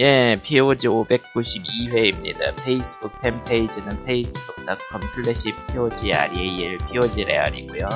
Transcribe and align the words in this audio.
예, 0.00 0.38
POG 0.44 0.86
592회입니다. 0.86 2.54
페이스북 2.64 3.20
팬페이지는 3.20 3.88
facebook.com 4.02 5.02
slash 5.02 5.52
POGREAL, 5.72 6.78
POGREAL이고요. 6.86 7.88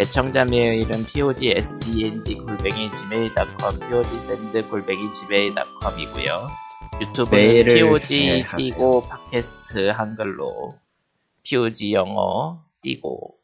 애청자 0.00 0.44
메일은 0.44 1.04
POGSEND 1.04 2.34
골뱅이 2.38 2.90
gmail.com, 2.90 3.78
POGSEND 3.88 4.68
골뱅이 4.68 5.12
gmail.com이고요. 5.12 6.48
유튜브는 7.00 7.64
POG 7.66 8.26
예, 8.26 8.44
띄고 8.56 9.06
팟캐스트 9.06 9.90
한글로, 9.90 10.76
POG 11.44 11.92
영어 11.92 12.64
띄고 12.82 13.38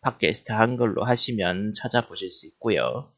팟캐스트 0.00 0.52
한글로 0.52 1.04
하시면 1.04 1.74
찾아보실 1.74 2.30
수 2.30 2.46
있고요. 2.46 3.12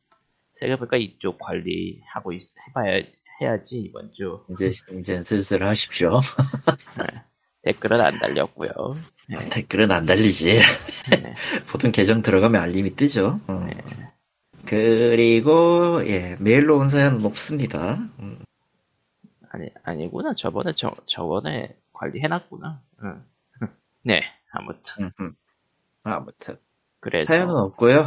생각해보니까 0.57 0.97
이쪽 0.97 1.39
관리하고 1.39 2.33
있, 2.33 2.43
해봐야, 2.67 3.03
해야지, 3.41 3.79
이번 3.79 4.13
주. 4.13 4.45
이제, 4.51 4.71
이제 4.99 5.23
슬슬 5.23 5.63
하십시오. 5.63 6.21
댓글은 7.63 8.01
안 8.01 8.19
달렸고요. 8.19 8.71
네. 9.29 9.49
댓글은 9.49 9.91
안 9.91 10.07
달리지. 10.07 10.61
네. 11.11 11.35
보통 11.71 11.93
계정 11.93 12.23
들어가면 12.23 12.61
알림이 12.61 12.97
뜨죠. 12.97 13.41
어. 13.47 13.67
그리고, 14.67 16.07
예, 16.07 16.37
메일로 16.39 16.79
온 16.79 16.89
사연은 16.89 17.25
없습니다. 17.25 17.95
음, 18.19 18.39
아니, 19.51 19.69
아니구나. 19.83 20.35
저번에, 20.35 20.73
저, 20.73 20.95
저번에 21.07 21.77
관리해놨구나. 21.93 22.83
응. 23.05 23.25
네, 24.05 24.23
아무튼. 24.53 25.05
음, 25.05 25.11
음. 25.21 25.35
아무튼. 26.03 26.57
그래서. 27.01 27.27
사연은 27.27 27.55
없고요 27.55 28.07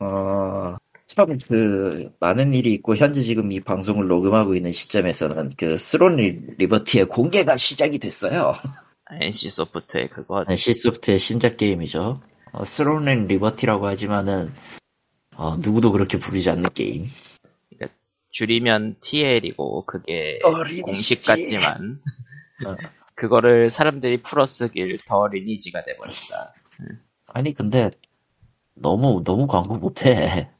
어, 0.00 0.76
참, 1.06 1.38
그, 1.46 2.10
많은 2.18 2.54
일이 2.54 2.72
있고, 2.74 2.96
현재 2.96 3.22
지금 3.22 3.52
이 3.52 3.60
방송을 3.60 4.06
녹음하고 4.08 4.54
있는 4.54 4.72
시점에서는 4.72 5.50
그, 5.56 5.76
Throne 5.76 6.16
Li- 6.16 6.40
Liberty의 6.58 7.06
공개가 7.06 7.56
시작이 7.56 7.98
됐어요. 7.98 8.54
NC 9.20 9.50
소프트의 9.50 10.08
그거. 10.08 10.44
NC소프트의 10.44 11.18
신작 11.18 11.58
게임이죠. 11.58 12.22
어, 12.52 12.64
Throne 12.64 13.06
and 13.08 13.26
Liberty라고 13.26 13.86
하지만은, 13.86 14.52
어, 15.36 15.56
누구도 15.58 15.92
그렇게 15.92 16.18
부르지 16.18 16.48
않는 16.50 16.70
게임. 16.74 17.06
줄이면 18.30 18.96
TL이고, 19.00 19.84
그게. 19.86 20.38
공식 20.84 21.22
같지만. 21.24 22.00
어. 22.66 22.74
그거를 23.14 23.70
사람들이 23.70 24.22
풀어쓰길 24.22 24.98
더 25.06 25.28
리니지가 25.28 25.84
돼버렸다. 25.84 26.52
아니, 27.26 27.54
근데, 27.54 27.90
너무, 28.74 29.22
너무 29.22 29.46
광고 29.46 29.76
못해. 29.76 30.50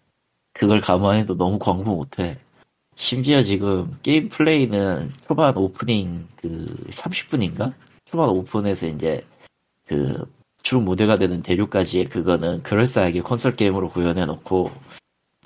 그걸 0.55 0.81
감안해도 0.81 1.37
너무 1.37 1.59
광고 1.59 1.97
못해. 1.97 2.39
심지어 2.97 3.43
지금 3.43 3.99
게임 4.03 4.29
플레이는 4.29 5.13
초반 5.27 5.57
오프닝 5.57 6.29
그 6.37 6.87
30분인가? 6.91 7.75
초반 8.05 8.29
오픈에서 8.31 8.87
이제 8.87 9.25
그 9.87 10.25
주 10.65 10.81
무대가 10.81 11.17
되는 11.17 11.43
대륙까지의 11.43 12.07
그거는 12.07 12.63
그럴싸하게 12.63 13.21
콘솔 13.21 13.55
게임으로 13.55 13.91
구현해 13.91 14.25
놓고 14.25 14.73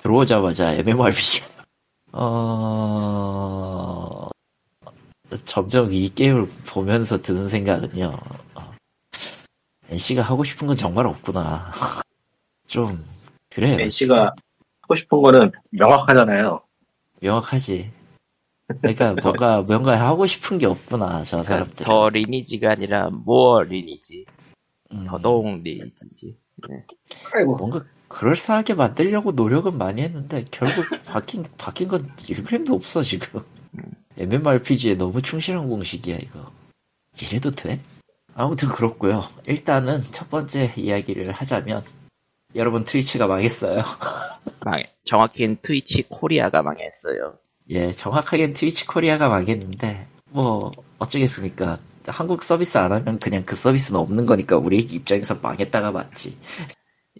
들어오자마자 0.01 0.73
MMORPG. 0.75 1.43
어, 2.13 4.29
점점 5.43 5.91
이 5.91 6.09
게임을 6.09 6.47
보면서 6.65 7.21
드는 7.21 7.49
생각은요. 7.49 8.17
어, 8.55 8.73
NC가 9.89 10.21
하고 10.21 10.45
싶은 10.45 10.67
건 10.67 10.77
정말 10.77 11.05
없구나. 11.05 11.69
좀 12.67 13.05
그래요. 13.49 13.77
NC가 13.77 14.33
하고 14.89 14.95
싶은 14.95 15.21
거는 15.21 15.51
명확하잖아요. 15.69 16.61
명확하지. 17.21 17.91
그러니까 18.81 19.13
뭔가 19.21 19.61
뭔가 19.61 19.99
하고 19.99 20.25
싶은 20.25 20.57
게 20.57 20.65
없구나 20.65 21.23
저 21.23 21.37
그러니까 21.37 21.43
사람들. 21.43 21.85
더 21.85 22.09
리니지가 22.09 22.71
아니라 22.71 23.07
more 23.07 23.69
리니지. 23.69 24.25
음, 24.91 25.05
더더욱 25.05 25.45
리니지. 25.61 26.37
네. 26.67 26.83
아이고. 27.35 27.55
뭔가 27.57 27.83
그럴싸하게 28.07 28.73
만들려고 28.73 29.31
노력은 29.31 29.77
많이 29.77 30.01
했는데 30.01 30.45
결국 30.49 30.83
바뀐 31.05 31.45
바뀐 31.57 31.87
건 31.87 32.07
1g도 32.17 32.73
없어 32.73 33.03
지금. 33.03 33.43
MMORPG에 34.17 34.95
너무 34.95 35.21
충실한 35.21 35.69
공식이야 35.69 36.17
이거. 36.21 36.51
이래도 37.21 37.51
돼? 37.51 37.79
아무튼 38.33 38.69
그렇고요. 38.69 39.23
일단은 39.47 40.03
첫 40.11 40.29
번째 40.29 40.73
이야기를 40.75 41.31
하자면 41.33 41.83
여러분 42.55 42.83
트위치가 42.83 43.27
망했어요. 43.27 43.83
망, 44.65 44.81
정확히는 45.05 45.57
트위치 45.61 46.03
코리아가 46.03 46.61
망했어요. 46.63 47.37
예, 47.69 47.91
정확하게는 47.91 48.53
트위치 48.53 48.87
코리아가 48.87 49.29
망했는데, 49.29 50.07
뭐, 50.31 50.71
어쩌겠습니까. 50.97 51.77
한국 52.07 52.43
서비스 52.43 52.77
안 52.79 52.91
하면 52.91 53.19
그냥 53.19 53.43
그 53.45 53.55
서비스는 53.55 53.99
없는 53.99 54.25
거니까 54.25 54.57
우리 54.57 54.77
입장에서 54.77 55.35
망했다가 55.35 55.91
맞지. 55.91 56.37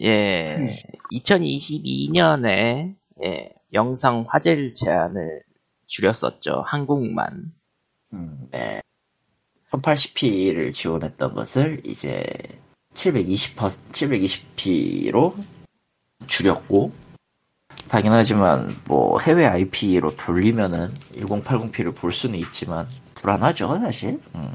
예, 0.02 0.76
2022년에 1.12 2.96
예, 3.24 3.50
영상 3.72 4.24
화질 4.26 4.74
제한을 4.74 5.42
줄였었죠. 5.86 6.64
한국만. 6.66 7.52
음, 8.12 8.48
네. 8.50 8.80
1080p를 9.70 10.72
지원했던 10.72 11.34
것을 11.34 11.80
이제 11.84 12.24
720, 12.94 13.56
720p로 13.56 15.34
줄였고, 16.26 16.92
당연하지만 17.88 18.76
뭐 18.86 19.18
해외 19.20 19.46
IP로 19.46 20.16
돌리면은 20.16 20.88
1080p를 21.14 21.94
볼 21.94 22.12
수는 22.12 22.38
있지만 22.38 22.86
불안하죠 23.14 23.76
사실. 23.78 24.20
음. 24.34 24.52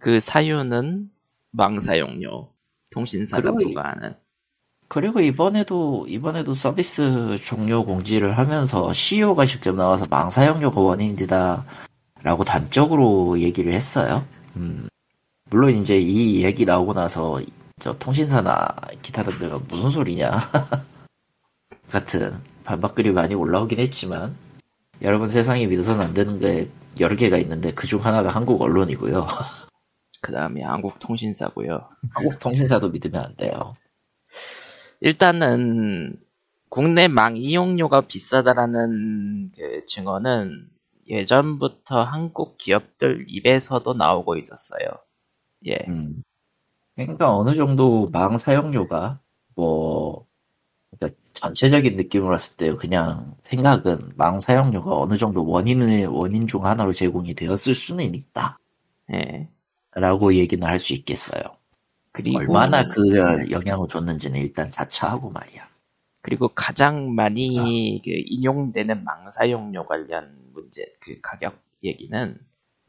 그 0.00 0.18
사유는 0.20 1.10
망사용료, 1.50 2.48
통신사가 2.90 3.42
그리고 3.52 3.68
부과하는. 3.68 4.14
그리고 4.88 5.20
이번에도 5.20 6.06
이번에도 6.08 6.54
서비스 6.54 7.38
종료 7.42 7.84
공지를 7.84 8.38
하면서 8.38 8.92
CEO가 8.92 9.44
직접 9.44 9.74
나와서 9.74 10.06
망사용료가 10.08 10.80
원인이다 10.80 11.64
라고 12.22 12.44
단적으로 12.44 13.40
얘기를 13.40 13.72
했어요. 13.72 14.26
음, 14.56 14.88
물론 15.50 15.70
이제 15.74 15.98
이 15.98 16.42
얘기 16.44 16.64
나오고 16.64 16.94
나서 16.94 17.40
저 17.78 17.92
통신사나 17.98 18.68
기타는 19.02 19.38
데가 19.38 19.58
무슨 19.68 19.90
소리냐 19.90 20.38
같은 21.90 22.40
반박글이 22.64 23.12
많이 23.12 23.34
올라오긴 23.34 23.78
했지만 23.80 24.36
여러분 25.02 25.28
세상에 25.28 25.66
믿어서는 25.66 26.04
안 26.04 26.14
되는 26.14 26.38
게 26.38 26.70
여러 27.00 27.16
개가 27.16 27.36
있는데 27.38 27.72
그 27.74 27.86
중 27.86 28.04
하나가 28.04 28.30
한국 28.30 28.60
언론이고요. 28.62 29.26
그 30.22 30.32
다음에 30.32 30.62
한국 30.62 30.98
통신사고요. 31.00 31.88
한국 32.14 32.38
통신사도 32.38 32.88
믿으면 32.90 33.22
안 33.24 33.36
돼요. 33.36 33.74
일단은 35.00 36.16
국내 36.70 37.08
망 37.08 37.36
이용료가 37.36 38.02
비싸다라는 38.02 39.52
그 39.54 39.84
증언은 39.86 40.68
예전부터 41.08 42.02
한국 42.02 42.56
기업들 42.56 43.26
입에서도 43.28 43.92
나오고 43.92 44.36
있었어요. 44.36 44.86
예. 45.66 45.78
음. 45.88 46.22
그러니까 46.96 47.34
어느 47.36 47.54
정도 47.54 48.08
망 48.10 48.38
사용료가 48.38 49.20
뭐 49.56 50.26
그러니까 50.98 51.18
전체적인 51.32 51.96
느낌으로 51.96 52.30
봤을 52.30 52.56
때 52.56 52.74
그냥 52.74 53.36
생각은 53.42 54.12
망 54.16 54.40
사용료가 54.40 54.96
어느 54.96 55.16
정도 55.16 55.46
원인의 55.46 56.06
원인 56.06 56.46
중 56.46 56.64
하나로 56.66 56.92
제공이 56.92 57.34
되었을 57.34 57.74
수는 57.74 58.14
있다. 58.14 58.58
예. 59.12 59.48
라고 59.92 60.34
얘기는 60.34 60.66
할 60.66 60.78
수 60.78 60.92
있겠어요. 60.94 61.42
그리고 62.12 62.38
얼마나 62.38 62.86
그 62.88 63.50
영향을 63.50 63.88
줬는지는 63.88 64.40
일단 64.40 64.70
자차하고 64.70 65.30
말이야. 65.30 65.68
그리고 66.22 66.48
가장 66.48 67.14
많이 67.14 68.00
그 68.04 68.10
인용되는 68.10 69.04
망사용료 69.04 69.86
관련 69.86 70.36
문제 70.52 70.86
그 71.00 71.18
가격 71.22 71.58
얘기는 71.82 72.38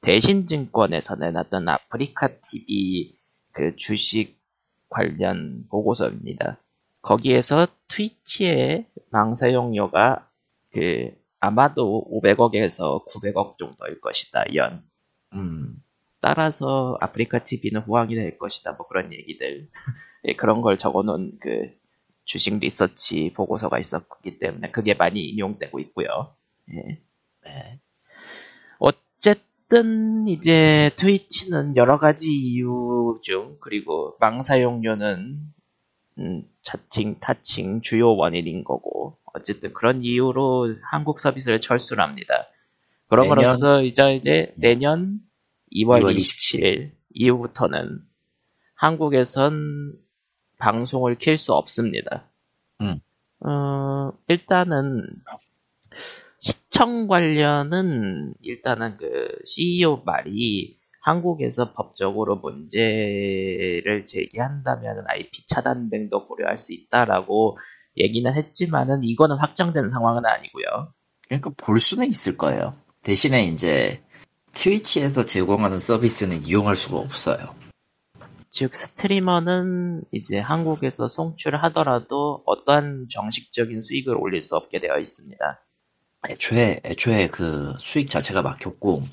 대신증권에서 0.06 1.16
내놨던 1.16 1.68
아프리카 1.68 2.28
TV 2.28 3.18
그 3.52 3.76
주식 3.76 4.40
관련 4.88 5.66
보고서입니다. 5.68 6.62
거기에서 7.02 7.66
트위치의 7.88 8.86
망사용료가 9.10 10.30
그 10.72 11.12
아마도 11.40 12.08
500억에서 12.12 13.04
900억 13.08 13.58
정도일 13.58 14.00
것이다 14.00 14.44
연. 14.54 14.84
음. 15.34 15.82
따라서 16.22 16.98
아프리카 17.02 17.40
TV는 17.40 17.82
호황이 17.82 18.14
될 18.14 18.38
것이다. 18.38 18.74
뭐 18.74 18.88
그런 18.88 19.12
얘기들. 19.12 19.70
예, 20.26 20.34
그런 20.34 20.62
걸 20.62 20.78
적어놓은 20.78 21.40
그 21.40 21.72
주식 22.26 22.60
리서치 22.60 23.34
보고서가 23.34 23.80
있었기 23.80 24.38
때문에 24.38 24.70
그게 24.70 24.94
많이 24.94 25.22
인용되고 25.30 25.80
있고요. 25.80 26.36
예. 26.74 27.02
네. 27.44 27.80
어쨌든 29.76 30.28
이제 30.30 30.90
트위치는 30.96 31.76
여러 31.76 32.00
가지 32.00 32.32
이유 32.32 33.20
중 33.22 33.58
그리고 33.60 34.16
망 34.22 34.42
사용료는 34.42 35.38
음, 36.18 36.44
자칭 36.62 37.20
타칭 37.20 37.82
주요 37.82 38.16
원인인 38.16 38.64
거고 38.64 39.18
어쨌든 39.34 39.74
그런 39.74 40.02
이유로 40.02 40.76
한국 40.82 41.20
서비스를 41.20 41.60
철수를 41.60 42.02
합니다. 42.02 42.48
그럼으로써 43.10 43.84
이제 43.84 44.16
이제 44.16 44.54
내년 44.56 45.20
2월 45.74 46.04
2월 46.04 46.16
27일 46.16 46.92
이후부터는 47.14 48.00
한국에선 48.76 49.94
방송을 50.58 51.16
킬 51.16 51.38
수 51.38 51.54
없습니다. 51.54 52.30
음. 52.80 53.02
어, 53.42 54.14
일단은 54.30 55.06
시청 56.46 57.08
관련은 57.08 58.36
일단은 58.42 58.98
그 58.98 59.30
CEO 59.46 60.04
말이 60.06 60.78
한국에서 61.02 61.74
법적으로 61.74 62.36
문제를 62.36 64.06
제기한다면 64.06 65.06
IP 65.08 65.48
차단 65.48 65.90
등도 65.90 66.28
고려할 66.28 66.60
수 66.60 66.72
있다라고 66.74 67.58
얘기는 67.98 68.32
했지만은 68.32 69.04
이거는 69.04 69.38
확정된 69.38 69.90
상황은 69.90 70.24
아니고요. 70.24 70.94
그러니까 71.28 71.50
볼 71.58 71.80
수는 71.80 72.08
있을 72.10 72.38
거예요. 72.38 72.76
대신에 73.02 73.46
이제 73.46 74.04
트위치에서 74.54 75.26
제공하는 75.26 75.80
서비스는 75.80 76.44
이용할 76.44 76.76
수가 76.76 76.98
없어요. 76.98 77.56
즉 78.52 78.76
스트리머는 78.76 80.04
이제 80.12 80.40
한국에서 80.40 81.08
송출하더라도 81.10 82.44
어떠한 82.46 83.08
정식적인 83.10 83.82
수익을 83.82 84.16
올릴 84.16 84.44
수 84.44 84.56
없게 84.56 84.80
되어 84.80 85.00
있습니다. 85.00 85.65
애초에 86.30 86.80
애초에 86.84 87.28
그 87.28 87.74
수익 87.80 88.10
자체가 88.10 88.42
막혔고 88.42 89.04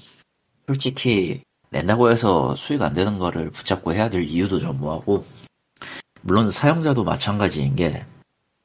솔직히 0.66 1.42
낸다고 1.70 2.10
해서 2.10 2.54
수익 2.54 2.82
안 2.82 2.92
되는 2.92 3.18
거를 3.18 3.50
붙잡고 3.50 3.92
해야 3.94 4.10
될 4.10 4.22
이유도 4.22 4.60
전무하고 4.60 5.24
물론 6.22 6.50
사용자도 6.50 7.04
마찬가지인 7.04 7.76
게 7.76 8.04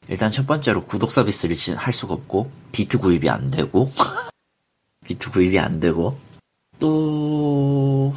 일단 0.09 0.31
첫 0.31 0.45
번째로 0.47 0.81
구독 0.81 1.11
서비스를 1.11 1.55
진- 1.55 1.75
할 1.75 1.91
수가 1.91 2.13
없고 2.13 2.51
비트 2.71 2.99
구입이 2.99 3.29
안 3.29 3.51
되고 3.51 3.91
비트 5.05 5.31
구입이 5.31 5.57
안 5.59 5.79
되고 5.79 6.17
또 6.79 8.13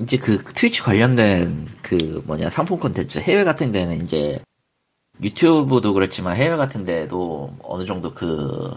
이제 0.00 0.18
그 0.18 0.42
트위치 0.44 0.82
관련된 0.82 1.68
그 1.82 2.22
뭐냐 2.26 2.50
상품 2.50 2.78
콘텐츠 2.78 3.18
해외 3.18 3.44
같은 3.44 3.72
데는 3.72 4.04
이제 4.04 4.38
유튜브도 5.22 5.94
그렇지만 5.94 6.36
해외 6.36 6.56
같은 6.56 6.84
데도 6.84 7.56
어느 7.62 7.86
정도 7.86 8.12
그 8.12 8.76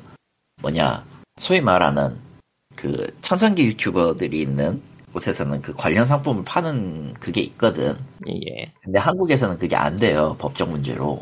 뭐냐 0.61 1.05
소위 1.37 1.61
말하는 1.61 2.17
그 2.75 3.13
천상계 3.21 3.65
유튜버들이 3.65 4.41
있는 4.41 4.81
곳에서는 5.13 5.61
그 5.61 5.73
관련 5.73 6.05
상품을 6.05 6.43
파는 6.43 7.13
그게 7.19 7.41
있거든. 7.41 7.97
예. 8.27 8.71
근데 8.81 8.99
한국에서는 8.99 9.57
그게 9.57 9.75
안 9.75 9.95
돼요. 9.95 10.35
법적 10.39 10.69
문제로. 10.69 11.21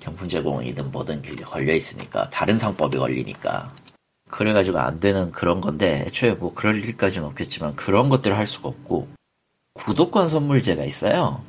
경품 0.00 0.28
제공이든 0.28 0.90
뭐든 0.90 1.22
그게 1.22 1.44
걸려 1.44 1.74
있으니까 1.74 2.28
다른 2.30 2.58
상법이 2.58 2.98
걸리니까. 2.98 3.72
그래가지고 4.28 4.78
안 4.78 4.98
되는 4.98 5.30
그런 5.30 5.60
건데 5.60 6.04
애초에 6.06 6.32
뭐 6.32 6.52
그럴 6.54 6.82
일까지는 6.84 7.26
없겠지만 7.28 7.76
그런 7.76 8.08
것들을 8.08 8.36
할 8.36 8.46
수가 8.46 8.68
없고 8.68 9.08
구독권 9.74 10.28
선물제가 10.28 10.84
있어요. 10.84 11.42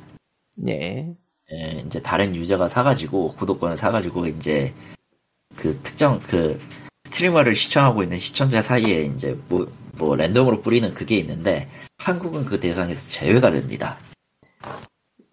예. 0.66 1.14
예, 1.52 1.84
이제 1.86 2.00
다른 2.00 2.34
유저가 2.34 2.68
사가지고 2.68 3.34
구독권을 3.34 3.76
사가지고 3.76 4.26
이제 4.28 4.72
그 5.56 5.76
특정 5.82 6.20
그 6.20 6.60
스트리머를 7.04 7.54
시청하고 7.54 8.02
있는 8.02 8.18
시청자 8.18 8.60
사이에 8.62 9.04
이제 9.06 9.38
뭐, 9.48 9.66
뭐 9.96 10.16
랜덤으로 10.16 10.60
뿌리는 10.60 10.92
그게 10.94 11.16
있는데 11.18 11.68
한국은 11.98 12.44
그 12.44 12.58
대상에서 12.60 13.08
제외가 13.08 13.50
됩니다. 13.50 13.98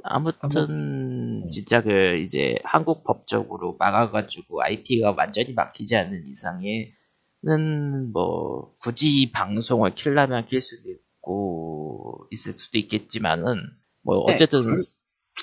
아무튼 0.03 1.47
진짜 1.51 1.81
그 1.81 2.17
이제 2.17 2.57
한국 2.63 3.03
법적으로 3.03 3.75
막아가지고 3.79 4.63
IP가 4.63 5.13
완전히 5.17 5.53
막히지 5.53 5.95
않는 5.95 6.27
이상에는 6.27 8.11
뭐 8.11 8.73
굳이 8.81 9.31
방송을 9.31 9.93
킬라면 9.93 10.47
킬 10.47 10.61
수도 10.61 10.89
있고 10.89 12.25
있을 12.31 12.53
수도 12.53 12.77
있겠지만은 12.79 13.61
뭐 14.01 14.25
네, 14.27 14.33
어쨌든 14.33 14.63
그럴- 14.63 14.77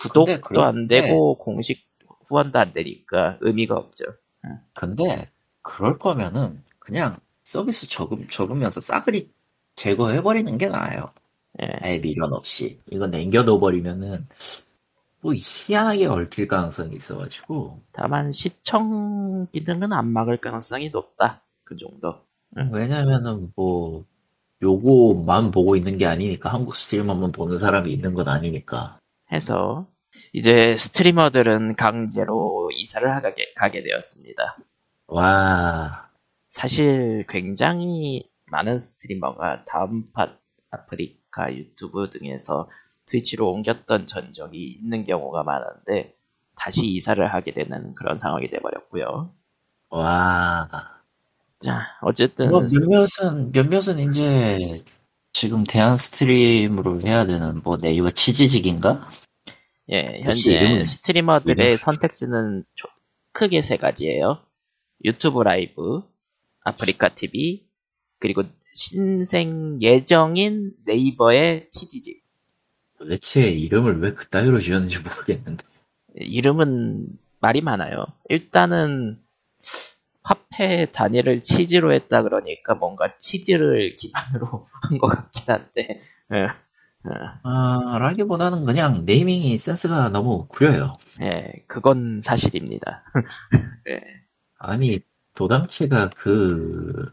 구독도 0.00 0.24
근데 0.24 0.40
그럴- 0.40 0.66
안 0.66 0.88
되고 0.88 1.36
공식 1.38 1.86
후원도 2.28 2.58
안 2.58 2.72
되니까 2.72 3.38
의미가 3.40 3.76
없죠. 3.76 4.04
근데 4.74 5.28
그럴 5.62 5.98
거면은 5.98 6.62
그냥 6.78 7.18
서비스 7.44 7.88
적음, 7.88 8.26
적으면서 8.28 8.80
싸그리 8.80 9.30
제거해버리는 9.76 10.58
게 10.58 10.68
나아요. 10.68 11.12
예. 11.62 11.66
아예 11.80 12.00
미련 12.00 12.32
없이. 12.32 12.80
이거 12.90 13.06
남겨둬버리면은 13.06 14.26
뭐 15.20 15.32
희한하게 15.34 16.06
얽힐 16.06 16.46
가능성이 16.46 16.96
있어가지고 16.96 17.80
다만 17.92 18.30
시청 18.32 19.46
기능은 19.52 19.92
안 19.92 20.12
막을 20.12 20.38
가능성이 20.40 20.90
높다. 20.90 21.42
그 21.64 21.76
정도. 21.76 22.20
응. 22.56 22.70
왜냐면은 22.72 23.52
뭐 23.56 24.04
요거만 24.62 25.50
보고 25.50 25.76
있는 25.76 25.98
게 25.98 26.06
아니니까 26.06 26.52
한국 26.52 26.74
스트리머만 26.74 27.32
보는 27.32 27.58
사람이 27.58 27.92
있는 27.92 28.14
건 28.14 28.28
아니니까 28.28 28.98
해서 29.30 29.86
이제 30.32 30.76
스트리머들은 30.76 31.76
강제로 31.76 32.70
이사를 32.74 33.14
하게, 33.14 33.52
가게 33.54 33.82
되었습니다. 33.82 34.58
와 35.08 36.08
사실 36.48 37.24
굉장히 37.28 38.28
많은 38.46 38.78
스트리머가 38.78 39.64
다음팟 39.64 40.38
아프리카 40.70 41.54
유튜브 41.54 42.10
등에서 42.10 42.68
트위치로 43.06 43.50
옮겼던 43.50 44.06
전적이 44.06 44.78
있는 44.80 45.04
경우가 45.04 45.42
많은데 45.42 46.14
다시 46.54 46.86
이사를 46.88 47.24
하게 47.26 47.52
되는 47.52 47.94
그런 47.94 48.18
상황이 48.18 48.50
돼버렸고요. 48.50 49.32
와. 49.90 50.68
자, 51.60 51.98
어쨌든 52.02 52.50
뭐 52.50 52.60
몇몇은 52.60 53.52
몇몇은 53.52 54.10
이제 54.10 54.76
지금 55.32 55.64
대안 55.64 55.96
스트림으로 55.96 57.00
해야 57.02 57.24
되는 57.24 57.62
뭐 57.62 57.78
네이버 57.78 58.10
치즈직인가? 58.10 59.08
예, 59.90 60.20
현재 60.22 60.50
이름은- 60.60 60.86
스트리머들의 60.86 61.66
이름? 61.66 61.76
선택지는 61.76 62.64
조- 62.74 62.88
크게 63.32 63.62
세 63.62 63.76
가지예요. 63.76 64.42
유튜브 65.04 65.42
라이브, 65.42 66.02
아프리카 66.64 67.14
TV, 67.14 67.66
그리고 68.18 68.42
신생 68.74 69.78
예정인 69.80 70.72
네이버의 70.84 71.68
치지직. 71.70 72.22
도대체 72.98 73.48
이름을 73.48 74.00
왜 74.00 74.12
그따위로 74.12 74.60
지었는지 74.60 74.98
모르겠는데. 74.98 75.64
이름은 76.16 77.06
말이 77.40 77.60
많아요. 77.60 78.06
일단은 78.28 79.20
화폐 80.22 80.86
단위를 80.90 81.42
치즈로 81.42 81.94
했다 81.94 82.22
그러니까 82.22 82.74
뭔가 82.74 83.16
치즈를 83.18 83.94
기반으로 83.96 84.66
한 84.82 84.98
것 84.98 85.08
같긴 85.08 85.44
한데, 85.46 86.00
예, 86.34 86.36
예, 86.36 86.48
아, 87.04 87.98
라기보다는 87.98 88.64
그냥 88.64 89.04
네이밍이 89.04 89.56
센스가 89.58 90.08
너무 90.10 90.46
구려요. 90.48 90.94
예, 91.20 91.52
그건 91.66 92.20
사실입니다. 92.22 93.02
예. 93.88 94.00
아니, 94.58 95.00
도당체가 95.34 96.10
그, 96.16 97.10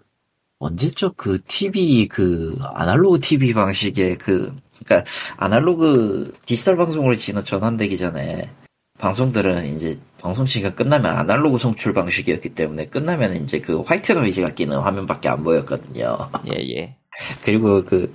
언제적 0.59 1.15
그 1.17 1.41
TV, 1.43 2.07
그, 2.07 2.57
아날로그 2.61 3.19
TV 3.19 3.53
방식의 3.53 4.17
그, 4.17 4.55
그니까, 4.77 5.03
아날로그 5.37 6.33
디지털 6.45 6.75
방송으로 6.77 7.15
지나 7.15 7.43
전환되기 7.43 7.97
전에, 7.97 8.49
방송들은 8.97 9.75
이제, 9.75 9.99
방송 10.19 10.45
시간 10.45 10.73
끝나면 10.73 11.15
아날로그 11.15 11.59
송출 11.59 11.93
방식이었기 11.93 12.55
때문에, 12.55 12.87
끝나면 12.87 13.35
이제 13.43 13.61
그 13.61 13.81
white 13.81 14.13
noise가 14.13 14.50
끼는 14.49 14.79
화면밖에 14.79 15.29
안 15.29 15.43
보였거든요. 15.43 16.17
예, 16.47 16.75
예. 16.75 16.97
그리고 17.43 17.85
그, 17.85 18.11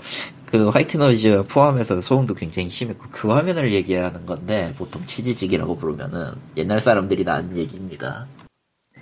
그 0.50 0.68
white 0.68 0.96
noise 0.96 1.44
포함해서 1.48 2.00
소음도 2.00 2.34
굉장히 2.34 2.68
심했고, 2.68 3.06
그 3.10 3.28
화면을 3.28 3.72
얘기하는 3.72 4.26
건데, 4.26 4.74
보통 4.76 5.04
치지직이라고 5.06 5.76
부르면은, 5.76 6.32
옛날 6.56 6.80
사람들이 6.80 7.24
다 7.24 7.34
아는 7.34 7.56
얘기입니다. 7.56 8.26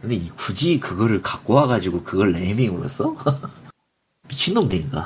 근데 0.00 0.14
이- 0.17 0.28
굳이 0.31 0.78
그거를 0.78 1.23
갖고 1.23 1.55
와가지고 1.55 2.02
그걸 2.05 2.33
naming으로 2.33 2.87
써? 2.88 3.17
미친놈들인가? 4.28 5.05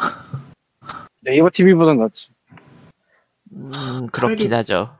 네이버 1.20 1.48
TV보다 1.52 1.94
낫지. 1.94 2.30
음, 3.52 4.08
그렇긴 4.10 4.48
차라리- 4.50 4.52
하죠. 4.52 4.96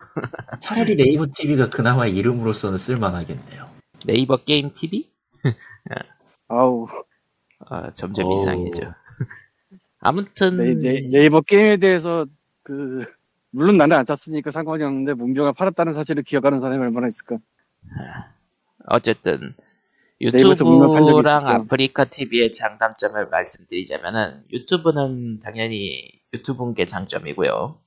차라리 0.61 0.95
네이버 0.97 1.27
TV가 1.35 1.69
그나마 1.71 2.07
이름으로서는 2.07 2.79
쓸만하겠네요. 2.79 3.69
네이버 4.07 4.37
게임 4.37 4.71
TV? 4.71 5.11
아우, 6.49 6.87
어, 7.69 7.93
점점 7.95 8.27
어우. 8.27 8.43
이상해져. 8.43 8.95
아무튼 10.03 10.57
네, 10.57 10.75
네, 10.75 11.09
네이버 11.11 11.41
게임에 11.41 11.77
대해서 11.79 12.27
그 12.65 13.05
물론 13.51 13.79
나는 13.79 13.97
안 13.97 14.05
샀으니까 14.05 14.51
상관이 14.51 14.83
없는데 14.83 15.15
문병을 15.15 15.53
팔았다는 15.53 15.95
사실을 15.95 16.23
기억하는 16.23 16.61
사람이 16.61 16.83
얼마나 16.83 17.07
있을까? 17.07 17.39
어쨌든 18.89 19.55
판 20.93 21.05
적이 21.05 21.19
유튜브랑. 21.19 21.47
아프리카 21.47 22.05
TV의 22.05 22.53
장단점을 22.53 23.29
말씀드리자면은 23.29 24.45
유튜브는 24.53 25.41
당연히 25.41 26.11
유튜브인 26.33 26.75
게 26.75 26.87
장점이고요. 26.87 27.79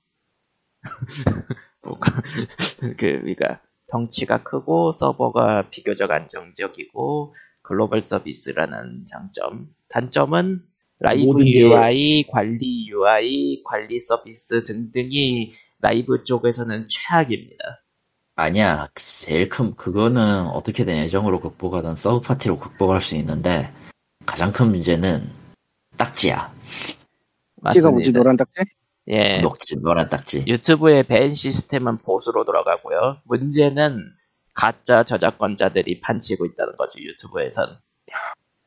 뭐가 1.83 2.11
그 2.79 2.95
그러니까 2.95 3.59
덩치가 3.87 4.43
크고 4.43 4.91
서버가 4.91 5.69
비교적 5.69 6.11
안정적이고 6.11 7.35
글로벌 7.61 8.01
서비스라는 8.01 9.05
장점. 9.07 9.69
단점은 9.89 10.61
라이브 10.99 11.45
UI, 11.45 12.23
관리 12.29 12.87
UI, 12.89 13.61
관리 13.63 13.99
서비스 13.99 14.63
등등이 14.63 15.51
라이브 15.79 16.23
쪽에서는 16.23 16.87
최악입니다. 16.89 17.83
아니야. 18.35 18.89
제일 18.95 19.49
큰, 19.49 19.75
그거는 19.75 20.47
어떻게든 20.47 20.93
애정으로 20.93 21.39
극복하든 21.39 21.95
서브 21.95 22.21
파티로 22.25 22.59
극복할 22.59 23.01
수 23.01 23.15
있는데, 23.15 23.71
가장 24.25 24.51
큰 24.51 24.69
문제는 24.69 25.29
딱지야. 25.97 26.53
찍어 27.71 27.91
뭐지 27.91 28.11
맞습니다. 28.11 28.19
노란 28.19 28.37
딱지? 28.37 28.61
예. 29.07 29.39
녹지, 29.41 29.79
노란 29.81 30.09
딱지. 30.09 30.43
유튜브의 30.47 31.03
ban 31.03 31.33
시스템은 31.33 31.97
보수로 31.97 32.43
돌아가고요. 32.43 33.21
문제는 33.23 34.03
가짜 34.53 35.03
저작권자들이 35.03 36.01
판치고 36.01 36.45
있다는 36.45 36.75
거죠, 36.75 36.99
유튜브에선. 36.99 37.77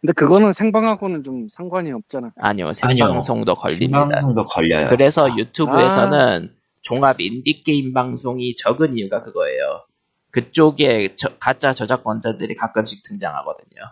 근데 0.01 0.13
그거는 0.13 0.53
생방하고는 0.53 1.25
좀 1.25 1.49
상관이 1.49 1.91
없잖아. 1.93 2.33
아니요, 2.37 2.67
아니요. 2.67 2.73
생방송도 2.73 3.57
걸립니다. 3.57 4.07
방송도 4.07 4.45
걸려요. 4.45 4.87
그래서 4.89 5.29
유튜브에서는 5.37 6.55
종합 6.83 7.21
인디게임 7.21 7.93
방송이 7.93 8.55
적은 8.55 8.97
이유가 8.97 9.25
그거예요. 9.25 9.85
그쪽에 10.31 11.15
저- 11.17 11.37
가짜 11.39 11.73
저작권자들이 11.73 12.55
가끔씩 12.55 13.03
등장하거든요. 13.03 13.83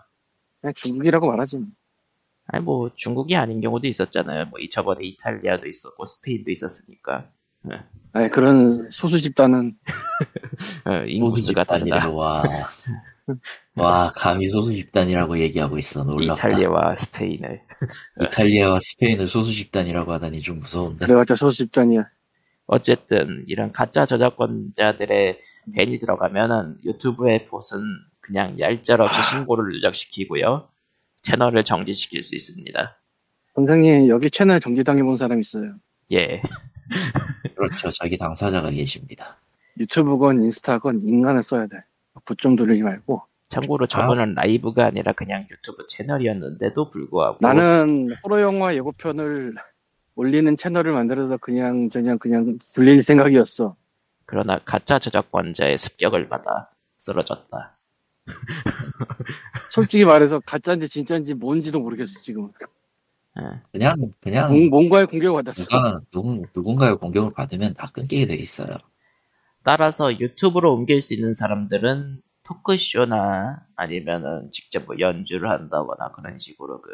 그냥 0.61 0.73
중국이라고 0.75 1.27
말하지. 1.27 1.57
뭐. 1.57 1.67
아니 2.47 2.63
뭐 2.63 2.89
중국이 2.95 3.35
아닌 3.35 3.59
경우도 3.59 3.87
있었잖아요. 3.87 4.45
뭐이 4.45 4.69
저번에 4.69 4.99
이탈리아도 5.05 5.67
있었고 5.67 6.05
스페인도 6.05 6.49
있었으니까. 6.51 7.25
아니 8.13 8.29
그런 8.29 8.89
소수 8.91 9.19
집단은 9.19 9.73
어, 10.85 11.03
인구수가 11.05 11.65
다르다. 11.65 12.09
와. 12.11 12.43
와, 13.75 14.11
감히 14.15 14.49
소수 14.49 14.73
집단이라고 14.73 15.39
얘기하고 15.39 15.77
있어. 15.77 16.03
놀랍다. 16.03 16.47
이탈리아와 16.49 16.95
스페인을. 16.95 17.61
이탈리아와 18.21 18.79
스페인을 18.79 19.27
소수 19.27 19.51
집단이라고 19.51 20.11
하다니 20.13 20.41
좀 20.41 20.59
무서운데. 20.59 21.05
그래봤자 21.05 21.35
소수 21.35 21.57
집단이야. 21.57 22.05
어쨌든 22.65 23.45
이런 23.47 23.71
가짜 23.71 24.05
저작권자들의 24.05 25.39
밴이 25.73 25.99
들어가면은 25.99 26.77
유튜브의 26.85 27.47
봇은 27.47 27.79
그냥 28.19 28.59
얄짤없이 28.59 29.15
신고를 29.29 29.73
누적시키고요. 29.73 30.67
채널을 31.21 31.63
정지시킬 31.63 32.23
수 32.23 32.35
있습니다. 32.35 32.97
선생님 33.49 34.09
여기 34.09 34.29
채널 34.29 34.59
정지당해본 34.59 35.15
사람 35.15 35.39
있어요. 35.39 35.75
예. 36.11 36.41
그렇죠. 37.55 37.89
자기 37.91 38.17
당사자가 38.17 38.69
계십니다. 38.69 39.37
유튜브건 39.79 40.43
인스타건 40.43 41.01
인간을 41.01 41.43
써야 41.43 41.67
돼. 41.67 41.77
붓좀 42.27 42.55
돌리지 42.55 42.83
말고. 42.83 43.23
참고로 43.49 43.87
저거는 43.87 44.33
라이브가 44.35 44.85
아니라 44.85 45.13
그냥 45.13 45.47
유튜브 45.49 45.87
채널이었는데도 45.87 46.89
불구하고 46.89 47.37
나는 47.41 48.09
호러 48.23 48.41
영화 48.41 48.75
예고편을 48.75 49.55
올리는 50.15 50.57
채널을 50.57 50.91
만들어서 50.91 51.37
그냥 51.37 51.87
그냥 51.89 52.19
그냥 52.19 52.59
불릴 52.75 53.01
생각이었어. 53.03 53.75
그러나 54.25 54.59
가짜 54.65 54.99
저작권자의 54.99 55.77
습격을 55.77 56.27
받아 56.27 56.69
쓰러졌다. 56.97 57.77
솔직히 59.71 60.03
말해서 60.03 60.41
가짜인지 60.41 60.89
진짜인지 60.89 61.33
뭔지도 61.35 61.79
모르겠어 61.79 62.19
지금. 62.21 62.51
예. 63.39 63.61
그냥, 63.71 64.11
그냥, 64.19 64.51
뭔- 64.51 64.69
뭔가에 64.69 65.05
공격을 65.05 65.37
받았어. 65.43 65.63
누가, 65.63 66.01
누군, 66.11 66.45
누군가의 66.55 66.97
공격을 66.97 67.31
받으면 67.33 67.75
다 67.75 67.89
끊기게 67.93 68.25
돼 68.25 68.35
있어요. 68.35 68.67
따라서 69.67 70.17
유튜브로 70.17 70.73
옮길 70.73 71.01
수 71.01 71.13
있는 71.13 71.33
사람들은 71.35 72.21
토크쇼나 72.43 73.65
아니면은 73.75 74.49
직접 74.53 74.85
뭐 74.85 74.95
연주를 74.99 75.49
한다거나 75.49 76.13
그런 76.13 76.39
식으로 76.39 76.81
그 76.81 76.89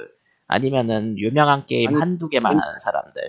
아니면은 0.47 1.19
유명한 1.19 1.67
게임 1.67 1.89
아니, 1.89 1.97
한두 1.99 2.29
개만 2.29 2.59
하는 2.59 2.79
사람들. 2.79 3.21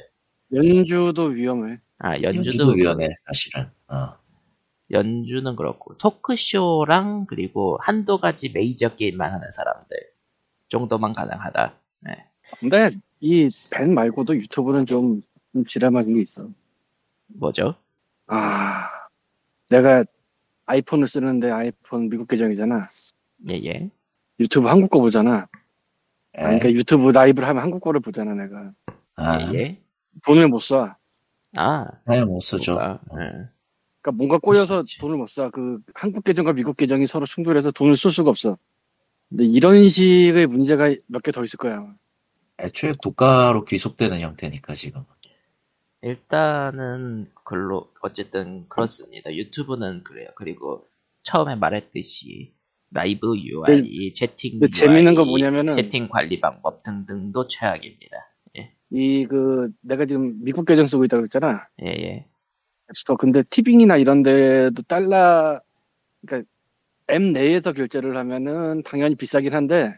연주도 0.55 1.25
위험해. 1.27 1.79
아, 1.99 2.15
연주도 2.23 2.69
연주도 2.69 2.69
위험해, 2.73 3.09
사실은. 3.27 3.71
어. 3.89 4.15
연주는 4.91 5.57
그렇고 5.57 5.97
토크쇼랑 5.99 7.27
그리고 7.27 7.79
한두 7.83 8.19
가지 8.19 8.51
메이저 8.51 8.95
게임만 8.97 9.33
하는 9.33 9.51
사람들 9.53 9.97
정도만 10.69 11.13
가능하다. 11.13 11.75
네. 12.01 12.27
근데 12.61 12.91
이 13.21 13.49
밴 13.73 13.95
말고도 13.95 14.37
유튜브는 14.37 14.87
좀, 14.87 15.23
좀 15.53 15.65
지랄맞은 15.65 16.15
게 16.15 16.23
있어. 16.23 16.49
뭐죠? 17.29 17.77
아, 18.27 18.89
내가 19.71 20.05
아이폰을 20.67 21.07
쓰는데 21.09 21.51
아이폰 21.51 22.09
미국 22.09 22.29
계정이잖아. 22.29 22.87
예 23.51 23.55
예. 23.65 23.91
유튜브 24.41 24.69
한국 24.69 24.91
거 24.91 25.01
보잖아. 25.01 25.47
예. 26.39 26.43
아니, 26.43 26.59
그러니까 26.59 26.73
유튜브 26.73 27.11
라이브를 27.11 27.49
하면 27.49 27.63
한국 27.63 27.81
거를 27.81 28.01
보잖아, 28.01 28.35
내가. 28.35 28.73
아, 29.17 29.53
예예. 29.53 29.81
돈을 30.27 30.49
못 30.49 30.59
쏴. 30.59 30.95
아, 31.57 31.87
사연 32.07 32.29
못 32.29 32.41
쓰죠. 32.41 32.73
뭐가, 32.73 33.01
예. 33.13 33.17
그러니까 34.01 34.11
뭔가 34.13 34.39
꼬여서. 34.39 34.85
돈을 34.99 35.17
못 35.17 35.25
쏴. 35.27 35.53
그 35.53 35.79
한국 35.95 36.25
계정과 36.25 36.53
미국 36.55 36.77
계정이 36.77 37.07
서로 37.07 37.27
충돌해서 37.27 37.71
돈을 37.71 37.97
쓸 37.97 38.11
수가 38.11 38.31
없어. 38.31 38.59
근데 39.29 39.45
이런 39.45 39.89
식의 39.89 40.47
문제가 40.49 40.95
몇 41.07 41.23
개 41.23 41.31
더 41.31 41.45
있을 41.45 41.57
거야. 41.59 41.95
애초에 42.59 42.93
국가로 43.01 43.65
귀속되는 43.65 44.21
형태니까, 44.21 44.75
지금. 44.75 45.05
일단은 46.05 47.31
글로 47.45 47.89
어쨌든 48.03 48.69
그렇습니다. 48.69 49.35
유튜브는 49.35 50.05
그래요. 50.05 50.29
그리고 50.35 50.87
처음에 51.23 51.57
말했듯이 51.57 52.53
라이브 52.91 53.37
UI, 53.37 54.13
채팅 54.13 54.61
근데 54.61 54.67
UI, 54.67 54.71
재밌는 54.71 55.15
거 55.15 55.25
뭐냐면은 55.25 55.73
채팅 55.73 56.09
관리 56.09 56.41
방법 56.41 56.83
등등도 56.83 57.49
최악입니다. 57.49 58.17
이그 58.91 59.71
내가 59.81 60.05
지금 60.07 60.45
미국 60.45 60.67
계정 60.67 60.87
쓰고 60.87 61.05
있다고 61.05 61.25
했잖아. 61.25 61.67
예 61.83 61.87
예. 61.87 62.27
앱스토어. 62.91 63.17
근데 63.17 63.43
티빙이나 63.43 63.97
이런 63.97 64.23
데도 64.23 64.83
달러 64.83 65.61
그러니까 66.25 66.49
앱 67.11 67.23
내에서 67.23 67.73
결제를 67.73 68.17
하면은 68.17 68.83
당연히 68.85 69.17
비싸긴 69.17 69.53
한데 69.53 69.93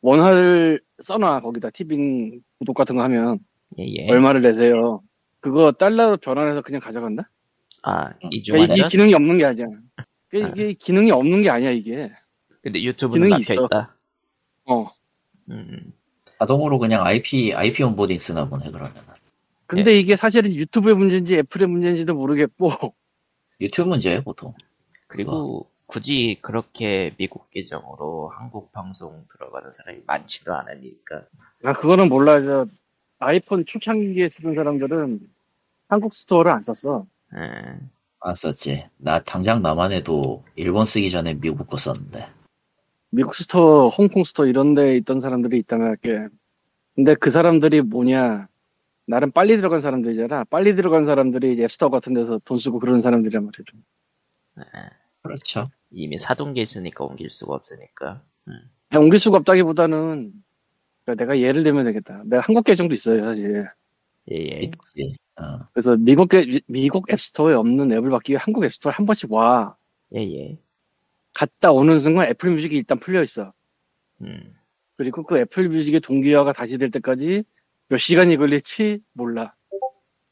원화를 0.00 0.80
써놔 0.98 1.40
거기다 1.40 1.70
티빙 1.70 2.40
구독 2.58 2.74
같은 2.74 2.96
거 2.96 3.02
하면 3.02 3.38
예 3.78 3.84
예. 3.84 4.10
얼마를 4.10 4.40
내세요. 4.40 5.02
그거 5.42 5.72
달러로 5.72 6.16
변환해서 6.16 6.62
그냥 6.62 6.80
가져간다? 6.80 7.28
아 7.82 8.04
그러니까 8.14 8.28
이중환전. 8.30 8.76
이게 8.76 8.88
기능이 8.88 9.12
없는 9.12 9.38
게 9.38 9.44
아니야. 9.44 9.66
이게, 10.32 10.48
이게 10.48 10.72
기능이 10.72 11.10
없는 11.10 11.42
게 11.42 11.50
아니야 11.50 11.70
이게. 11.70 12.10
근데 12.62 12.80
유튜브는 12.82 13.26
기능이 13.26 13.42
막혀 13.42 13.54
있어. 13.54 13.64
있다. 13.66 13.96
어. 14.66 14.88
음. 15.50 15.92
자동으로 16.38 16.78
그냥 16.78 17.04
IP, 17.04 17.52
IP 17.54 17.82
온보딩 17.82 18.18
쓰나 18.18 18.48
보네, 18.48 18.70
그러면. 18.70 18.94
근데 19.66 19.98
이게 19.98 20.16
사실은 20.16 20.54
유튜브의 20.54 20.94
문제인지 20.94 21.38
애플의 21.38 21.66
문제인지도 21.66 22.14
모르겠고 22.14 22.94
유튜브 23.60 23.88
문제예요, 23.88 24.22
보통. 24.22 24.54
그리고 25.08 25.68
굳이 25.86 26.38
그렇게 26.40 27.14
미국 27.18 27.50
계정으로 27.50 28.30
한국 28.36 28.70
방송 28.72 29.24
들어가는 29.28 29.72
사람이 29.72 30.02
많지도 30.06 30.54
않으니까. 30.54 31.24
아 31.64 31.72
그거는 31.72 32.08
몰라. 32.08 32.40
저 32.42 32.66
아이폰 33.22 33.64
초창기에 33.64 34.28
쓰던 34.28 34.54
사람들은 34.54 35.20
한국 35.88 36.14
스토어를 36.14 36.50
안 36.52 36.62
썼어. 36.62 37.06
예. 37.36 37.78
안 38.20 38.34
썼지. 38.34 38.84
나 38.98 39.22
당장 39.22 39.62
나만 39.62 39.92
해도 39.92 40.44
일본 40.54 40.84
쓰기 40.86 41.10
전에 41.10 41.34
미국 41.34 41.66
거 41.66 41.76
썼는데. 41.76 42.28
미국 43.10 43.34
스토어, 43.34 43.88
홍콩 43.88 44.24
스토어 44.24 44.46
이런 44.46 44.74
데 44.74 44.96
있던 44.96 45.20
사람들이 45.20 45.58
있다면 45.58 45.88
할게. 45.88 46.28
근데 46.94 47.14
그 47.14 47.30
사람들이 47.30 47.82
뭐냐. 47.82 48.48
나름 49.06 49.32
빨리 49.32 49.56
들어간 49.56 49.80
사람들이잖아. 49.80 50.44
빨리 50.44 50.76
들어간 50.76 51.04
사람들이 51.04 51.52
이제 51.52 51.64
앱스토어 51.64 51.90
같은 51.90 52.14
데서 52.14 52.38
돈 52.44 52.58
쓰고 52.58 52.78
그런 52.78 53.00
사람들이란 53.00 53.44
말이야. 53.44 53.64
좀. 53.66 53.82
그렇죠. 55.22 55.66
이미 55.90 56.18
사둔 56.18 56.54
게 56.54 56.62
있으니까 56.62 57.04
옮길 57.04 57.28
수가 57.28 57.54
없으니까. 57.54 58.22
그냥 58.88 59.04
옮길 59.04 59.18
수가 59.18 59.38
없다기보다는 59.38 60.32
그러니까 61.04 61.24
내가 61.24 61.40
예를 61.40 61.62
들면 61.62 61.84
되겠다. 61.86 62.22
내가 62.26 62.42
한국 62.42 62.64
계정도 62.64 62.94
있어요, 62.94 63.22
사실. 63.24 63.68
예 64.30 64.36
예. 64.36 64.60
있지. 64.62 65.16
어. 65.36 65.60
그래서 65.72 65.96
미국, 65.96 66.28
계- 66.28 66.60
미국 66.68 67.10
앱스토어에 67.10 67.54
없는 67.54 67.90
앱을 67.92 68.10
받기 68.10 68.32
위해 68.32 68.40
한국 68.40 68.64
앱스토어에 68.64 68.92
한 68.94 69.06
번씩 69.06 69.32
와. 69.32 69.76
예 70.14 70.20
예. 70.20 70.58
갔다 71.34 71.72
오는 71.72 71.98
순간 71.98 72.28
애플 72.28 72.50
뮤직이 72.50 72.76
일단 72.76 73.00
풀려 73.00 73.22
있어. 73.22 73.52
음. 74.20 74.54
그리고 74.96 75.24
그 75.24 75.38
애플 75.38 75.68
뮤직의 75.68 76.00
동기화가 76.00 76.52
다시 76.52 76.78
될 76.78 76.90
때까지 76.90 77.44
몇 77.88 77.98
시간이 77.98 78.36
걸릴지 78.36 79.00
몰라. 79.12 79.54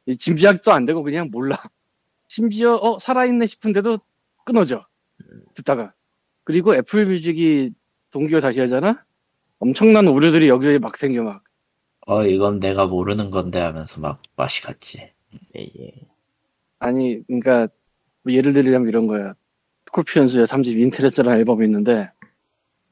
이 0.07 0.17
짐작도 0.17 0.73
안 0.73 0.87
되고 0.87 1.03
그냥 1.03 1.31
몰라. 1.31 1.57
심지어 2.29 2.75
어 2.77 2.99
살아있네 2.99 3.47
싶은데도 3.47 3.99
끊어져. 4.45 4.87
듣다가. 5.55 5.93
그리고 6.45 6.75
애플 6.77 7.05
뮤직이 7.07 7.71
동기화 8.11 8.41
다시 8.41 8.61
하잖아? 8.61 9.05
엄청난 9.65 10.09
오류들이 10.09 10.49
여기저기 10.49 10.79
막 10.79 10.97
생겨 10.97 11.23
막. 11.23 11.45
어, 12.07 12.25
이건 12.25 12.59
내가 12.61 12.87
모르는 12.87 13.31
건데 13.31 13.61
하면서 13.61 14.01
막 14.01 14.21
맛이 14.37 14.63
갔지. 14.63 14.99
예 15.57 15.61
예. 15.79 15.93
아니 16.79 17.23
그러니까 17.27 17.69
뭐 18.23 18.33
예를 18.33 18.53
들자면 18.53 18.89
이런 18.89 19.07
거야. 19.07 19.35
스콜피언스의 19.87 20.47
3집 20.47 20.79
In 20.79 20.87
Trance라는 20.87 21.39
앨범이 21.39 21.67
있는데 21.67 22.11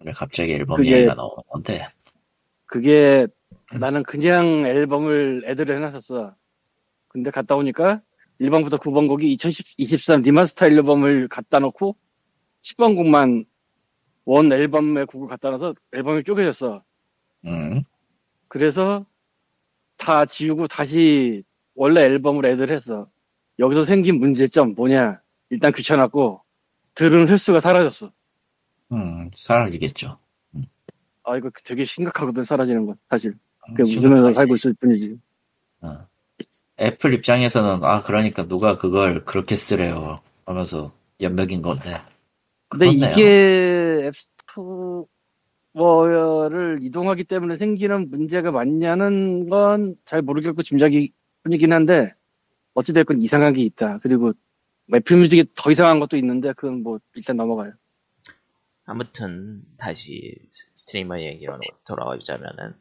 왜 0.05 0.13
갑자기 0.13 0.53
앨범 0.53 0.77
그게- 0.77 0.93
얘기가 0.99 1.15
나오는 1.15 1.43
건데? 1.49 1.87
그게 2.67 3.27
나는 3.79 4.03
그냥 4.03 4.67
앨범을 4.67 5.43
add를 5.47 5.75
해놨었어. 5.77 6.35
근데 7.09 7.31
갔다 7.31 7.57
오니까 7.57 8.03
1번부터 8.41 8.79
9번 8.81 9.09
곡이 9.09 9.33
2023 9.33 10.21
remaster 10.21 10.67
앨범을 10.67 11.29
갖다 11.29 11.59
놓고 11.61 11.97
10번 12.63 12.95
곡만 12.97 13.47
원 14.29 14.53
앨범의 14.53 15.07
곡을 15.07 15.27
갖다 15.27 15.49
놔서 15.49 15.73
앨범이 15.95 16.23
쪼개졌어. 16.23 16.83
음, 17.47 17.83
그래서 18.47 19.07
다 19.97 20.27
지우고 20.27 20.67
다시 20.67 21.43
원래 21.75 22.03
앨범을 22.03 22.45
add를 22.45 22.71
했어. 22.71 23.09
여기서 23.59 23.85
생긴 23.85 24.19
문제점 24.19 24.75
뭐냐? 24.75 25.23
일단 25.49 25.73
귀찮았고 25.73 26.43
들은 26.95 27.27
횟수가 27.27 27.61
사라졌어. 27.61 28.13
음, 28.93 29.31
사라지겠죠. 29.35 30.19
아 31.25 31.37
이거 31.39 31.49
되게 31.65 31.85
심각하거든 31.85 32.45
사라지는 32.45 32.85
건 32.85 32.97
사실. 33.09 33.33
그 33.75 33.81
음, 33.81 33.87
웃으면서 33.87 33.97
심각하지. 34.17 34.35
살고 34.35 34.55
있을 34.57 34.75
뿐이지. 34.75 35.19
어. 35.81 36.07
애플 36.79 37.15
입장에서는 37.15 37.83
아 37.83 38.03
그러니까 38.03 38.47
누가 38.47 38.77
그걸 38.77 39.25
그렇게 39.25 39.57
쓰래요 39.57 40.21
하면서 40.45 40.93
연맥인 41.23 41.63
건데 41.63 41.99
근데 42.69 42.87
그렇네요. 42.87 43.11
이게 43.11 44.11
앱스토어를 45.75 46.79
이동하기 46.83 47.25
때문에 47.25 47.57
생기는 47.57 48.11
문제가 48.11 48.51
맞냐는 48.51 49.49
건 49.49 49.97
잘 50.05 50.23
모르겠고 50.23 50.63
짐작이 50.63 51.13
뿐이긴 51.45 51.73
한데 51.73 52.15
어찌됐건 52.75 53.19
이상한 53.21 53.53
게 53.55 53.63
있다. 53.63 53.99
그리고 54.03 54.33
애플뮤직이 54.95 55.47
더 55.57 55.71
이상한 55.71 56.01
것도 56.01 56.17
있는데 56.19 56.53
그건 56.55 56.83
뭐 56.83 56.99
일단 57.15 57.37
넘어가요. 57.37 57.73
아무튼 58.85 59.63
다시 59.79 60.35
스- 60.53 60.73
스트리머 60.75 61.21
얘기로 61.21 61.59
돌아오자면은 61.87 62.75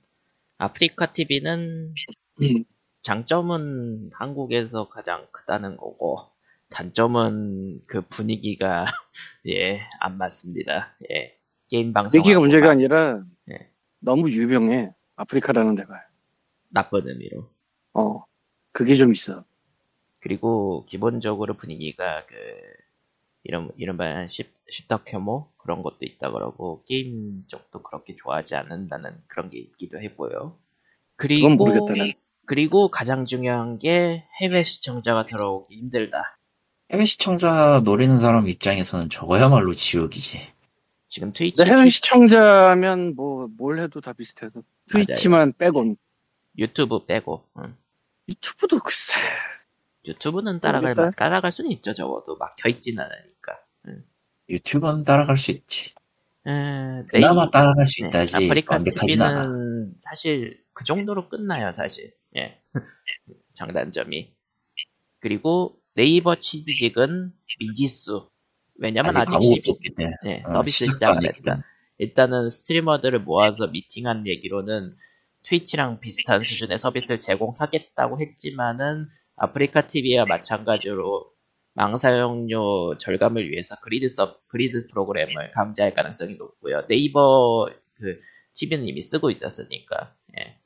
아프리카 0.58 1.14
TV는 1.14 1.94
장점은 3.02 4.12
한국에서 4.14 4.90
가장 4.90 5.28
크다는 5.32 5.78
거고 5.78 6.18
단점은 6.70 7.82
그 7.88 8.02
분위기가 8.04 8.86
예 9.48 9.80
안 10.02 10.18
맞습니다. 10.18 10.98
예 11.12 11.38
게임 11.70 11.94
방송 11.94 12.20
얘기가 12.20 12.40
문제가 12.40 12.72
아니라 12.72 13.24
예. 13.52 13.72
너무 14.00 14.30
유명해. 14.32 14.94
아프리카라는 15.18 15.76
데가. 15.76 15.96
나쁜 16.70 17.08
의미로 17.08 17.50
어. 17.94 18.24
그게 18.74 18.96
좀 18.96 19.12
있어. 19.14 19.46
그리고 20.22 20.86
기본적으로 20.88 21.56
분위기가 21.56 22.26
그 22.28 22.36
이런 23.44 23.72
이른바 23.78 24.28
십 24.30 24.54
십덕 24.70 25.12
혐오 25.12 25.52
그런 25.58 25.84
것도 25.84 26.00
있다 26.02 26.32
그러고 26.32 26.84
게임 26.88 27.46
쪽도 27.48 27.84
그렇게 27.84 28.16
좋아하지 28.16 28.56
않는다는 28.56 29.24
그런 29.28 29.50
게 29.50 29.60
있기도 29.60 30.00
해보여. 30.02 30.60
그리고 31.18 31.50
그건 31.50 31.58
모르겠다, 31.58 31.96
난. 31.96 32.14
그리고 32.46 32.90
가장 32.92 33.26
중요한 33.26 33.80
게 33.80 34.26
해외 34.42 34.64
시청자가 34.64 35.26
들어오기 35.26 35.76
힘들다. 35.78 36.37
해외 36.92 37.06
시청자 37.06 37.82
노리는 37.84 38.18
사람 38.18 38.48
입장에서는 38.48 39.10
저거야말로 39.10 39.76
지옥이지. 39.76 40.40
지금 41.10 41.32
트위치 41.34 41.64
해외 41.64 41.90
시청자면 41.90 43.16
뭐 43.16 43.48
뭘 43.58 43.80
해도 43.80 44.02
다 44.02 44.14
비슷해서 44.14 44.62
트위치만 44.90 45.54
빼곤 45.58 45.96
유튜브 46.58 47.06
빼고 47.06 47.46
응. 47.60 47.76
유튜브도 48.30 48.80
글쎄 48.80 49.16
유튜브는 50.06 50.60
따라갈 50.60 50.94
모르겠다. 50.94 51.12
따라갈 51.12 51.52
수는 51.52 51.72
있죠 51.72 51.94
적어도 51.94 52.38
막혀 52.38 52.70
있진 52.70 53.00
않으니까. 53.00 53.60
응. 53.88 54.04
유튜브는 54.50 55.04
따라갈 55.04 55.38
수 55.38 55.52
있지. 55.52 55.94
에, 56.46 57.04
그나마 57.10 57.48
네이- 57.48 57.52
따라갈 57.52 57.86
수 57.88 58.02
네, 58.04 58.08
있다지 58.08 58.36
아프리카 58.36 58.76
완벽하진 58.76 59.22
않아. 59.22 59.42
TV는 59.42 59.96
사실 60.00 60.64
그 60.74 60.84
정도로 60.86 61.28
끝나요, 61.30 61.74
사실. 61.74 62.14
예. 62.38 62.62
장단점이. 63.54 64.34
그리고 65.20 65.78
네이버 65.98 66.36
치즈직은 66.36 67.34
미지수. 67.60 68.30
왜냐면 68.76 69.18
아직, 69.18 69.34
아무것도 69.34 69.80
시-. 69.82 69.96
예, 70.26 70.44
어, 70.46 70.50
서비스 70.50 70.86
시작도 70.86 70.94
시작 70.94 71.10
안안 71.10 71.26
했다. 71.26 71.64
일단은 71.98 72.50
스트리머들을 72.52 73.20
모아서 73.22 73.66
미팅한 73.66 74.28
얘기로는 74.28 74.96
트위치랑 75.42 76.00
비슷한 76.00 76.44
수준의 76.44 76.78
서비스를 76.78 77.18
제공하겠다고 77.18 78.22
했지만은 78.22 79.08
아프리카 79.36 79.88
TV와 79.88 80.26
마찬가지로 80.26 81.32
망사용료 81.74 83.00
절감을 83.00 83.50
위해서 83.50 83.76
그리드 83.82 84.10
서 84.10 84.40
그리드 84.48 84.88
프로그램을 84.90 85.52
강제할 85.54 85.96
가능성이 85.96 86.36
높고요. 86.36 86.86
네이버 86.86 87.70
그 87.96 88.20
TV는 88.54 88.88
이미 88.88 89.02
쓰고 89.02 89.32
있었으니까. 89.32 90.16
예. 90.40 90.60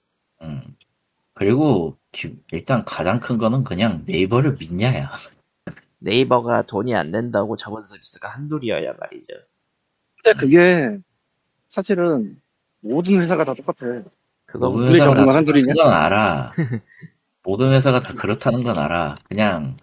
음. 1.41 1.45
그리고 1.45 1.97
기- 2.12 2.39
일단 2.51 2.86
가장 2.86 3.19
큰 3.19 3.38
거는 3.39 3.63
그냥 3.63 4.04
네이버를 4.06 4.58
믿냐야. 4.60 5.12
네이버가 5.99 6.63
돈이 6.63 6.95
안 6.95 7.12
된다고 7.12 7.58
저번 7.58 7.86
서비스가 7.88 8.30
한둘이어야 8.30 8.93
말이죠. 8.99 9.34
근데 10.23 10.39
그게 10.39 10.99
사실은 11.67 12.39
모든 12.82 13.19
회사가 13.21 13.43
다 13.43 13.54
똑같아. 13.56 14.04
그거 14.45 14.67
모든 14.67 14.86
그게 14.86 14.95
회사가 14.95 15.25
다 15.25 15.38
한둘이냐? 15.38 15.73
똑같은 15.73 15.84
건 15.84 15.93
알아. 15.93 16.54
모든 17.43 17.73
회사가 17.73 18.01
다 18.01 18.13
그렇다는 18.13 18.62
건 18.63 18.77
알아. 18.77 19.15
그냥 19.27 19.77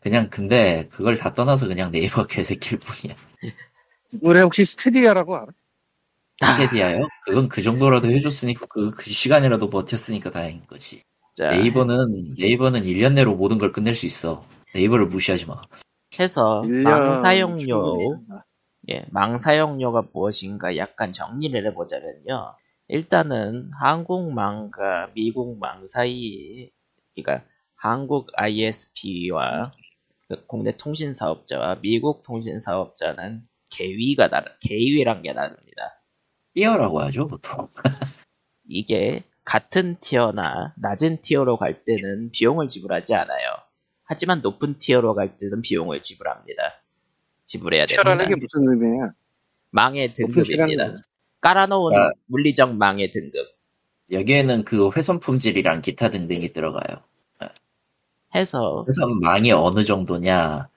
그냥 0.00 0.28
근데 0.28 0.88
그걸 0.88 1.16
다 1.16 1.32
떠나서 1.32 1.68
그냥 1.68 1.90
네이버 1.92 2.26
개새끼일 2.26 2.80
뿐이야. 2.80 3.16
구글에 4.10 4.40
혹시 4.40 4.64
스테디아라고 4.64 5.36
알아? 5.36 5.46
스테디아요? 6.44 7.08
그건 7.24 7.48
그 7.48 7.62
정도라도 7.62 8.10
해줬으니까 8.10 8.66
그, 8.66 8.90
그 8.90 9.10
시간이라도 9.10 9.70
버텼으니까 9.70 10.30
다행인 10.30 10.66
거지. 10.66 11.02
자, 11.34 11.50
네이버는 11.50 12.34
네이버는 12.38 12.84
1년 12.84 13.14
내로 13.14 13.34
모든 13.34 13.58
걸 13.58 13.72
끝낼 13.72 13.94
수 13.94 14.06
있어. 14.06 14.44
네이버를 14.74 15.06
무시하지 15.06 15.46
마. 15.46 15.60
해서 16.18 16.62
1년 16.64 16.84
망사용료 16.84 17.58
충분히 17.58 18.04
예, 18.88 19.04
망 19.10 19.36
사용료가 19.36 20.08
무엇인가 20.12 20.76
약간 20.76 21.12
정리를 21.12 21.66
해보자면요. 21.66 22.54
일단은 22.88 23.70
한국 23.80 24.32
망과 24.32 25.10
미국 25.14 25.58
망 25.58 25.86
사이, 25.86 26.70
그러니까 27.14 27.44
한국 27.74 28.28
ISP와 28.34 29.72
그 30.28 30.46
국내 30.46 30.76
통신 30.76 31.14
사업자와 31.14 31.80
미국 31.80 32.22
통신 32.22 32.60
사업자는 32.60 33.42
계위가 33.70 34.28
다르, 34.28 34.50
계위란 34.60 35.22
게 35.22 35.34
다릅 35.34 35.56
니다. 36.56 36.70
삐어라고 36.70 37.00
하죠 37.02 37.26
보통. 37.28 37.68
이게 38.68 39.22
같은 39.44 39.96
티어나 40.00 40.74
낮은 40.76 41.20
티어로 41.20 41.56
갈 41.56 41.84
때는 41.84 42.30
비용을 42.32 42.68
지불하지 42.68 43.14
않아요. 43.14 43.48
하지만 44.04 44.40
높은 44.40 44.78
티어로 44.78 45.14
갈 45.14 45.38
때는 45.38 45.62
비용을 45.62 46.02
지불합니다. 46.02 46.82
지불해야 47.46 47.86
됩니다. 47.86 48.02
티어라는 48.02 48.28
게 48.28 48.36
무슨 48.36 48.68
의미냐? 48.68 49.12
망의 49.70 50.12
등급입니다. 50.14 50.94
깔아놓은 51.40 51.94
아. 51.94 52.10
물리적 52.26 52.74
망의 52.74 53.12
등급 53.12 53.56
여기에는 54.10 54.64
그 54.64 54.90
회선 54.96 55.20
품질이랑 55.20 55.82
기타 55.82 56.10
등등이 56.10 56.52
들어가요. 56.52 57.02
해서 58.34 58.84
회선 58.86 59.18
망이 59.20 59.50
어느 59.52 59.84
정도냐, 59.84 60.68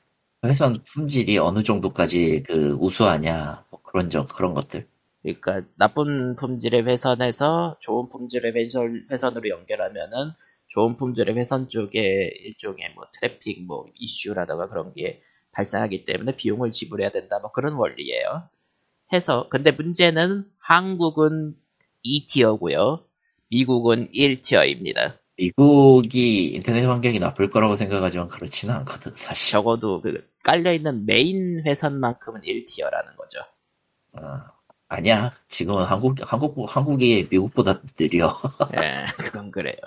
회선 0.45 0.73
품질이 0.85 1.37
어느 1.37 1.63
정도까지 1.63 2.43
그 2.47 2.77
우수하냐, 2.79 3.65
뭐 3.69 3.81
그런 3.83 4.09
점 4.09 4.27
그런 4.27 4.53
것들. 4.53 4.87
그러니까 5.21 5.63
나쁜 5.75 6.35
품질의 6.35 6.83
회선에서 6.85 7.77
좋은 7.79 8.09
품질의 8.09 8.53
회선, 8.55 9.05
회선 9.11 9.35
으로 9.35 9.49
연결하면은 9.49 10.31
좋은 10.67 10.97
품질의 10.97 11.35
회선 11.35 11.67
쪽에 11.67 12.31
일종의 12.43 12.93
뭐 12.95 13.05
트래픽 13.13 13.65
뭐 13.65 13.85
이슈라든가 13.95 14.69
그런 14.69 14.93
게 14.93 15.21
발생하기 15.51 16.05
때문에 16.05 16.35
비용을 16.35 16.71
지불해야 16.71 17.11
된다 17.11 17.39
뭐 17.39 17.51
그런 17.51 17.73
원리예요. 17.73 18.49
해서 19.11 19.47
근데 19.49 19.71
문제는 19.71 20.45
한국은 20.59 21.55
2 22.05 22.15
tier고요. 22.15 23.03
미국은 23.49 24.11
1 24.11 24.20
tier입니다. 24.20 25.17
미국이 25.37 26.51
인터넷 26.53 26.85
환경이 26.85 27.19
나쁠 27.19 27.49
거라고 27.49 27.75
생각하지만 27.75 28.27
그렇지는 28.27 28.75
않거든 28.75 29.13
사실. 29.15 29.53
적어도 29.53 30.01
그 30.01 30.29
깔려 30.43 30.71
있는 30.73 31.05
메인 31.05 31.63
회선만큼은 31.65 32.41
1 32.41 32.48
tier라는 32.48 33.15
거죠. 33.17 33.39
어, 34.13 34.58
아니야. 34.89 35.31
지금은 35.49 35.85
한국 35.85 36.17
한국 36.21 36.55
한국이 36.75 37.27
미국보다 37.29 37.81
느려. 37.97 38.35
예, 38.75 39.05
그건 39.19 39.51
그래요. 39.51 39.77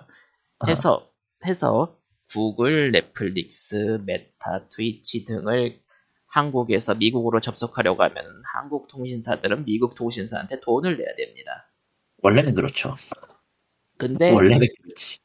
해서, 0.66 1.10
해서, 1.46 1.98
구글, 2.32 2.92
넷플릭스, 2.92 4.00
메타, 4.06 4.68
트위치 4.68 5.24
등을 5.24 5.80
한국에서 6.28 6.94
미국으로 6.94 7.40
접속하려고 7.40 8.02
하면 8.04 8.42
한국 8.54 8.88
통신사들은 8.88 9.64
미국 9.66 9.94
통신사한테 9.94 10.60
돈을 10.60 10.96
내야 10.98 11.14
됩니다. 11.16 11.70
원래는 12.22 12.54
그렇죠. 12.54 12.94
근데 13.98 14.30
원래는 14.30 14.68
그렇지. 14.82 15.18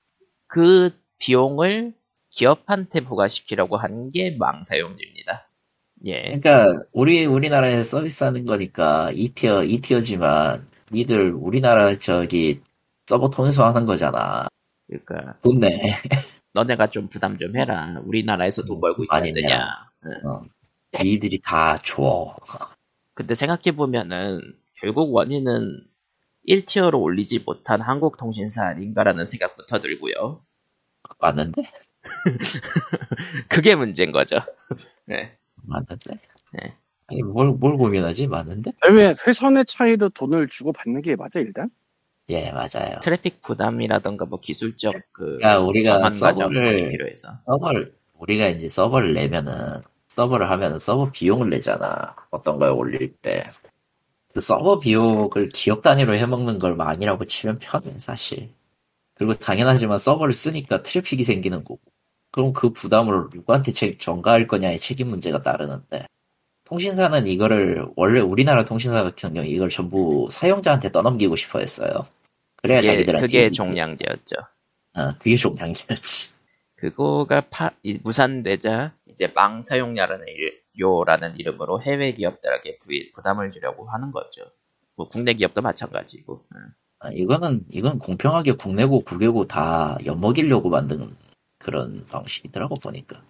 그 0.47 0.91
비용을 1.19 1.93
기업한테 2.29 3.01
부과시키려고 3.01 3.77
한 3.77 4.09
게 4.11 4.31
망사용료입니다. 4.31 5.46
예. 6.05 6.37
그러니까 6.39 6.83
우리 6.91 7.25
우리나라에 7.25 7.81
서비스하는 7.83 8.45
거니까 8.45 9.09
2티어 9.11 9.67
2티어지만 9.81 10.65
니들 10.91 11.33
우리나라 11.33 11.97
저기 11.99 12.61
서버 13.05 13.29
통해서 13.29 13.67
하는 13.67 13.85
거잖아. 13.85 14.47
그러니까 14.87 15.37
돈 15.41 15.59
내. 15.59 15.69
너네가 16.53 16.89
좀 16.89 17.07
부담 17.07 17.35
좀 17.35 17.55
해라. 17.55 18.01
우리나라에서 18.03 18.63
돈 18.63 18.79
벌고 18.79 19.03
있지 19.03 19.09
않느냐. 19.11 19.89
니들이 21.03 21.39
다 21.43 21.77
줘. 21.77 22.35
근데 23.13 23.35
생각해 23.35 23.75
보면은 23.75 24.41
결국 24.75 25.13
원인은 25.13 25.83
1티어로 26.47 27.01
올리지 27.01 27.39
못한 27.45 27.81
한국 27.81 28.17
통신사 28.17 28.65
아닌가라는 28.65 29.25
생각부터 29.25 29.79
들고요. 29.79 30.41
맞는데? 31.19 31.63
그게 33.49 33.75
문제인 33.75 34.11
거죠. 34.11 34.37
네. 35.05 35.36
맞는데? 35.67 36.19
네. 36.53 36.73
아니 37.07 37.21
뭘, 37.23 37.49
뭘 37.51 37.77
고민하지? 37.77 38.27
맞는데? 38.27 38.71
왜 38.91 39.13
회선의 39.25 39.65
차이로 39.65 40.09
돈을 40.09 40.47
주고 40.47 40.73
받는 40.73 41.01
게 41.01 41.15
맞아 41.15 41.39
일단? 41.39 41.69
예 42.29 42.51
맞아요. 42.51 42.99
트래픽 43.01 43.41
부담이라던가 43.41 44.25
뭐 44.25 44.39
기술적 44.39 44.93
그 45.13 45.39
야, 45.43 45.57
우리가 45.57 45.93
전환 45.93 46.19
과정이 46.19 46.53
서버를- 46.55 46.89
필요해서. 46.91 47.29
서버를 47.45 47.93
우리가 48.19 48.47
이제 48.49 48.67
서버를 48.67 49.13
내면은 49.13 49.81
서버를 50.09 50.49
하면은 50.49 50.79
서버 50.79 51.09
비용을 51.11 51.49
내잖아. 51.51 52.15
어떤 52.31 52.57
거에 52.59 52.69
올릴 52.69 53.15
때. 53.21 53.43
그 54.33 54.39
서버 54.41 54.79
비용을 54.79 55.49
기업 55.53 55.81
단위로 55.81 56.17
해먹는 56.17 56.59
걸 56.59 56.75
많이라고 56.75 57.25
치면 57.25 57.59
편해 57.59 57.97
사실. 57.97 58.49
그리고 59.13 59.33
당연하지만 59.33 59.97
서버를 59.97 60.33
쓰니까 60.33 60.83
트래픽이 60.83 61.23
생기는 61.23 61.59
거고. 61.63 61.79
그럼 62.37 62.53
그 62.53 62.69
부담을 62.69 63.29
누구한테 63.33 63.71
책- 63.71 63.99
전가할 63.99 64.45
거냐의 64.45 64.77
책임 64.77 65.07
문제가 65.09 65.41
따르는데. 65.41 66.05
통신사는 66.65 67.25
이거를 67.25 67.87
원래 67.95 68.19
우리나라 68.19 68.63
통신사 68.63 69.01
같은 69.01 69.33
경우 69.33 69.43
이걸 69.47 69.69
전부 69.69 70.27
사용자한테 70.29 70.91
떠넘기고 70.91 71.35
싶어 71.35 71.57
했어요. 71.57 72.05
그래야 72.57 72.79
그게, 72.81 72.91
자기들한테 72.91 73.25
그게 73.25 73.49
종량제였죠. 73.49 74.35
어, 74.97 75.13
그게 75.17 75.35
종량제였지. 75.35 76.35
그거가 76.75 77.41
파, 77.49 77.71
이- 77.81 77.99
무산되자 78.03 78.93
이제 79.09 79.31
망 79.33 79.59
사용료라는 79.59 80.27
일- 80.27 80.61
요라는 80.79 81.39
이름으로 81.39 81.81
해외 81.81 82.11
기업들에게 82.11 82.77
부, 82.77 82.89
부담을 83.15 83.49
주려고 83.49 83.89
하는 83.89 84.11
거죠. 84.11 84.41
뭐 84.95 85.07
국내 85.07 85.33
기업도 85.33 85.63
마찬가지고. 85.63 86.45
응. 86.55 86.59
아, 86.99 87.09
이거는, 87.11 87.65
이건 87.71 87.97
공평하게 87.97 88.51
국내고 88.53 89.05
국외고 89.05 89.47
다 89.47 89.97
엿먹이려고 90.05 90.69
만든 90.69 91.15
그런 91.59 92.05
방식이더라고, 92.07 92.75
보니까. 92.75 93.21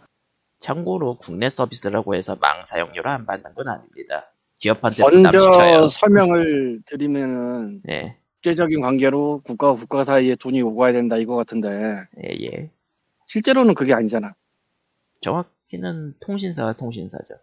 참고로 0.60 1.16
국내 1.18 1.50
서비스라고 1.50 2.16
해서 2.16 2.36
망 2.36 2.64
사용료를 2.66 3.10
안 3.10 3.26
받는 3.26 3.54
건 3.54 3.68
아닙니다. 3.68 4.32
기업한테. 4.60 5.04
먼저 5.04 5.88
설명을 5.88 6.82
드리면은 6.86 7.82
예, 7.90 8.18
국제적인 8.36 8.82
관계로 8.82 9.42
국가와 9.46 9.76
국가 9.76 10.04
사이에 10.04 10.34
돈이 10.36 10.64
오가야 10.64 10.94
된다 10.94 11.18
이거 11.18 11.36
같은데 11.36 12.04
예, 12.24 12.30
예. 12.42 12.72
실제로는 13.28 13.76
그게 13.76 13.94
아니잖아. 13.94 14.34
정확히는 15.22 16.16
통신사와 16.22 16.74
통신사죠. 16.74 17.36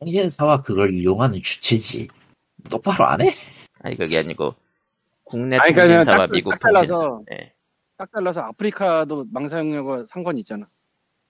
통신사와 0.00 0.60
그걸 0.62 0.92
이용하는 0.92 1.40
주체지. 1.40 2.08
똑바로 2.70 3.06
안 3.06 3.22
해? 3.22 3.34
아니 3.80 3.96
그게 3.96 4.18
아니고 4.18 4.54
국내 5.24 5.56
아니, 5.56 5.72
통신사와 5.72 6.18
딱- 6.26 6.32
미국 6.32 6.50
딱 6.58 6.68
통신사. 6.70 7.20
예. 7.32 7.52
딱 7.98 8.10
달라서 8.12 8.42
아프리카도 8.42 9.26
망사용료가 9.32 10.04
상관이 10.06 10.40
있잖아. 10.40 10.66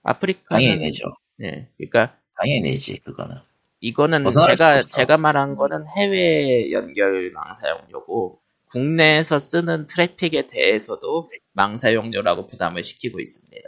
아프리카는 0.03 0.63
당연히 0.63 0.81
내죠. 0.81 1.07
예. 1.41 1.69
그러니까 1.79 2.15
당연히 2.37 2.61
내지, 2.61 2.99
그거는. 2.99 3.37
이거는 3.81 4.25
제가. 4.47 4.83
제가 4.83 5.17
말한 5.17 5.57
거는 5.57 5.87
해외 5.97 6.71
연결 6.71 7.31
망사용료고 7.33 8.41
국내에서 8.67 9.39
쓰는 9.39 9.87
트래픽에 9.87 10.47
대해서도 10.47 11.31
망사용료라고 11.53 12.47
부담을 12.49 12.85
시키고 12.85 13.19
있습니다. 13.19 13.63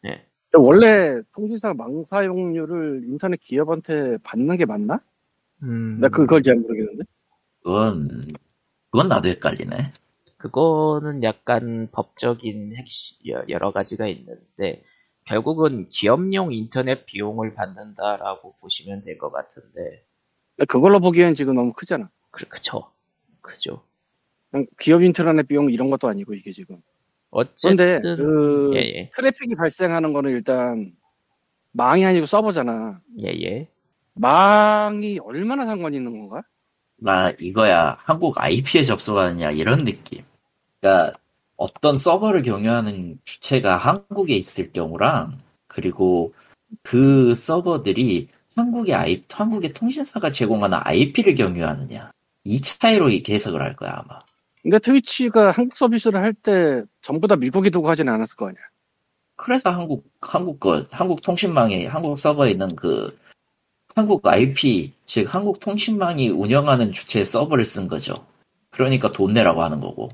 근데 0.00 0.26
원래 0.54 1.20
통신사 1.34 1.74
망사용료를 1.74 3.02
인터넷 3.06 3.38
기업한테 3.40 4.16
받는 4.22 4.56
게 4.56 4.64
맞나? 4.64 5.00
음, 5.62 5.98
나 6.00 6.08
그걸 6.08 6.42
잘 6.42 6.54
모르겠는데. 6.54 7.04
그건, 7.62 8.32
그건 8.90 9.08
나도 9.08 9.28
헷갈리네. 9.28 9.92
그거는 10.38 11.22
약간 11.24 11.88
법적인 11.92 12.74
핵심 12.76 13.18
여러 13.50 13.70
가지가 13.72 14.06
있는데 14.06 14.82
결국은 15.24 15.88
기업용 15.90 16.52
인터넷 16.52 17.04
비용을 17.06 17.54
받는다라고 17.54 18.54
보시면 18.60 19.02
될 19.02 19.18
것 19.18 19.30
같은데 19.30 20.06
그걸로 20.68 21.00
보기엔 21.00 21.34
지금 21.34 21.54
너무 21.54 21.72
크잖아. 21.72 22.10
그, 22.30 22.46
그쵸 22.48 22.92
그죠 23.40 23.82
기업 24.78 25.02
인터넷 25.02 25.46
비용 25.48 25.70
이런 25.70 25.90
것도 25.90 26.08
아니고 26.08 26.34
이게 26.34 26.50
지금. 26.52 26.80
어쨌든 27.30 27.76
그런데 27.76 28.00
그 28.16 28.72
예, 28.74 28.78
예. 28.78 29.14
트래픽이 29.14 29.54
발생하는 29.56 30.12
거는 30.12 30.30
일단 30.32 30.92
망이 31.72 32.04
아니고 32.06 32.26
서버잖아. 32.26 33.00
예 33.24 33.28
예 33.42 33.68
망이 34.14 35.18
얼마나 35.20 35.66
상관이 35.66 35.96
있는 35.96 36.18
건가? 36.18 36.42
나 36.98 37.30
이거야, 37.38 37.98
한국 38.00 38.40
IP에 38.40 38.82
접속하느냐, 38.84 39.50
이런 39.52 39.84
느낌. 39.84 40.24
그러니까, 40.80 41.18
어떤 41.56 41.96
서버를 41.98 42.42
경유하는 42.42 43.18
주체가 43.24 43.76
한국에 43.76 44.34
있을 44.34 44.72
경우랑, 44.72 45.38
그리고 45.68 46.34
그 46.82 47.34
서버들이 47.34 48.28
한국의 48.56 48.94
I, 48.94 49.22
한국의 49.30 49.72
통신사가 49.72 50.30
제공하는 50.32 50.78
IP를 50.82 51.34
경유하느냐. 51.34 52.12
이 52.44 52.60
차이로 52.60 53.10
해석을 53.10 53.60
할 53.62 53.76
거야, 53.76 54.02
아마. 54.04 54.18
근데 54.62 54.78
트위치가 54.78 55.50
한국 55.52 55.76
서비스를 55.76 56.20
할 56.20 56.34
때 56.34 56.82
전부 57.00 57.28
다 57.28 57.36
미국에 57.36 57.70
두고 57.70 57.88
하진 57.88 58.08
않았을 58.08 58.36
거 58.36 58.48
아니야. 58.48 58.60
그래서 59.36 59.70
한국, 59.70 60.10
한국 60.20 60.58
거, 60.58 60.82
한국 60.90 61.20
통신망에, 61.20 61.86
한국 61.86 62.18
서버에 62.18 62.52
있는 62.52 62.74
그, 62.74 63.16
한국 63.96 64.26
IP, 64.26 64.92
즉, 65.06 65.34
한국 65.34 65.58
통신망이 65.58 66.28
운영하는 66.28 66.92
주체의 66.92 67.24
서버를 67.24 67.64
쓴 67.64 67.88
거죠. 67.88 68.12
그러니까 68.68 69.10
돈 69.10 69.32
내라고 69.32 69.62
하는 69.62 69.80
거고. 69.80 70.08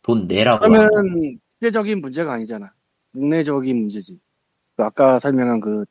돈 0.00 0.28
내라고 0.28 0.64
하는 0.64 0.78
거고. 0.78 0.90
그러면 0.90 1.38
국제적인 1.50 2.00
문제가 2.00 2.34
아니잖아. 2.34 2.72
국내적인 3.12 3.76
문제지. 3.76 4.20
그 4.76 4.84
아까 4.84 5.18
설명한 5.18 5.58
그 5.58 5.84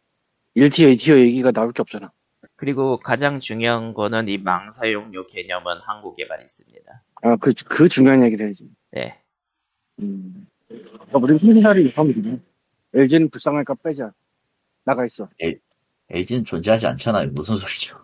1티어, 0.56 0.94
2티어 0.94 1.20
얘기가 1.20 1.52
나올 1.52 1.74
게 1.74 1.82
없잖아. 1.82 2.10
그리고 2.56 2.98
가장 2.98 3.42
중요한 3.42 3.94
거는 3.94 4.30
이 4.30 4.38
망사용료 4.38 5.28
개념은 5.28 5.82
한국에만 5.82 6.40
있습니다 6.40 7.02
아, 7.22 7.36
그, 7.36 7.52
그 7.68 7.90
중요한 7.90 8.24
얘기를 8.24 8.46
해야지. 8.46 8.70
네 8.92 9.20
음. 10.00 10.48
아, 10.72 11.18
우리 11.22 11.34
우리나라를 11.34 11.92
하면 11.96 12.14
되네. 12.14 12.40
LG는 12.94 13.30
불쌍할까 13.30 13.76
빼자. 13.84 14.14
나가 14.86 15.06
있어. 15.06 15.28
LG는 16.10 16.46
존재하지 16.46 16.88
않잖아요. 16.88 17.32
무슨 17.32 17.56
소리죠? 17.56 17.98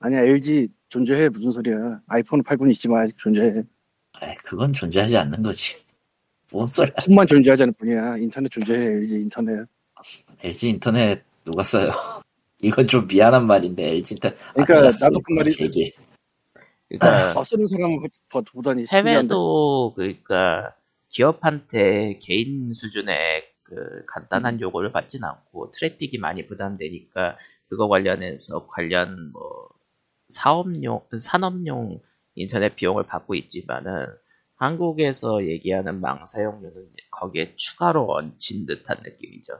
아니야, 0.00 0.20
LG 0.20 0.68
존재해. 0.88 1.28
무슨 1.28 1.50
소리야. 1.50 2.00
아이폰 2.06 2.42
8군 2.42 2.70
있지만 2.72 3.02
아직 3.02 3.16
존재해. 3.18 3.62
에이, 4.22 4.34
그건 4.44 4.72
존재하지 4.72 5.16
않는 5.16 5.42
거지. 5.42 5.78
뭔 6.52 6.68
소리야. 6.68 6.94
폰만 7.06 7.26
존재하자는 7.26 7.74
뿐이야. 7.74 8.16
인터넷 8.16 8.48
존재해. 8.48 8.78
LG 8.78 9.14
인터넷. 9.16 9.66
LG 10.42 10.68
인터넷 10.70 11.22
누가 11.44 11.62
써요? 11.62 11.90
이건 12.62 12.86
좀 12.86 13.06
미안한 13.06 13.46
말인데, 13.46 13.90
LG 13.90 14.14
인터넷. 14.14 14.36
그러니까 14.54 14.80
나도 15.00 15.20
그 15.20 15.32
말이 15.32 15.50
제기. 15.50 15.92
그러니까 16.88 17.34
더 17.34 17.44
쓰는 17.44 17.66
사람은 17.66 18.00
더 18.30 18.40
보다니 18.40 18.86
신기한데. 18.86 19.10
해외도 19.10 19.92
그러니까 19.94 20.74
기업한테 21.08 22.18
개인 22.20 22.72
수준의 22.74 23.44
그 23.70 24.04
간단한 24.08 24.60
요구를 24.60 24.92
받진 24.92 25.24
않고 25.24 25.70
트래픽이 25.72 26.18
많이 26.18 26.46
부담되니까 26.46 27.38
그거 27.68 27.88
관련해서 27.88 28.66
관련 28.66 29.32
뭐 29.32 29.68
사업용 30.28 31.02
산업용 31.20 32.00
인터넷 32.34 32.76
비용을 32.76 33.04
받고 33.06 33.34
있지만은 33.36 34.06
한국에서 34.56 35.46
얘기하는 35.46 36.00
망 36.00 36.26
사용료는 36.26 36.90
거기에 37.10 37.54
추가로 37.56 38.12
얹힌 38.12 38.66
듯한 38.66 38.98
느낌이죠. 39.04 39.54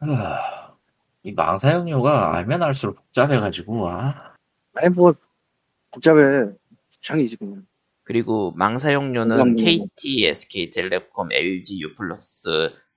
아, 0.00 0.74
이 1.24 1.32
망 1.32 1.56
사용료가 1.58 2.36
알면 2.36 2.62
알수록 2.62 2.96
복잡해가지고, 2.96 3.80
와. 3.82 4.34
아니 4.74 4.88
뭐 4.94 5.14
복잡해. 5.92 6.52
창이지 7.00 7.36
그냥. 7.36 7.66
그리고 8.04 8.52
망 8.56 8.78
사용료는 8.78 9.56
KT, 9.56 10.26
SK텔레콤, 10.26 11.32
LG, 11.32 11.80
U+, 11.82 11.94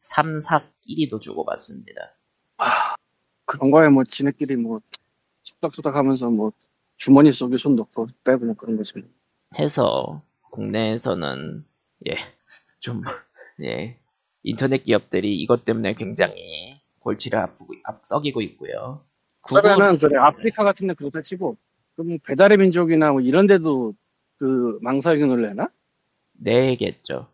3, 0.05 0.37
4끼리도 0.37 1.19
주고받습니다. 1.19 2.13
아 2.57 2.95
그런 3.45 3.71
거에 3.71 3.89
뭐 3.89 4.03
지네끼리 4.03 4.55
뭐 4.55 4.79
쑥닥쑥닥 5.41 5.95
하면서 5.95 6.29
뭐 6.29 6.51
주머니 6.95 7.31
속에 7.31 7.57
손 7.57 7.75
넣고 7.75 8.07
빼보냐 8.23 8.53
그런 8.53 8.77
거지. 8.77 8.93
해서 9.59 10.21
국내에서는 10.51 11.65
예, 12.09 12.17
좀 12.79 13.01
예, 13.63 13.99
인터넷 14.43 14.83
기업들이 14.83 15.35
이것 15.37 15.65
때문에 15.65 15.95
굉장히 15.95 16.79
골치를 16.99 17.39
아프고 17.39 17.73
아- 17.85 17.99
썩이고 18.03 18.41
있고요. 18.41 19.03
그러면은 19.41 19.97
그래 19.97 20.17
아프리카 20.17 20.63
같은 20.63 20.87
데 20.87 20.93
그렇다 20.93 21.21
치고 21.21 21.57
그럼 21.95 22.19
배달의 22.19 22.57
민족이나 22.57 23.11
뭐 23.11 23.21
이런 23.21 23.47
데도 23.47 23.93
그 24.37 24.77
망사용을 24.81 25.41
내나? 25.41 25.69
내겠죠. 26.33 27.29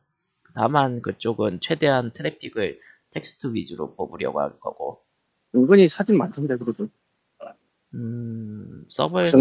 다만 0.56 1.02
그쪽은 1.02 1.60
최대한 1.62 2.12
트래픽을 2.14 2.80
텍스트 3.12 3.54
위주로 3.54 3.96
뽑으려고 3.96 4.42
할 4.42 4.60
거고, 4.60 5.04
은근히 5.56 5.88
사진 5.88 6.18
많던데 6.18 6.58
그래도 6.58 6.88
음, 7.94 8.84
그 8.88 8.94
서버에서. 8.94 9.38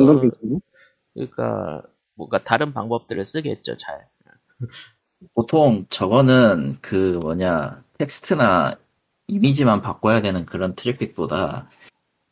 그러니까, 1.14 1.82
뭔가 2.14 2.42
다른 2.42 2.72
방법들을 2.72 3.24
쓰겠죠, 3.24 3.76
잘. 3.76 4.08
보통 5.34 5.86
저거는 5.90 6.78
그 6.80 7.18
뭐냐 7.22 7.84
텍스트나 7.98 8.76
이미지만 9.28 9.80
바꿔야 9.82 10.20
되는 10.20 10.46
그런 10.46 10.74
트래픽보다 10.74 11.68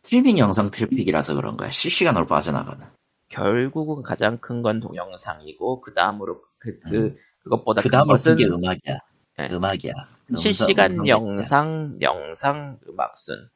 스트리밍 0.03 0.39
영상 0.39 0.71
트래픽이라서 0.71 1.35
그런 1.35 1.57
거야. 1.57 1.71
실시간으로 1.71 2.27
빠져나가는. 2.27 2.87
결국은 3.29 4.03
가장 4.03 4.39
큰 4.39 4.63
건 4.63 4.81
동영상이고, 4.81 5.81
그 5.83 5.95
다음으로, 5.95 6.43
그, 6.59 6.81
그, 6.81 6.97
음. 6.97 7.17
그것보다 7.43 7.83
그 7.83 7.89
것은 7.91 8.37
큰게 8.37 8.47
음악이야. 8.47 8.99
네. 9.39 9.49
음악이야. 9.53 9.93
음성, 10.31 10.43
실시간 10.43 10.91
음성 10.93 11.09
영상, 11.09 11.99
영상, 12.01 12.79
음악순. 12.89 13.49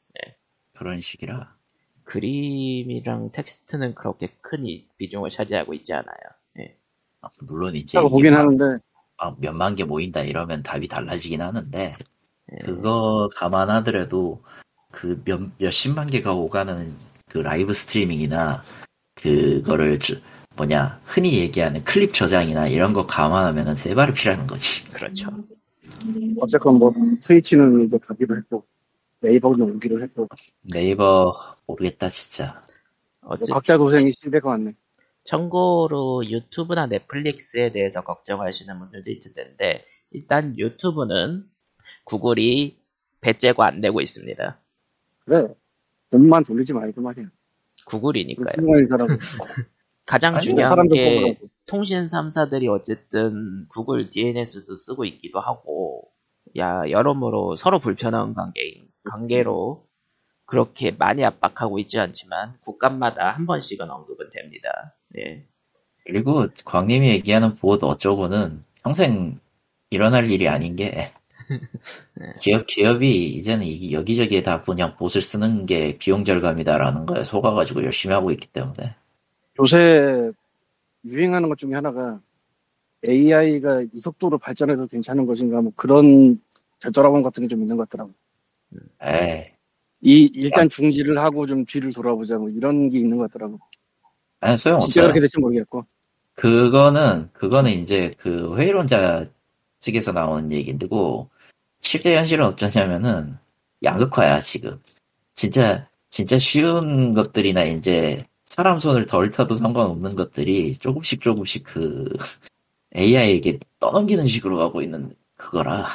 그런 0.75 0.99
식이라. 1.01 1.55
그림이랑 2.05 3.31
텍스트는 3.33 3.95
그렇게 3.95 4.29
큰 4.41 4.65
이- 4.67 4.87
비중을 4.97 5.31
차지하고 5.31 5.75
있지 5.75 5.93
않아요. 5.93 6.17
예. 6.59 6.77
아, 7.21 7.29
물론 7.41 7.77
이제 7.77 8.01
보긴 8.01 8.33
막- 8.33 8.41
하는데 8.41 8.83
막 9.19 9.37
몇만 9.41 9.77
개 9.77 9.85
모인다 9.85 10.23
이러면 10.23 10.63
답이 10.63 10.89
달라지긴 10.89 11.41
하는데 11.43 11.95
예. 12.53 12.57
그거 12.65 13.29
감안하더라도 13.37 14.43
그 14.91 15.23
몇, 15.25 15.41
몇십만 15.59 16.09
개가 16.09 16.33
오가는 16.35 16.93
그 17.29 17.39
라이브 17.39 17.73
스트리밍이나 17.73 18.65
그거를 19.15 19.99
저- 20.01 20.17
뭐냐 20.57 21.01
흔히 21.05 21.39
얘기하는 21.39 21.85
클립 21.85 22.15
저장이나 22.15 22.69
이런 22.69 22.93
거 22.93 23.07
감안하면은 23.07 23.75
세 23.75 23.95
발이 23.95 24.13
필요한 24.15 24.47
거지. 24.47 24.91
그렇죠. 24.91 25.31
어쨌건 26.41 26.77
뭐 26.77 26.93
스위치는 27.21 27.87
이제 27.87 27.99
가기로 27.99 28.37
했고 28.37 28.65
네이버는 29.21 29.77
오기로 29.77 30.03
했고 30.03 30.29
네이버 30.73 31.35
모르겠다 31.67 32.09
진짜. 32.09 32.61
어째 33.23 33.53
각자 33.53 33.77
도생이 33.77 34.13
시대가 34.13 34.51
왔네. 34.51 34.75
참고로 35.25 36.25
유튜브나 36.27 36.87
넷플릭스에 36.87 37.71
대해서 37.71 38.03
걱정하시는 38.03 38.79
분들도 38.79 39.11
있을 39.11 39.35
텐데 39.35 39.85
일단 40.11 40.59
유튜브는 40.59 41.45
구글이 42.05 42.79
배째고 43.21 43.63
안 43.63 43.81
내고 43.81 44.01
있습니다. 44.01 44.59
그래 45.25 45.47
돈만 46.11 46.45
돌리지 46.45 46.75
말고 46.75 47.01
말이야. 47.01 47.27
구글이니까요. 47.87 48.55
가장 50.07 50.35
아니, 50.37 50.43
중요한 50.45 50.89
게 50.89 51.21
뽑으라고. 51.21 51.49
통신 51.67 52.07
3사들이 52.07 52.69
어쨌든 52.69 53.67
구글 53.69 54.11
DNS도 54.11 54.77
쓰고 54.77 55.05
있기도 55.05 55.41
하고 55.41 56.03
야 56.59 56.83
여러모로 56.91 57.57
서로 57.57 57.79
불편한 57.79 58.35
관계 58.35 58.85
관계로 59.05 59.87
그렇게 60.45 60.91
많이 60.91 61.25
압박하고 61.25 61.79
있지 61.79 61.99
않지만 61.99 62.59
국가마다 62.61 63.31
한 63.31 63.47
번씩은 63.47 63.89
언급은 63.89 64.29
됩니다. 64.31 64.97
예. 65.19 65.47
그리고 66.05 66.47
광님이 66.65 67.09
얘기하는 67.11 67.55
보드 67.55 67.85
어쩌고는 67.85 68.65
평생 68.83 69.39
일어날 69.91 70.29
일이 70.31 70.49
아닌 70.49 70.75
게 70.77 71.13
기업 72.41 72.67
기업이 72.67 73.35
이제는 73.35 73.65
이- 73.67 73.93
여기저기에 73.93 74.43
다 74.43 74.61
그냥 74.63 74.97
봇을 74.97 75.21
쓰는 75.23 75.65
게 75.67 75.97
비용 75.99 76.25
절감이다라는 76.25 77.07
거에 77.07 77.25
속아가지고 77.25 77.85
열심히 77.85 78.15
하고 78.15 78.31
있기 78.33 78.49
때문에 78.49 78.95
요새 79.61 80.31
유행하는 81.05 81.49
것 81.49 81.59
중에 81.59 81.75
하나가 81.75 82.21
AI가 83.07 83.83
이 83.93 83.99
속도로 83.99 84.39
발전해도 84.39 84.87
괜찮은 84.87 85.27
것인가 85.27 85.61
뭐 85.61 85.73
그런 85.77 86.41
절절함 86.79 87.23
같은 87.23 87.43
게 87.43 87.49
좀 87.49 87.61
있는 87.61 87.77
것 87.77 87.89
같더라고. 87.89 88.13
에이 89.03 89.53
이 90.01 90.31
일단 90.35 90.69
중지를 90.69 91.19
하고 91.19 91.47
좀 91.47 91.65
뒤를 91.65 91.93
돌아보자 91.93 92.39
뭐 92.39 92.49
이런 92.51 92.89
게 92.89 92.99
있는 92.99 93.19
것 93.19 93.31
같더라고. 93.31 93.61
아니 94.41 94.57
진짜 94.57 94.63
소용 94.63 94.77
없어요. 94.77 95.05
그렇게 95.05 95.21
될지 95.21 95.39
모르겠고. 95.39 95.85
그거는 96.35 97.29
그거는 97.33 97.71
이제 97.73 98.11
그 98.19 98.57
회의론자 98.57 99.27
측에서 99.79 100.13
나오는 100.13 100.51
얘기인데고 100.51 101.29
실제 101.81 102.17
현실은 102.17 102.47
어쩌냐면은 102.47 103.37
양극화야 103.83 104.41
지금 104.41 104.81
진짜 105.35 105.89
진짜 106.09 106.39
쉬운 106.39 107.15
것들이나 107.15 107.65
이제 107.65 108.25
사람 108.53 108.79
손을 108.79 109.07
덜 109.07 109.31
타도 109.31 109.55
상관없는 109.55 110.15
것들이 110.15 110.75
조금씩 110.75 111.23
조금씩 111.23 111.65
그 111.65 112.07
AI에게 112.95 113.59
떠넘기는 113.81 114.27
식으로 114.27 114.59
가고 114.59 114.83
있는 114.83 115.15
그거라 115.37 115.87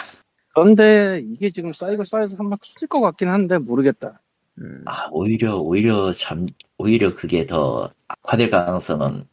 그런데 0.56 1.24
이게 1.24 1.52
지금 1.52 1.72
쌓이고 1.72 2.04
쌓여서 2.04 2.36
한번 2.36 2.58
터질 2.58 2.88
것 2.88 3.00
같긴 3.00 3.30
한데 3.30 3.60
모르겠다. 3.60 4.20
음, 4.58 4.82
아 4.86 5.08
오히려 5.12 5.58
오히려 5.58 6.12
잠 6.14 6.48
오히려 6.80 7.14
그게 7.14 7.46
더 7.46 7.92
악화될 8.08 8.50
가능성은 8.50 9.28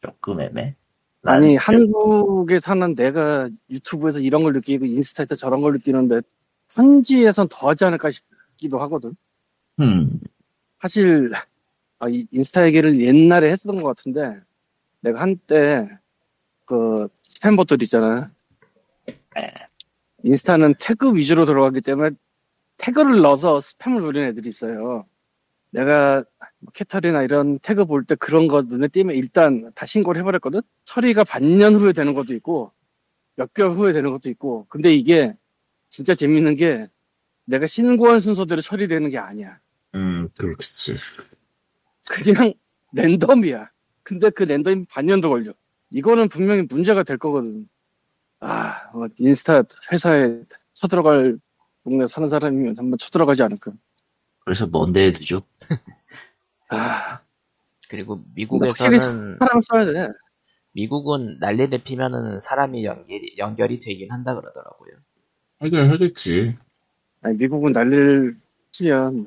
조금 0.00 0.40
애매 0.40 0.76
아니 1.24 1.56
난 1.56 1.58
한국에 1.58 2.60
사는 2.60 2.94
내가 2.94 3.50
유튜브에서 3.70 4.20
이런 4.20 4.44
걸 4.44 4.52
느끼고 4.52 4.84
인스타에서 4.84 5.34
저런 5.34 5.62
걸 5.62 5.72
느끼는데 5.72 6.20
현지에선 6.70 7.48
더 7.50 7.70
하지 7.70 7.86
않을까 7.86 8.12
싶기도 8.12 8.78
하거든. 8.82 9.16
음 9.80 10.20
사실 10.80 11.32
아, 12.00 12.08
이 12.08 12.26
인스타 12.30 12.66
얘기를 12.66 13.00
옛날에 13.00 13.50
했었던 13.50 13.82
것 13.82 13.88
같은데 13.88 14.40
내가 15.00 15.20
한때 15.20 15.88
그 16.64 17.08
스팸버들 17.26 17.82
있잖아. 17.82 18.30
네. 19.34 19.52
인스타는 20.24 20.74
태그 20.80 21.14
위주로 21.14 21.44
들어가기 21.44 21.80
때문에 21.80 22.10
태그를 22.76 23.20
넣어서 23.22 23.58
스팸을 23.58 24.00
노리는 24.00 24.28
애들이 24.28 24.48
있어요. 24.48 25.06
내가 25.70 26.24
뭐 26.60 26.70
캐터리나 26.74 27.22
이런 27.22 27.58
태그 27.58 27.84
볼 27.84 28.04
때 28.04 28.14
그런 28.14 28.48
거 28.48 28.62
눈에 28.62 28.88
띄면 28.88 29.16
일단 29.16 29.70
다 29.74 29.86
신고를 29.86 30.20
해버렸거든? 30.20 30.60
처리가 30.84 31.24
반년 31.24 31.74
후에 31.74 31.92
되는 31.92 32.14
것도 32.14 32.34
있고, 32.34 32.72
몇 33.36 33.52
개월 33.52 33.72
후에 33.72 33.92
되는 33.92 34.10
것도 34.10 34.30
있고, 34.30 34.66
근데 34.68 34.94
이게 34.94 35.34
진짜 35.88 36.14
재밌는 36.14 36.54
게 36.54 36.88
내가 37.44 37.66
신고한 37.66 38.20
순서대로 38.20 38.60
처리되는 38.60 39.10
게 39.10 39.18
아니야. 39.18 39.58
음, 39.94 40.28
그렇겠지. 40.36 40.96
그냥 42.08 42.52
랜덤이야. 42.92 43.70
근데 44.02 44.30
그 44.30 44.44
랜덤이 44.44 44.86
반년도 44.86 45.28
걸려. 45.28 45.52
이거는 45.90 46.28
분명히 46.28 46.62
문제가 46.68 47.02
될 47.02 47.18
거거든. 47.18 47.68
아, 48.40 48.90
어, 48.94 49.06
인스타 49.18 49.64
회사에 49.92 50.42
쳐들어갈 50.72 51.38
동네 51.84 52.06
사는 52.06 52.28
사람이면 52.28 52.76
한번 52.78 52.98
쳐들어가지 52.98 53.42
않을까. 53.42 53.72
그래서 54.44 54.66
뭔데 54.66 55.06
해두죠? 55.06 55.42
아, 56.70 57.20
그리고 57.88 58.22
미국에서는 58.34 59.38
사람 59.38 59.60
써야 59.60 59.84
돼. 59.84 60.12
미국은 60.72 61.38
난리를 61.40 61.82
피면은 61.82 62.40
사람이 62.40 62.84
연결이 62.84 63.34
연결이 63.38 63.78
되긴 63.78 64.10
한다 64.10 64.34
그러더라고요. 64.34 64.92
하긴 65.60 65.90
하겠지. 65.90 66.56
아니, 67.22 67.36
미국은 67.36 67.72
난리를 67.72 68.36
치면 68.70 69.26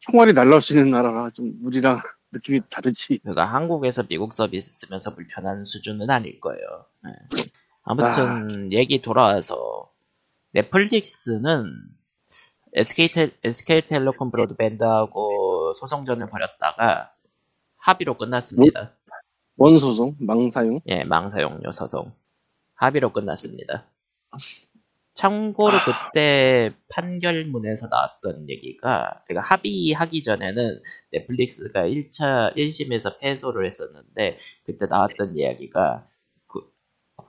총알이 0.00 0.32
날라올 0.32 0.60
수 0.60 0.74
있는 0.74 0.90
나라라 0.90 1.30
좀 1.30 1.58
우리랑 1.62 2.00
느낌이 2.32 2.60
다르지. 2.70 3.18
그러니까 3.18 3.44
한국에서 3.44 4.02
미국 4.04 4.32
서비스 4.32 4.70
쓰면서 4.70 5.14
불편한 5.14 5.64
수준은 5.64 6.10
아닐 6.10 6.40
거예요. 6.40 6.86
네. 7.04 7.10
아무튼 7.82 8.72
얘기 8.72 9.02
돌아와서 9.02 9.90
넷플릭스는 10.52 11.72
SK 12.72 13.10
SK텔레콤 13.42 14.30
브로드밴드하고 14.30 15.72
소송전을 15.72 16.28
벌였다가 16.28 17.12
합의로 17.76 18.16
끝났습니다. 18.16 18.96
원 19.56 19.78
소송, 19.78 20.16
망사용. 20.18 20.80
예, 20.86 21.04
망사용료 21.04 21.72
소송. 21.72 22.12
합의로 22.74 23.12
끝났습니다. 23.12 23.86
참고로 25.20 25.76
그때 25.84 26.72
판결문에서 26.88 27.88
나왔던 27.88 28.48
얘기가, 28.48 29.22
그러니까 29.26 29.46
합의하기 29.54 30.22
전에는 30.22 30.82
넷플릭스가 31.12 31.82
1차, 31.82 32.56
1심에서 32.56 33.18
패소를 33.20 33.66
했었는데, 33.66 34.38
그때 34.64 34.86
나왔던 34.86 35.36
이야기가, 35.36 36.06
그, 36.08 36.09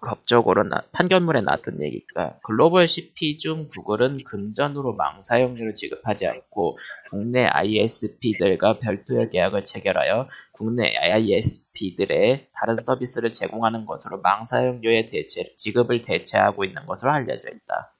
법적으로 0.03 0.63
나, 0.63 0.83
판결문에 0.91 1.41
나왔던 1.41 1.81
얘기가, 1.83 2.39
글로벌 2.43 2.87
CP 2.87 3.37
중 3.37 3.67
구글은 3.67 4.23
금전으로 4.23 4.93
망사용료를 4.93 5.75
지급하지 5.75 6.27
않고, 6.27 6.77
국내 7.09 7.45
ISP들과 7.45 8.79
별도의 8.79 9.29
계약을 9.29 9.63
체결하여 9.63 10.27
국내 10.53 10.95
ISP들의 10.97 12.47
다른 12.53 12.81
서비스를 12.81 13.31
제공하는 13.31 13.85
것으로 13.85 14.21
망사용료의 14.21 15.05
대체, 15.05 15.53
지급을 15.55 16.01
대체하고 16.01 16.65
있는 16.65 16.85
것으로 16.87 17.11
알려져 17.11 17.49
있다. 17.49 17.95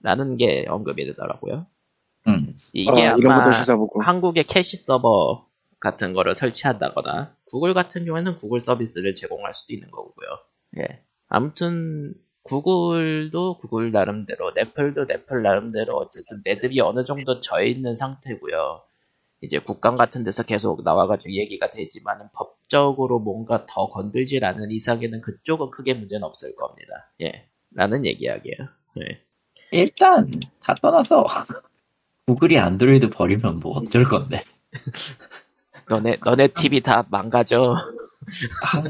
라는 0.00 0.36
게 0.36 0.66
언급이 0.68 1.06
되더라고요. 1.06 1.66
음. 2.26 2.56
이게 2.72 3.06
어, 3.06 3.14
아마. 3.14 3.40
한국의 4.00 4.44
캐시 4.44 4.76
서버 4.76 5.46
같은 5.80 6.12
거를 6.12 6.34
설치한다거나 6.34 7.36
구글 7.46 7.74
같은 7.74 8.04
경우에는 8.04 8.38
구글 8.38 8.60
서비스를 8.60 9.14
제공할 9.14 9.54
수도 9.54 9.74
있는 9.74 9.90
거고요. 9.90 10.26
예. 10.78 11.07
아무튼 11.28 12.14
구글도 12.42 13.58
구글 13.58 13.92
나름대로, 13.92 14.52
넷플도 14.54 15.06
넷플 15.06 15.42
나름대로 15.42 15.96
어쨌든 15.96 16.40
매듭이 16.44 16.80
어느 16.80 17.04
정도 17.04 17.40
져 17.40 17.62
있는 17.62 17.94
상태고요. 17.94 18.82
이제 19.40 19.58
국감 19.58 19.96
같은 19.96 20.24
데서 20.24 20.42
계속 20.42 20.82
나와가지고 20.82 21.32
얘기가 21.34 21.70
되지만 21.70 22.28
법적으로 22.32 23.20
뭔가 23.20 23.66
더 23.66 23.88
건들질 23.88 24.44
않은 24.44 24.70
이상에는 24.70 25.20
그쪽은 25.20 25.70
크게 25.70 25.94
문제는 25.94 26.24
없을 26.24 26.56
겁니다. 26.56 27.12
예. 27.20 27.48
라는 27.72 28.04
얘기하게요. 28.04 28.54
예. 29.00 29.22
일단 29.70 30.30
다 30.60 30.74
떠나서 30.74 31.24
구글이 32.26 32.58
안드로이드 32.58 33.10
버리면 33.10 33.60
뭐 33.60 33.78
어쩔 33.78 34.04
건데. 34.04 34.42
너네, 35.88 36.18
너네 36.24 36.48
TV 36.48 36.80
다 36.80 37.06
망가져. 37.10 37.76
아, 38.62 38.82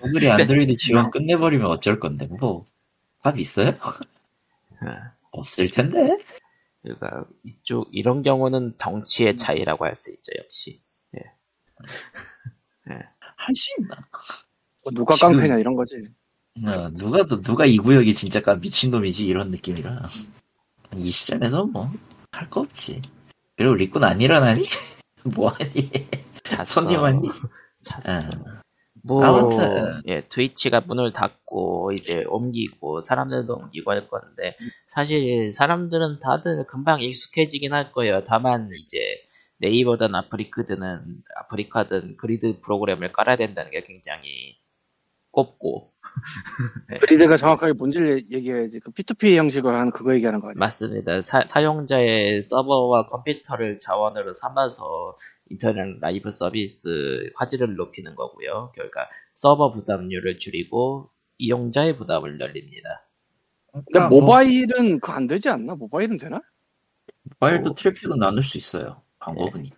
구글이 0.00 0.30
안드로이드 0.30 0.76
지원 0.76 1.10
끝내버리면 1.10 1.66
어쩔 1.66 2.00
건데. 2.00 2.26
뭐, 2.26 2.66
답 3.22 3.38
있어요? 3.38 3.68
예. 3.68 4.88
없을 5.32 5.68
텐데. 5.68 6.16
그러니까 6.82 7.24
이쪽 7.44 7.88
이런 7.92 8.22
경우는 8.22 8.76
덩치의 8.78 9.36
차이라고 9.36 9.84
할 9.84 9.96
수 9.96 10.10
있죠 10.12 10.30
역시 10.38 10.80
할수 13.36 13.68
있나? 13.78 13.96
뭐 14.84 14.92
누가 14.92 15.14
지금- 15.14 15.32
깡패냐 15.32 15.58
이런 15.58 15.74
거지. 15.74 15.96
어, 16.64 16.88
누가 16.90 17.22
또 17.24 17.42
누가 17.42 17.66
이 17.66 17.76
구역이 17.76 18.14
진짜 18.14 18.40
까 18.40 18.54
미친 18.54 18.90
놈이지 18.90 19.26
이런 19.26 19.50
느낌이라 19.50 20.08
이 20.96 21.06
시점에서 21.06 21.64
뭐 21.66 21.90
할 22.32 22.48
거 22.48 22.60
없지 22.62 23.02
그리고 23.56 23.74
리꾼 23.74 24.04
안 24.04 24.20
일어나니? 24.22 24.62
뭐하니? 25.34 25.90
잤어 26.48 26.64
손님 26.64 27.00
왔니? 27.00 27.28
잤어 27.82 28.12
어, 28.12 28.20
뭐 29.02 29.24
아무튼. 29.24 30.00
예 30.06 30.26
트위치가 30.28 30.80
문을 30.80 31.12
닫고 31.12 31.92
이제 31.92 32.24
옮기고 32.28 33.02
사람들도 33.02 33.54
옮기고 33.54 33.90
할 33.90 34.08
건데 34.08 34.56
사실 34.88 35.52
사람들은 35.52 36.20
다들 36.20 36.66
금방 36.66 37.00
익숙해지긴 37.00 37.72
할 37.72 37.92
거예요 37.92 38.24
다만 38.24 38.70
이제 38.74 38.98
네이버든 39.58 40.14
아프리카든 40.14 40.78
아프리카든 41.36 42.16
그리드 42.16 42.60
프로그램을 42.60 43.12
깔아야 43.12 43.36
된다는 43.36 43.70
게 43.70 43.82
굉장히 43.82 44.58
꼽고 45.30 45.92
그리드가 47.00 47.36
정확하게 47.36 47.74
뭔지를 47.74 48.24
얘기해야지. 48.30 48.80
그 48.80 48.90
P2P 48.90 49.36
형식으로 49.36 49.76
하는 49.76 49.90
그거 49.90 50.14
얘기하는 50.14 50.40
거 50.40 50.48
아니야? 50.48 50.58
맞습니다. 50.58 51.20
사, 51.22 51.42
사용자의 51.44 52.42
서버와 52.42 53.08
컴퓨터를 53.08 53.78
자원으로 53.78 54.32
삼아서 54.32 55.16
인터넷 55.50 55.98
라이브 56.00 56.30
서비스 56.32 57.30
화질을 57.36 57.76
높이는 57.76 58.14
거고요. 58.14 58.72
그러니까 58.74 59.08
서버 59.34 59.70
부담률을 59.70 60.38
줄이고 60.38 61.10
이용자의 61.38 61.96
부담을 61.96 62.38
늘립니다. 62.38 63.06
근데 63.72 63.84
그러니까 63.92 64.08
뭐, 64.08 64.20
모바일은 64.22 65.00
그거 65.00 65.12
안 65.12 65.26
되지 65.26 65.48
않나? 65.50 65.74
모바일은 65.74 66.16
되나? 66.18 66.40
모바일도 67.24 67.64
뭐. 67.64 67.72
트래픽은 67.74 68.18
나눌 68.18 68.42
수 68.42 68.56
있어요 68.58 69.02
방법은 69.18 69.64
있지 69.66 69.76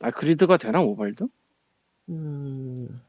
아 0.00 0.10
그리드가 0.10 0.56
되나 0.58 0.80
모바일도? 0.82 1.28
음, 2.10 3.00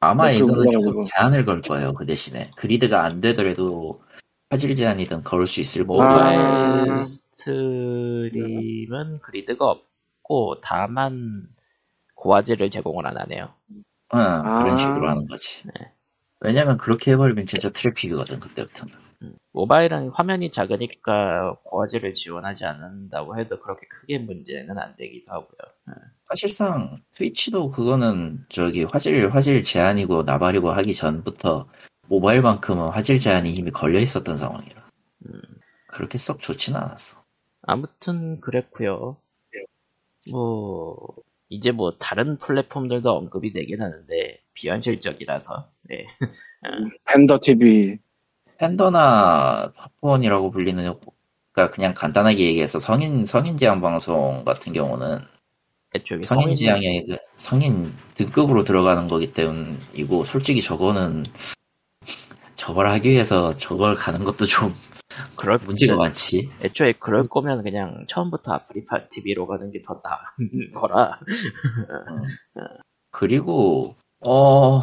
아마 0.00 0.26
네, 0.28 0.36
이거는 0.38 0.70
조금. 0.72 1.04
제한을 1.06 1.44
걸 1.46 1.60
거예요 1.62 1.94
그 1.94 2.04
대신에 2.04 2.50
그리드가 2.56 3.04
안 3.04 3.20
되더라도 3.20 4.02
화질 4.50 4.74
제한이든 4.74 5.22
걸 5.24 5.46
수 5.46 5.60
있을 5.62 5.86
거고 5.86 6.02
모바일 6.02 6.40
아. 6.40 7.02
스트림은 7.02 9.20
그리드가 9.20 9.70
없 9.70 9.84
고 10.24 10.58
다만 10.60 11.46
고화질을 12.16 12.70
제공을 12.70 13.06
안 13.06 13.16
하네요. 13.18 13.54
응, 13.70 13.82
그런 14.10 14.72
아. 14.72 14.76
식으로 14.76 15.08
하는 15.08 15.26
거지 15.26 15.62
네. 15.66 15.92
왜냐면 16.40 16.76
그렇게 16.78 17.12
해버리면 17.12 17.46
진짜 17.46 17.70
트래픽이거든 17.70 18.40
그때부터는 18.40 18.94
음, 19.22 19.36
모바일은 19.52 20.10
화면이 20.10 20.50
작으니까 20.50 21.56
고화질을 21.64 22.12
지원하지 22.14 22.64
않는다고 22.64 23.38
해도 23.38 23.60
그렇게 23.60 23.86
크게 23.88 24.18
문제는 24.18 24.76
안 24.78 24.94
되기도 24.94 25.32
하고요. 25.32 25.58
사실상 26.28 27.02
트위치도 27.12 27.70
그거는 27.70 28.44
저기 28.48 28.84
화질 28.84 29.30
화질 29.30 29.62
제한이고 29.62 30.22
나발이고 30.24 30.72
하기 30.72 30.94
전부터 30.94 31.68
모바일만큼은 32.08 32.88
화질 32.88 33.18
제한이 33.18 33.52
이미 33.52 33.70
걸려 33.70 34.00
있었던 34.00 34.36
상황이라 34.36 34.82
음. 35.26 35.40
그렇게 35.88 36.18
썩 36.18 36.40
좋지는 36.40 36.80
않았어. 36.80 37.22
아무튼 37.62 38.40
그랬고요. 38.40 39.16
뭐 40.32 40.96
이제 41.48 41.70
뭐 41.70 41.92
다른 41.98 42.36
플랫폼들도 42.38 43.10
언급이 43.10 43.52
되긴 43.52 43.82
하는데 43.82 44.40
비현실적이라서 44.54 45.70
네. 45.82 46.06
팬더 47.04 47.38
TV. 47.40 47.98
팬더나 48.58 49.72
팝콘이라고 49.76 50.50
불리는 50.50 50.94
그러니까 51.52 51.74
그냥 51.74 51.94
간단하게 51.94 52.46
얘기해서 52.46 52.78
성인 52.78 53.24
성인 53.24 53.58
제한 53.58 53.80
방송 53.80 54.44
같은 54.44 54.72
경우는 54.72 55.20
애초에 55.94 56.20
성인 56.22 56.44
성인 56.44 56.56
제한의 56.56 57.04
그 57.06 57.16
성인 57.36 57.94
등급으로 58.14 58.64
들어가는 58.64 59.06
거기 59.06 59.32
때문이고 59.32 60.24
솔직히 60.24 60.60
저거는 60.60 61.24
저걸 62.56 62.88
하기 62.88 63.10
위해서 63.10 63.54
저걸 63.54 63.94
가는 63.94 64.24
것도 64.24 64.46
좀 64.46 64.74
그럴 65.36 65.58
문제가 65.58 65.94
문제- 65.94 65.96
많지. 65.96 66.50
애초에 66.62 66.92
그럴 66.98 67.28
거면 67.28 67.62
그냥 67.62 68.04
처음부터 68.08 68.52
아프리카 68.54 69.08
TV로 69.08 69.46
가는 69.46 69.70
게 69.70 69.80
더 69.82 70.00
나은 70.02 70.72
거라. 70.74 71.18
그리고 73.10 73.94
어 74.20 74.80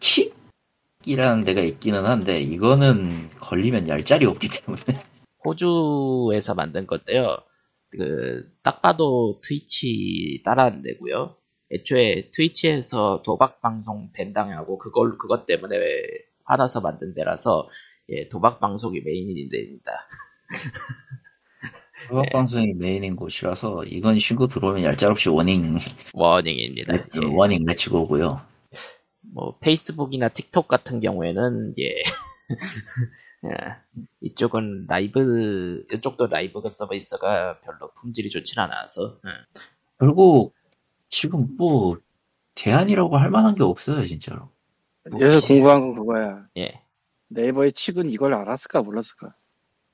킥이라는 0.00 1.44
데가 1.44 1.60
있기는 1.62 2.04
한데 2.04 2.40
이거는 2.40 3.30
걸리면 3.40 3.88
얄짤이 3.88 4.24
없기 4.26 4.48
때문에 4.48 4.82
호주에서 5.44 6.54
만든 6.54 6.86
건데요. 6.86 7.36
그, 7.90 8.50
딱 8.62 8.82
봐도 8.82 9.40
트위치 9.42 10.42
따라하는 10.44 10.82
데고요. 10.82 11.36
애초에 11.72 12.30
트위치에서 12.34 13.22
도박 13.24 13.60
방송 13.60 14.10
밴당하고 14.12 14.76
그걸 14.78 15.16
그것 15.18 15.46
때문에 15.46 15.76
화나서 16.44 16.80
만든 16.80 17.14
데라서 17.14 17.68
예, 18.10 18.28
도박 18.28 18.60
방송이 18.60 19.00
메인인 19.00 19.48
데입니다. 19.48 19.92
음악 22.12 22.30
방송이 22.30 22.74
메인인 22.74 23.16
곳이라서 23.16 23.84
이건 23.84 24.18
신고 24.18 24.46
들어오면 24.46 24.84
얄짤 24.84 25.10
없이 25.10 25.28
warning 25.28 25.76
warning입니다. 26.12 26.94
예. 26.94 27.26
warning 27.32 27.64
메시지 27.64 28.02
오고요. 28.02 28.40
뭐 29.22 29.58
페이스북이나 29.58 30.28
틱톡 30.28 30.68
같은 30.68 31.00
경우에는 31.00 31.74
예. 31.78 31.94
예, 33.46 33.50
이쪽은 34.20 34.86
라이브 34.88 35.84
이쪽도 35.92 36.28
라이브 36.28 36.62
서비스가 36.68 37.60
별로 37.60 37.90
품질이 38.00 38.30
좋진 38.30 38.60
않아서 38.60 39.18
예. 39.26 39.30
그리고 39.96 40.52
지금 41.08 41.56
뭐 41.56 41.98
대안이라고 42.54 43.16
할 43.16 43.30
만한 43.30 43.54
게 43.56 43.64
없어요 43.64 44.04
진짜로. 44.04 44.50
여기서 45.20 45.46
궁금한 45.46 45.80
건 45.80 45.94
그거야. 45.94 46.46
예. 46.56 46.85
네이버의 47.28 47.72
측은 47.72 48.08
이걸 48.08 48.34
알았을까 48.34 48.82
몰랐을까? 48.82 49.36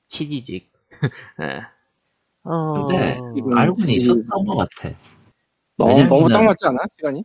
치지직. 0.07 0.71
예. 1.41 1.61
어, 2.43 2.53
근데 2.73 3.19
알고는 3.55 3.87
지- 3.87 3.95
있었던 3.97 4.27
것 4.45 4.55
같아. 4.55 4.95
너무 5.77 6.07
너무 6.07 6.29
딱 6.29 6.43
맞지 6.43 6.65
않아? 6.67 6.79
시간이? 6.97 7.23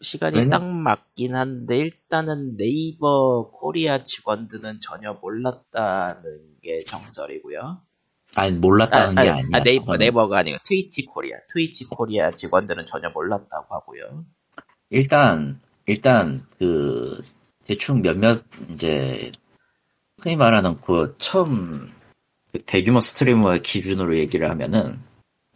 시간이 0.00 0.36
왜냐- 0.38 0.50
딱 0.50 0.64
맞긴 0.64 1.34
한데 1.34 1.78
일단은 1.78 2.56
네이버 2.56 3.50
코리아 3.52 4.02
직원들은 4.02 4.80
전혀 4.80 5.14
몰랐다는 5.14 6.58
게 6.62 6.84
정설이고요. 6.84 7.82
아니 8.36 8.52
몰랐다는 8.56 9.16
아, 9.16 9.20
게 9.22 9.28
아, 9.28 9.32
아니야. 9.32 9.58
아, 9.58 9.62
네이버 9.62 9.84
저거는. 9.86 9.98
네이버가 9.98 10.38
아니고 10.38 10.58
트위치 10.64 11.06
코리아. 11.06 11.38
트위치 11.48 11.86
코리아 11.86 12.30
직원들은 12.30 12.86
전혀 12.86 13.08
몰랐다고 13.10 13.74
하고요. 13.74 14.24
일단 14.90 15.60
일단 15.86 16.46
그 16.58 17.22
대충 17.64 18.02
몇몇 18.02 18.42
이제 18.70 19.30
흔히 20.26 20.34
말하는 20.34 20.80
그 20.80 21.14
처음 21.20 21.92
그 22.50 22.60
대규모 22.66 23.00
스트리머의 23.00 23.62
기준으로 23.62 24.18
얘기를 24.18 24.50
하면은 24.50 25.00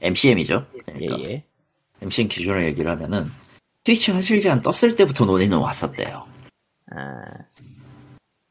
MCM이죠. 0.00 0.64
그러니까 0.86 1.18
예 1.18 1.24
예. 1.24 1.44
MCM 2.00 2.28
기준으로 2.28 2.64
얘기를 2.66 2.88
하면은 2.88 3.32
트위치 3.82 4.12
화질 4.12 4.40
제한 4.40 4.62
떴을 4.62 4.94
때부터 4.94 5.24
논의는 5.24 5.58
왔었대요. 5.58 6.24
아, 6.92 6.94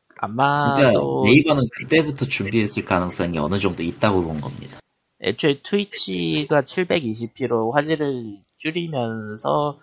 그러니까 0.10 0.18
아마도 0.18 1.24
네이버는 1.26 1.64
그때부터 1.72 2.26
준비했을 2.26 2.84
가능성이 2.84 3.38
어느 3.38 3.58
정도 3.58 3.82
있다고 3.82 4.22
본 4.22 4.42
겁니다. 4.42 4.78
애초에 5.22 5.62
트위치가 5.64 6.64
720p로 6.64 7.72
화질을 7.72 8.40
줄이면서 8.58 9.80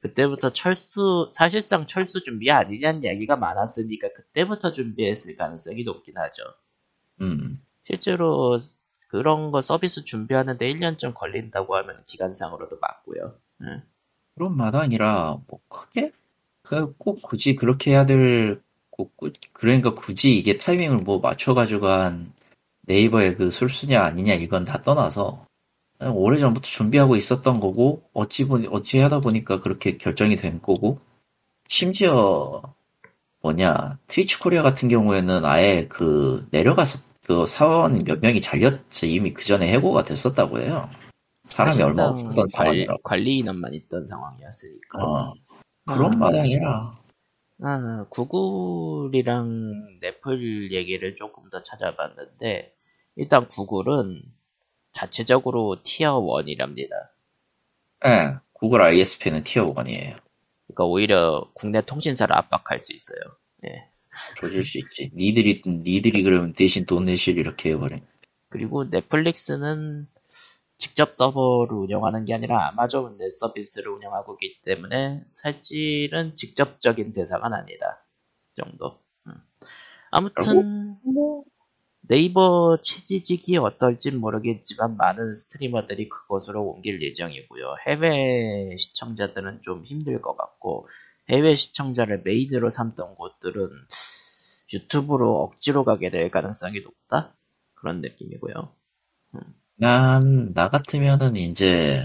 그때부터 0.00 0.52
철수 0.52 1.30
사실상 1.32 1.86
철수 1.86 2.22
준비 2.22 2.50
아니냐는 2.50 3.04
이야기가 3.04 3.36
많았으니까 3.36 4.08
그때부터 4.14 4.72
준비했을 4.72 5.36
가능성이 5.36 5.84
높긴 5.84 6.16
하죠. 6.16 6.42
음. 7.20 7.62
실제로 7.84 8.58
그런 9.08 9.50
거 9.50 9.60
서비스 9.60 10.04
준비하는데 10.04 10.72
1년쯤 10.72 11.14
걸린다고 11.14 11.76
하면 11.76 12.02
기간상으로도 12.06 12.78
맞고요. 12.80 13.38
예. 13.64 13.82
그런 14.34 14.56
마당이라 14.56 15.40
뭐 15.46 15.60
크게 15.68 16.12
그꼭 16.62 17.22
굳이 17.22 17.56
그렇게 17.56 17.90
해야 17.92 18.06
될 18.06 18.62
그러니까 19.54 19.94
굳이 19.94 20.36
이게 20.36 20.56
타이밍을 20.58 20.98
뭐 20.98 21.18
맞춰가지고 21.18 21.88
한 21.88 22.32
네이버의 22.82 23.36
그 23.36 23.50
술수냐 23.50 24.02
아니냐 24.02 24.34
이건 24.34 24.64
다 24.64 24.80
떠나서 24.82 25.46
오래전부터 26.00 26.64
준비하고 26.64 27.16
있었던 27.16 27.60
거고 27.60 28.02
어찌 28.12 28.46
보니 28.46 28.68
어찌 28.70 28.98
하다 28.98 29.20
보니까 29.20 29.60
그렇게 29.60 29.98
결정이 29.98 30.36
된 30.36 30.62
거고 30.62 30.98
심지어 31.68 32.62
뭐냐 33.42 33.98
트위치 34.06 34.38
코리아 34.38 34.62
같은 34.62 34.88
경우에는 34.88 35.44
아예 35.44 35.86
그 35.88 36.46
내려가서 36.50 37.00
그 37.22 37.46
사원 37.46 37.98
몇 38.04 38.20
명이 38.20 38.40
잘렸죠 38.40 39.06
이미 39.06 39.32
그 39.32 39.44
전에 39.44 39.70
해고가 39.72 40.04
됐었다고 40.04 40.60
해요 40.60 40.88
사람이 41.44 41.82
얼마 41.82 42.04
없었던 42.04 42.46
관, 42.54 42.86
관리 43.02 43.38
인원만 43.38 43.72
있던 43.74 44.06
상황이었으니까. 44.06 45.02
어, 45.02 45.34
그런 45.86 46.14
아. 46.14 46.16
마당이라 46.16 47.00
아, 47.62 48.06
구글이랑 48.08 49.98
넷플 50.00 50.72
얘기를 50.72 51.14
조금 51.14 51.48
더 51.50 51.62
찾아봤는데 51.62 52.74
일단 53.16 53.46
구글은 53.48 54.22
자체적으로 54.92 55.76
티어 55.82 56.20
1이랍니다. 56.20 57.10
예, 58.06 58.38
구글 58.52 58.82
ISP는 58.82 59.44
티어 59.44 59.72
1이에요. 59.74 60.16
그러니까 60.66 60.84
오히려 60.84 61.50
국내 61.54 61.80
통신사를 61.84 62.34
압박할 62.34 62.78
수 62.78 62.92
있어요. 62.92 63.20
예. 63.66 63.88
조질 64.36 64.62
수 64.62 64.78
있지. 64.78 65.10
니들이, 65.14 65.62
니들이 65.64 66.22
그러면 66.22 66.52
대신 66.52 66.86
돈 66.86 67.04
내실 67.04 67.38
이렇게 67.38 67.70
해버린. 67.70 68.04
그리고 68.48 68.84
넷플릭스는 68.84 70.08
직접 70.76 71.14
서버를 71.14 71.76
운영하는 71.76 72.24
게 72.24 72.34
아니라 72.34 72.68
아마존 72.68 73.16
넷 73.18 73.30
서비스를 73.30 73.92
운영하고 73.92 74.38
있기 74.40 74.62
때문에 74.64 75.24
사실은 75.34 76.34
직접적인 76.34 77.12
대상은 77.12 77.52
아니다. 77.52 78.06
정도. 78.56 78.98
음. 79.26 79.34
아무튼 80.10 80.96
네이버 82.10 82.76
체지직이 82.82 83.56
어떨진 83.56 84.18
모르겠지만 84.18 84.96
많은 84.96 85.32
스트리머들이 85.32 86.08
그곳으로 86.08 86.64
옮길 86.64 87.00
예정이고요. 87.00 87.76
해외 87.86 88.76
시청자들은 88.76 89.60
좀 89.62 89.84
힘들 89.84 90.20
것 90.20 90.36
같고 90.36 90.88
해외 91.28 91.54
시청자를 91.54 92.22
메인으로 92.24 92.68
삼던 92.68 93.14
곳들은 93.14 93.68
유튜브로 94.74 95.40
억지로 95.40 95.84
가게 95.84 96.10
될 96.10 96.32
가능성이 96.32 96.80
높다? 96.80 97.32
그런 97.74 98.00
느낌이고요. 98.00 98.54
난, 99.76 100.52
나 100.52 100.68
같으면은 100.68 101.36
이제 101.36 102.02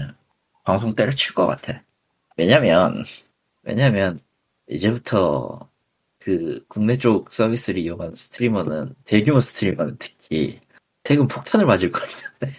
방송 0.62 0.94
때려칠 0.94 1.34
것 1.34 1.46
같아. 1.46 1.82
왜냐면, 2.36 3.02
왜냐면, 3.64 4.20
이제부터 4.68 5.68
그 6.26 6.58
국내 6.66 6.96
쪽 6.98 7.30
서비스를 7.30 7.78
이용한 7.80 8.16
스트리머는, 8.16 8.96
대규모 9.04 9.38
스트리머는 9.38 9.94
특히 10.00 10.58
세금 11.04 11.28
폭탄을 11.28 11.64
맞을 11.66 11.92
것 11.92 12.02
같은데. 12.02 12.52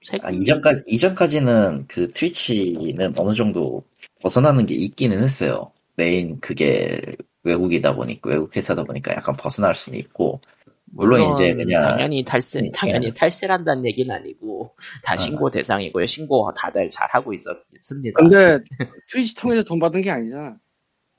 색- 0.00 0.24
아, 0.24 0.32
이전까지, 0.32 0.82
이전까지는 0.88 1.84
그 1.86 2.08
트위치는 2.12 3.14
어느 3.16 3.34
정도 3.34 3.84
벗어나는 4.20 4.66
게 4.66 4.74
있기는 4.74 5.22
했어요. 5.22 5.70
메인 5.94 6.40
그게 6.40 7.00
외국이다 7.44 7.94
보니까, 7.94 8.30
외국 8.30 8.56
회사다 8.56 8.82
보니까 8.82 9.12
약간 9.12 9.36
벗어날 9.36 9.76
수는 9.76 9.96
있고, 10.00 10.40
물론 10.86 11.32
이제 11.32 11.54
그냥- 11.54 11.82
당연히 11.82 12.24
탈세 12.24 12.62
네, 12.62 12.70
당연히 12.74 13.06
네. 13.06 13.14
탈세란다는 13.14 13.86
얘기는 13.86 14.12
아니고 14.12 14.74
다 15.04 15.14
어. 15.14 15.16
신고 15.16 15.50
대상이고요. 15.52 16.04
신고 16.06 16.52
다들 16.54 16.88
잘 16.90 17.08
하고 17.12 17.32
있었습니다. 17.32 18.16
근데 18.18 18.58
트위치 19.08 19.36
통해서 19.36 19.62
돈 19.62 19.78
받은 19.78 20.00
게 20.00 20.10
아니잖아. 20.10 20.56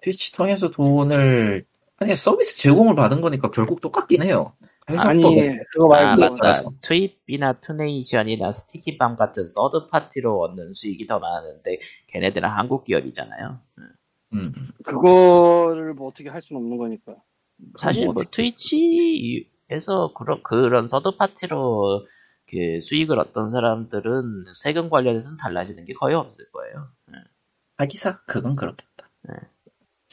트위치 0.04 0.34
통해서 0.34 0.70
돈을, 0.70 1.66
아니, 1.98 2.16
서비스 2.16 2.58
제공을 2.58 2.96
받은 2.96 3.22
거니까 3.22 3.50
결국 3.52 3.82
똑같긴 3.82 4.22
해요. 4.22 4.54
아니. 4.86 5.24
그거 5.72 5.96
아 5.96 6.16
말고 6.16 6.22
맞다. 6.22 6.36
따라서. 6.42 6.74
트윕이나 6.82 7.60
투네이션이나 7.62 8.52
스티키밤 8.52 9.16
같은 9.16 9.48
third 9.48 9.88
party로 9.88 10.42
얻는 10.42 10.74
수익이 10.74 11.08
더 11.08 11.20
많은데 11.20 11.80
걔네들은 12.08 12.50
한국 12.50 12.84
기업이잖아요. 12.84 13.60
음, 14.34 14.54
그거를 14.84 15.94
뭐 15.94 16.10
어떻게 16.10 16.28
할 16.28 16.42
수는 16.42 16.62
없는 16.62 16.78
거니까. 16.78 17.16
사실 17.80 18.06
뭐뭐 18.06 18.24
트위치에서 18.30 20.14
그런 20.14 20.44
그런 20.44 20.90
서드 20.90 21.16
파티로 21.16 22.06
그 22.50 22.82
수익을 22.82 23.20
얻던 23.20 23.52
사람들은 23.52 24.46
세금 24.56 24.90
관련해서는 24.90 25.38
달라지는 25.38 25.86
게 25.86 25.94
거의 25.94 26.16
없을 26.16 26.46
거예요. 26.52 26.90
하기사, 27.78 28.22
그건 28.26 28.56
그렇겠다. 28.58 28.92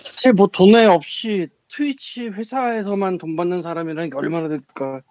사실 0.04 0.32
뭐 0.32 0.46
돈에 0.46 0.84
없이 0.86 1.48
트위치 1.68 2.28
회사에서만 2.28 3.18
돈 3.18 3.36
받는 3.36 3.62
사람이라는 3.62 4.10
게 4.10 4.16
얼마나 4.16 4.48
될까. 4.48 5.02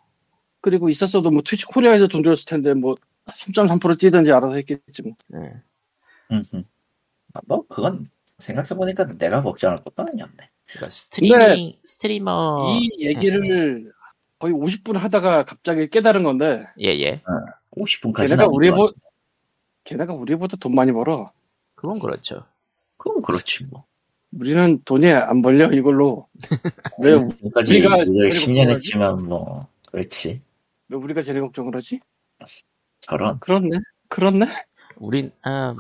그리고 0.62 0.90
있었어도 0.90 1.32
뭐 1.32 1.42
트위치 1.44 1.66
코리아에서 1.66 2.08
돈 2.08 2.22
들었을 2.22 2.46
텐데 2.46 2.74
뭐 2.74 2.96
3.3% 3.26 4.00
뛰든지 4.00 4.32
알아서 4.32 4.56
했겠지 4.56 5.02
뭐. 5.04 5.14
네. 5.28 5.54
음, 6.32 6.44
뭐, 7.46 7.66
그건 7.68 8.10
생각해 8.38 8.70
보니까 8.70 9.06
내가 9.18 9.42
걱정할 9.42 9.78
것도 9.78 10.08
아니었네. 10.08 10.50
그러니까 10.68 10.90
스트리밍 10.90 11.78
스트리머 11.84 12.78
이 12.80 13.06
얘기를 13.06 13.92
거의 14.38 14.54
50분 14.54 14.94
하다가 14.94 15.44
갑자기 15.46 15.88
깨달은 15.90 16.24
건데 16.24 16.66
예예 16.80 17.24
50분까지는 17.72 18.28
걔네가 18.28 18.48
우리보 18.48 18.92
걔네가 19.84 20.14
우리보다 20.14 20.58
돈 20.58 20.76
많이 20.76 20.92
벌어. 20.92 21.32
그건 21.76 22.00
그렇죠. 22.00 22.46
그건 22.98 23.22
그렇지, 23.22 23.64
뭐. 23.66 23.86
우리는 24.32 24.82
돈이 24.86 25.08
안 25.12 25.42
벌려 25.42 25.72
이걸로. 25.72 26.28
왜, 27.00 27.14
우- 27.14 27.30
우리가 27.42 27.62
이걸 27.62 28.06
제일 28.06 28.30
10년 28.30 28.56
걱정하지? 28.68 28.70
했지만, 28.76 29.26
뭐, 29.26 29.68
그렇지. 29.92 30.42
왜 30.90 30.98
우리가 30.98 31.22
제일 31.22 31.42
걱정을 31.42 31.76
하지? 31.76 32.00
저런. 33.02 33.40
그렇네. 33.40 33.80
그렇네. 34.10 34.46
우린 34.98 35.32
아뭐 35.42 35.76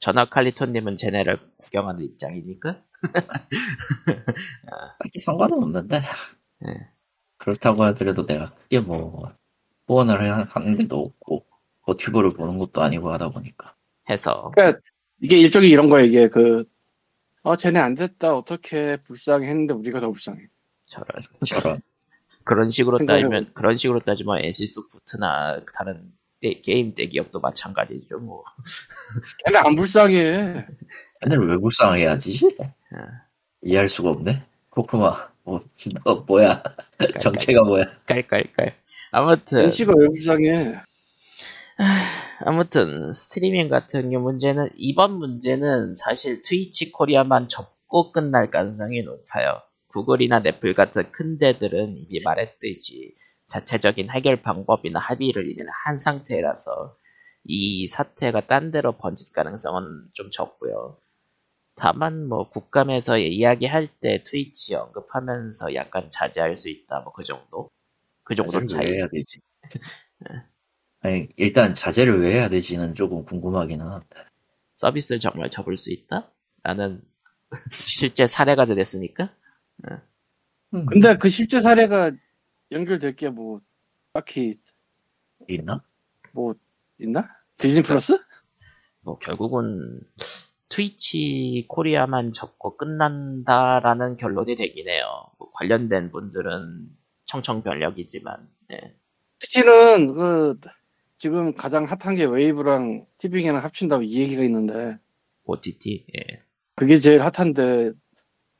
전화 0.00 0.24
칼리토님은 0.24 0.96
쟤네를 0.96 1.38
구경하는 1.58 2.02
입장이니까 2.04 2.82
딱히 4.98 5.18
상관은 5.24 5.58
없는데. 5.62 6.00
네. 6.60 6.88
그렇다고 7.36 7.84
하더라도 7.84 8.26
내가 8.26 8.50
크게 8.54 8.80
뭐, 8.80 9.32
후원을 9.86 10.24
해- 10.24 10.44
하는 10.48 10.76
데도 10.76 10.98
없고, 11.00 11.46
버튜버를 11.82 12.32
보는 12.34 12.58
것도 12.58 12.82
아니고 12.82 13.10
하다 13.12 13.30
보니까. 13.30 13.74
해서 14.10 14.50
그러니까 14.54 14.80
이게 15.20 15.36
일종의 15.36 15.68
이런 15.70 15.88
거야 15.90 16.02
이게 16.02 16.28
그 16.28 16.64
어, 17.42 17.56
쟤네 17.56 17.78
안 17.78 17.94
됐다. 17.94 18.36
어떻게 18.36 18.96
불쌍해 19.04 19.48
했는데 19.48 19.74
우리가 19.74 20.00
더 20.00 20.10
불쌍해. 20.10 20.40
저런 20.86 21.06
저런. 21.46 21.80
그런 22.44 22.70
식으로 22.70 22.98
생각해보- 22.98 23.06
따지면 23.06 23.50
그런 23.54 23.76
식으로 23.76 24.00
따지면 24.00 24.38
NC 24.44 24.66
소프트나 24.66 25.60
다른 25.74 26.12
대- 26.40 26.60
게임 26.62 26.94
대기업도 26.94 27.40
마찬가지죠 27.40 28.18
뭐 28.20 28.42
걔네 29.44 29.58
안 29.58 29.74
불쌍해. 29.76 30.14
얘네를 31.26 31.48
왜 31.48 31.56
불쌍해야 31.58 32.18
되지? 32.18 32.56
아, 32.92 33.22
이해할 33.62 33.88
수가 33.88 34.10
없네. 34.10 34.42
코코마, 34.70 35.28
뭐, 35.44 35.62
너 36.04 36.24
뭐야? 36.26 36.62
정체가 37.20 37.62
뭐야? 37.64 37.84
깔깔깔 38.06 38.74
아무튼 39.10 39.60
NC가 39.64 39.92
왜 39.96 40.06
불쌍해? 40.06 40.80
아무튼 42.40 43.12
스트리밍 43.12 43.68
같은 43.68 44.10
경우 44.10 44.22
문제는 44.24 44.70
이번 44.76 45.18
문제는 45.18 45.94
사실 45.94 46.42
트위치 46.42 46.90
코리아만 46.92 47.48
접고 47.48 48.12
끝날 48.12 48.50
가능성이 48.50 49.02
높아요. 49.02 49.60
구글이나 49.88 50.40
넷플 50.42 50.74
같은 50.74 51.10
큰 51.12 51.38
데들은 51.38 51.96
이미 51.98 52.20
말했듯이 52.20 53.14
자체적인 53.48 54.10
해결 54.10 54.42
방법이나 54.42 54.98
합의를 55.00 55.48
이미 55.48 55.62
한 55.84 55.98
상태라서 55.98 56.96
이 57.44 57.86
사태가 57.86 58.42
딴 58.46 58.70
데로 58.70 58.98
번질 58.98 59.32
가능성은 59.32 60.10
좀 60.12 60.30
적고요. 60.30 60.98
다만 61.76 62.28
뭐 62.28 62.48
국감에서 62.50 63.18
이야기할 63.18 63.88
때 64.00 64.22
트위치 64.24 64.74
언급하면서 64.76 65.74
약간 65.74 66.10
자제할 66.10 66.56
수 66.56 66.68
있다 66.70 67.00
뭐 67.02 67.12
그 67.14 67.24
정도 67.24 67.70
그 68.24 68.34
정도 68.36 68.60
자제를 68.60 68.68
왜 68.72 68.82
차이 68.82 68.92
해야 68.94 69.08
되지? 69.08 69.40
아니, 71.00 71.28
일단 71.36 71.74
자제를 71.74 72.20
왜 72.20 72.34
해야 72.34 72.48
되지는 72.48 72.94
조금 72.94 73.24
궁금하기는 73.24 73.86
한데. 73.86 74.06
서비스를 74.76 75.20
정말 75.20 75.50
접을 75.50 75.76
수 75.76 75.92
있다? 75.92 76.30
라는 76.62 77.02
실제 77.72 78.26
사례가 78.26 78.64
됐으니까 78.66 79.30
음, 80.74 80.86
근데 80.86 81.16
그 81.18 81.28
실제 81.28 81.60
사례가 81.60 82.12
연결될 82.72 83.16
게 83.16 83.28
뭐 83.30 83.60
딱히 84.12 84.54
있나? 85.48 85.82
뭐 86.32 86.54
있나? 86.98 87.28
디즈니 87.56 87.82
플러스? 87.82 88.18
뭐 89.00 89.18
결국은 89.18 90.00
트위치 90.68 91.64
코리아만 91.68 92.32
접고 92.32 92.76
끝난다라는 92.76 94.16
결론이 94.16 94.54
되긴 94.56 94.88
해요. 94.88 95.04
뭐 95.38 95.50
관련된 95.52 96.10
분들은 96.12 96.88
청천벽력이지만 97.26 98.48
예. 98.72 98.94
OTT는 99.42 100.14
그 100.14 100.60
지금 101.18 101.54
가장 101.54 101.84
핫한 101.84 102.16
게 102.16 102.24
웨이브랑 102.24 103.06
티빙이랑 103.18 103.58
합친다고 103.64 104.04
이 104.04 104.20
얘기가 104.20 104.42
있는데 104.44 104.98
OTT 105.44 106.06
예. 106.16 106.42
그게 106.76 106.98
제일 106.98 107.20
핫한데 107.22 107.92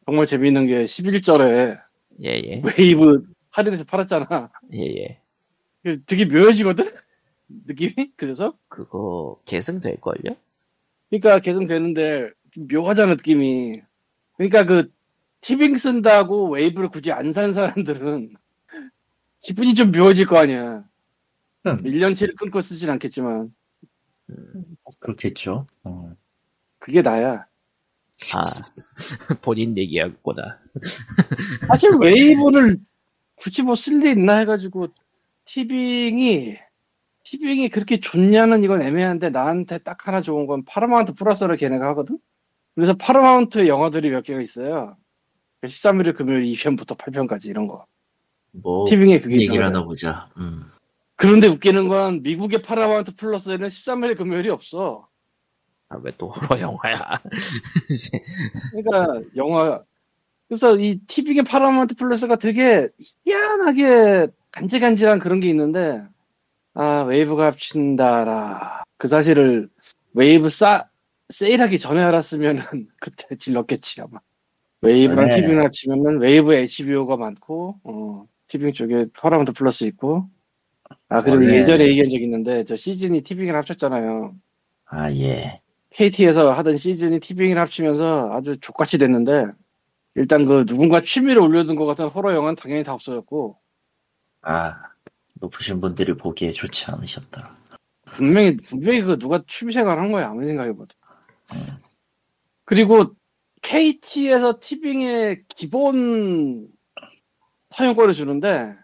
정말 0.06 0.26
재밌는 0.26 0.66
게 0.66 0.86
11절에 0.86 1.78
예예 2.22 2.62
웨이브 2.78 3.24
할인해서 3.50 3.84
팔았잖아. 3.84 4.50
예예 4.72 5.20
그 5.84 6.04
되게 6.06 6.24
묘해지거든? 6.26 6.84
느낌이? 7.66 8.12
그래서? 8.16 8.56
그거 8.68 9.40
계승될걸요? 9.46 10.36
그러니까 11.10 11.40
계속 11.40 11.66
되는데 11.66 12.30
좀 12.52 12.66
묘하잖아 12.72 13.14
느낌이. 13.16 13.74
그러니까 14.36 14.64
그 14.66 14.92
티빙 15.42 15.76
쓴다고 15.76 16.50
웨이브를 16.50 16.88
굳이 16.90 17.12
안 17.12 17.32
산 17.32 17.52
사람들은 17.52 18.34
기분이 19.40 19.74
좀 19.74 19.90
묘해질 19.92 20.26
거 20.26 20.38
아니야. 20.38 20.84
음. 21.66 21.82
1년치를 21.82 22.36
끊고 22.36 22.60
쓰진 22.60 22.90
않겠지만 22.90 23.50
그렇겠죠. 25.00 25.66
어. 25.84 26.12
그게 26.78 27.02
나야. 27.02 27.46
아 28.34 28.42
본인 29.42 29.76
얘기였구나 29.78 30.58
사실 31.68 31.90
웨이브를 32.00 32.78
굳이 33.36 33.62
뭐 33.62 33.74
쓸 33.76 34.02
일 34.02 34.18
있나 34.18 34.38
해가지고 34.38 34.88
티빙이 35.44 36.56
티빙이 37.24 37.68
그렇게 37.68 38.00
좋냐는 38.00 38.64
이건 38.64 38.82
애매한데 38.82 39.30
나한테 39.30 39.78
딱 39.78 40.08
하나 40.08 40.20
좋은 40.20 40.46
건 40.46 40.64
파라마운트 40.64 41.12
플러스를 41.14 41.56
걔네가 41.56 41.86
하거든. 41.90 42.18
그래서 42.74 42.94
파라마운트 42.94 43.68
영화들이 43.68 44.10
몇 44.10 44.22
개가 44.22 44.40
있어요. 44.40 44.96
13일 45.62 46.14
금요일 46.16 46.44
2편부터 46.46 46.96
8편까지 46.96 47.46
이런 47.46 47.66
거. 47.68 47.84
뭐 48.52 48.86
티빙에 48.88 49.20
그게 49.20 49.36
얘기를. 49.36 49.64
하나 49.64 49.84
보자. 49.84 50.28
음. 50.38 50.64
그런데 51.18 51.48
웃기는 51.48 51.88
건 51.88 52.22
미국의 52.22 52.62
파라마운트 52.62 53.14
플러스에는 53.16 53.66
13일 53.68 54.16
금요일이 54.16 54.50
없어. 54.50 55.08
아 55.90 55.96
왜 56.04 56.12
또 56.18 56.28
호러 56.28 56.60
영화야 56.60 57.18
그러니까 58.72 59.22
영화 59.36 59.82
그래서 60.46 60.76
이 60.76 60.98
티빙의 61.06 61.44
파라마운트 61.44 61.94
플러스가 61.96 62.36
되게 62.36 62.90
희한하게 63.26 64.28
간질간질한 64.52 65.18
그런 65.18 65.40
게 65.40 65.48
있는데 65.48 66.02
아 66.74 67.02
웨이브가 67.04 67.46
합친다라 67.46 68.84
그 68.98 69.08
사실을 69.08 69.70
웨이브 70.12 70.50
싸 70.50 70.88
세일하기 71.30 71.78
전에 71.78 72.02
알았으면은 72.02 72.62
그때 73.00 73.36
질렀겠지 73.36 74.02
아마 74.02 74.20
웨이브랑 74.82 75.24
네. 75.26 75.36
티빙을 75.36 75.64
합치면은 75.64 76.20
웨이브 76.20 76.52
HBO가 76.52 77.16
많고 77.16 77.80
어 77.84 78.26
티빙 78.46 78.74
쪽에 78.74 79.06
파라마운트 79.14 79.54
플러스 79.54 79.84
있고 79.84 80.28
아 81.08 81.20
그리고 81.22 81.38
원래- 81.38 81.56
예전에 81.58 81.86
얘기한 81.88 82.08
적 82.08 82.20
있는데 82.20 82.64
저 82.64 82.76
시즌이 82.76 83.22
티빙을 83.22 83.54
합쳤잖아요 83.56 84.34
아 84.86 85.12
예. 85.12 85.60
KT에서 85.90 86.52
하던 86.52 86.76
시즌이 86.76 87.20
티빙을 87.20 87.58
합치면서 87.58 88.30
아주 88.32 88.58
족같이 88.60 88.98
됐는데 88.98 89.46
일단 90.14 90.44
그 90.44 90.66
누군가 90.66 91.00
취미를 91.02 91.40
올려둔 91.40 91.76
것 91.76 91.86
같은 91.86 92.06
호러 92.06 92.34
영화는 92.34 92.56
당연히 92.56 92.82
다 92.82 92.92
없어졌고 92.92 93.56
아 94.42 94.74
높으신 95.34 95.80
분들이 95.80 96.14
보기에 96.14 96.52
좋지 96.52 96.86
않으셨다. 96.90 97.56
분명히 98.06 98.56
분명히 98.56 99.02
그 99.02 99.18
누가 99.18 99.42
취미 99.46 99.72
생활 99.72 99.98
한 99.98 100.10
거야 100.12 100.28
아무리 100.28 100.46
생각해봐도 100.46 100.88
그리고 102.64 103.14
KT에서 103.62 104.58
티빙의 104.60 105.44
기본 105.48 106.68
사용권을 107.70 108.12
주는데 108.14 108.74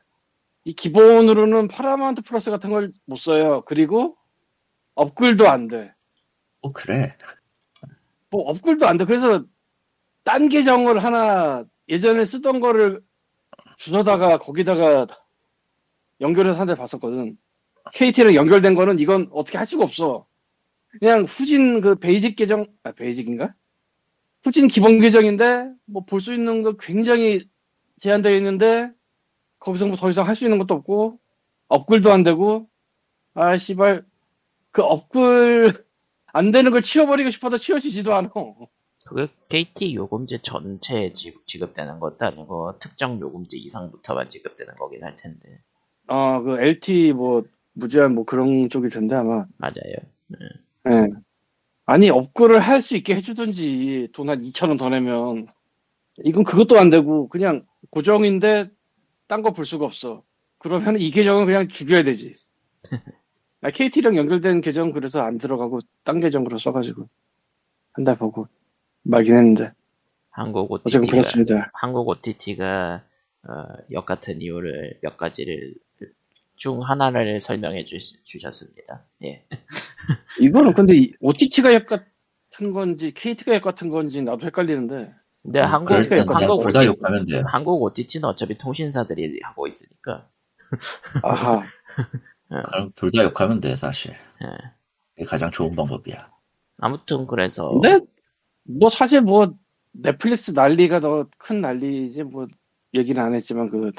이 0.65 0.73
기본으로는 0.75 1.69
파라마운트 1.69 2.23
플러스 2.23 2.51
같은 2.51 2.71
걸 2.71 2.91
못 3.07 3.17
써요 3.19 3.63
그리고 3.67 4.17
업글도 4.95 5.49
안 5.49 5.69
돼 5.69 5.93
어 6.63 6.73
그래. 6.73 7.17
뭐 8.31 8.43
업글도 8.51 8.87
안 8.89 8.97
돼. 8.97 9.05
그래서 9.05 9.45
딴 10.25 10.49
계정을 10.49 10.99
하나 11.05 11.65
예전에 11.89 12.25
쓰던 12.25 12.61
거를 12.61 13.03
주워다가 13.77 14.39
거기다가 14.39 15.07
연결해서 16.21 16.59
한 16.59 16.67
대 16.67 16.75
봤었거든. 16.75 17.37
KT랑 17.93 18.35
연결된 18.35 18.75
거는 18.75 18.99
이건 18.99 19.29
어떻게 19.33 19.59
할 19.59 19.67
수가 19.67 19.85
없어. 19.85 20.27
그냥 21.01 21.25
후진 21.25 21.81
그 21.83 21.97
basic 21.97 22.37
계정, 22.37 22.67
아, 22.83 22.93
basic인가? 22.93 23.55
후진 24.45 24.69
기본 24.69 25.01
계정인데 25.01 25.71
뭐 25.87 26.05
볼 26.07 26.21
수 26.21 26.33
있는 26.33 26.63
거 26.63 26.73
굉장히 26.79 27.49
제한되어 27.99 28.35
있는데 28.37 28.91
거기서 29.65 29.87
뭐 29.89 29.97
더 29.97 30.11
이상 30.11 30.27
할 30.29 30.37
수 30.37 30.45
있는 30.45 30.59
것도 30.59 30.75
없고 30.75 31.19
업글도 31.69 32.13
안 32.13 32.23
되고 32.25 32.69
아 33.35 33.57
씨발 33.59 34.05
그 34.73 34.83
업글 34.83 35.85
안 36.33 36.51
되는 36.53 36.71
걸 36.73 36.83
치워버리고 36.83 37.31
싶어도 37.31 37.59
치워지지도 37.59 38.15
않아. 38.15 38.31
그게 39.07 39.29
KT 39.49 39.95
요금제 39.95 40.39
전체에 40.43 41.13
지- 41.13 41.37
지급되는 41.47 42.01
것도 42.01 42.17
아니고 42.27 42.79
특정 42.81 43.21
요금제 43.21 43.57
이상부터만 43.59 44.29
지급되는 44.31 44.75
거긴 44.77 45.05
할 45.05 45.17
텐데 45.17 45.61
어, 46.09 46.43
그 46.43 46.61
LT 46.61 47.13
뭐 47.15 47.45
무제한 47.75 48.15
뭐 48.15 48.25
그런 48.25 48.69
쪽일 48.71 48.91
텐데 48.91 49.15
아마. 49.17 49.47
맞아요 49.59 49.97
예. 50.89 51.09
아니 51.87 52.11
업글을 52.11 52.61
할 52.61 52.81
수 52.83 52.97
있게 52.97 53.15
해주든지 53.17 54.09
돈 54.15 54.29
한 54.31 54.43
2천 54.43 54.69
원 54.69 54.79
더 54.79 54.89
내면 54.89 55.47
이건 56.25 56.45
그것도 56.45 56.79
안 56.79 56.91
되고 56.91 57.29
그냥 57.29 57.67
고정인데 57.91 58.71
딴 59.29 59.43
거 59.43 59.53
볼 59.53 59.65
수가 59.67 59.85
없어. 59.85 60.25
그러면 60.59 60.99
이 60.99 61.11
계정은 61.11 61.47
그냥 61.47 61.69
죽여야 61.69 62.03
되지. 62.05 62.37
나 63.61 63.71
KT랑 63.71 64.17
연결된 64.17 64.61
계정 64.61 64.93
그래서 64.93 65.23
안 65.23 65.39
들어가고 65.39 65.81
딴 66.05 66.21
계정으로 66.21 66.59
써가지고 66.59 67.09
한달 67.93 68.17
보고 68.17 68.49
말긴 69.03 69.37
했는데 69.37 69.73
한국 70.31 70.71
OTT가 70.73 71.07
그렇습니다. 71.07 71.71
한국 71.75 72.09
OTT가 72.09 73.05
어, 73.45 73.53
역 73.93 74.07
같은 74.07 74.43
이유를 74.43 74.99
몇 75.03 75.17
가지를 75.17 75.75
중 76.57 76.83
하나를 76.83 77.41
설명해 77.41 77.85
주, 77.85 77.99
주셨습니다. 78.25 79.05
예. 79.25 79.47
이거는 80.41 80.75
근데 80.75 80.95
OTT가 81.21 81.75
역 81.75 81.87
같은 81.87 82.73
건지 82.73 83.13
KT가 83.15 83.55
역 83.57 83.63
같은 83.63 83.91
건지 83.91 84.23
나도 84.23 84.47
헷갈리는데 84.47 85.13
근데 85.45 85.61
한국 85.61 86.01
그냥 86.09 86.27
한국 86.29 86.63
둘다 86.63 86.81
OTT, 86.81 86.87
욕하면 86.87 87.27
돼요. 87.27 87.45
한국 87.47 87.83
OTT는 87.83 88.25
어차피 88.29 88.57
통신사들이 88.59 89.41
하고 89.45 89.67
있으니까. 89.69 90.29
아하 91.23 91.63
그럼 92.49 92.91
둘 92.97 93.11
다 93.11 93.23
욕하면 93.25 93.61
돼 93.61 93.77
사실. 93.77 94.13
예. 94.43 94.49
그게 95.15 95.25
가장 95.27 95.51
좋은 95.51 95.77
방법이야. 95.77 96.31
아무튼 96.79 97.27
그래서 97.27 97.71
근데 97.71 98.01
뭐 98.65 98.89
사실 98.91 99.21
뭐 99.21 99.55
넷플릭스 99.93 100.53
난리가 100.53 101.01
더 101.01 101.27
큰 101.39 101.61
난리지 101.61 102.25
뭐 102.25 102.47
얘기는 102.95 103.23
안 103.23 103.35
했지만 103.35 103.71
그 103.71 103.93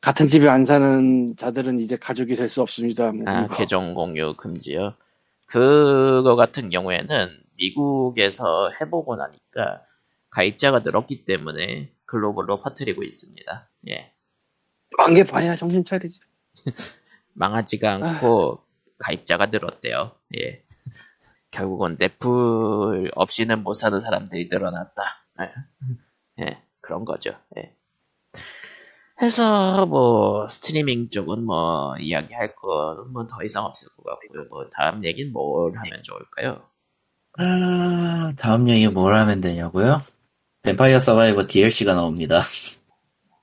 같은 0.00 0.28
집에 0.28 0.48
안 0.48 0.64
사는 0.64 1.36
자들은 1.36 1.78
이제 1.78 1.96
가족이 1.96 2.34
될 2.34 2.48
수 2.48 2.62
없습니다. 2.62 3.12
뭐 3.12 3.24
아. 3.28 3.48
계정 3.48 3.94
공유 3.94 4.34
금지요. 4.36 4.94
그거 5.46 6.36
같은 6.36 6.70
경우에는 6.70 7.28
미국에서 7.58 8.70
해보고 8.80 9.16
나니까 9.16 9.82
가입자가 10.30 10.80
늘었기 10.80 11.24
때문에 11.24 11.92
글로벌로 12.06 12.60
퍼뜨리고 12.62 13.02
있습니다. 13.02 13.68
예. 13.88 14.12
망개 14.98 15.24
봐야 15.24 15.56
정신 15.56 15.84
차리지. 15.84 16.20
망하지가 17.34 17.94
않고 17.94 18.62
가입자가 18.98 19.46
늘었대요. 19.46 20.12
예. 20.38 20.64
결국은 21.50 21.96
넷플 21.98 23.10
없이는 23.14 23.62
못 23.62 23.74
사는 23.74 24.00
사람들이 24.00 24.48
늘어났다. 24.50 25.02
예. 25.40 25.52
예, 26.44 26.62
그런 26.80 27.04
거죠. 27.04 27.32
예. 27.56 27.74
해서 29.22 29.84
뭐 29.86 30.48
스트리밍 30.48 31.10
쪽은 31.10 31.44
뭐 31.44 31.94
이야기할 31.98 32.54
거는 32.56 33.12
뭐 33.12 33.26
더 33.26 33.42
이상 33.44 33.64
없을 33.64 33.88
것 33.96 34.04
같고요. 34.04 34.44
뭐 34.48 34.68
다음 34.70 35.04
얘기는 35.04 35.30
뭘 35.32 35.76
하면 35.76 36.02
좋을까요? 36.02 36.62
아, 37.38 38.32
다음 38.38 38.68
얘기 38.70 38.88
뭘 38.88 39.14
하면 39.14 39.40
되냐고요? 39.40 40.02
뱀파이어 40.62 40.98
서바이버 40.98 41.46
DLC가 41.46 41.94
나옵니다. 41.94 42.42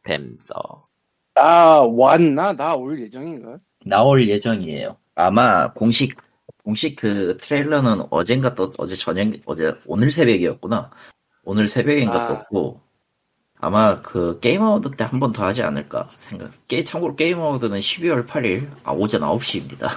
뱀서. 0.03 0.87
나 1.33 1.81
왔나? 1.81 2.53
나 2.53 2.75
올 2.75 2.99
예정인가? 3.01 3.57
나올 3.85 4.27
예정이에요. 4.27 4.97
아마 5.15 5.71
공식 5.73 6.15
공식 6.63 6.95
그 6.95 7.37
트레일러는 7.37 8.05
어젠가 8.09 8.53
또 8.53 8.69
어제 8.77 8.95
저녁 8.95 9.33
어제 9.45 9.73
오늘 9.85 10.09
새벽이었구나. 10.09 10.91
오늘 11.43 11.67
새벽인가 11.67 12.23
아. 12.23 12.27
떴고 12.27 12.81
아마 13.59 14.01
그 14.01 14.39
게임 14.39 14.61
어워드 14.61 14.91
때 14.91 15.03
한 15.05 15.19
번 15.19 15.31
더 15.31 15.45
하지 15.45 15.63
않을까 15.63 16.09
생각. 16.17 16.51
게 16.67 16.83
참고로 16.83 17.15
게임 17.15 17.39
어워드는 17.39 17.79
12월 17.79 18.27
8일 18.27 18.69
아 18.83 18.91
오전 18.91 19.21
9시입니다. 19.21 19.89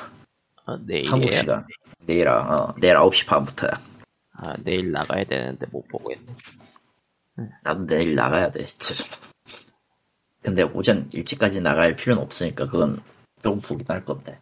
어, 0.67 0.77
내일이에요. 0.79 1.13
한국 1.13 1.33
시간. 1.33 1.67
내일 2.07 2.29
아 2.29 2.41
어, 2.55 2.75
내일 2.81 2.95
9시 2.97 3.27
반부터야. 3.27 3.71
아, 4.43 4.55
내일 4.63 4.91
나가야 4.93 5.25
되는데 5.25 5.67
못 5.71 5.87
보고 5.89 6.11
있네. 6.13 6.25
나도 7.63 7.87
내일 7.87 8.15
나가야 8.15 8.51
돼. 8.51 8.67
근데 10.43 10.63
오전 10.63 11.09
일찍까지 11.13 11.61
나갈 11.61 11.95
필요는 11.97 12.23
없으니까 12.23 12.67
그건 12.67 13.03
좀 13.43 13.61
보긴 13.61 13.85
할 13.89 14.05
건데. 14.05 14.39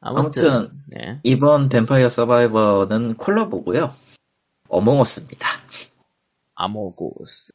아무튼, 0.00 0.50
아무튼 0.50 0.82
네. 0.86 1.20
이번 1.22 1.68
뱀파이어 1.68 2.08
서바이버는 2.08 3.16
콜라보고요. 3.16 3.94
어몽어스입니다. 4.68 5.48
아모고스. 6.54 7.52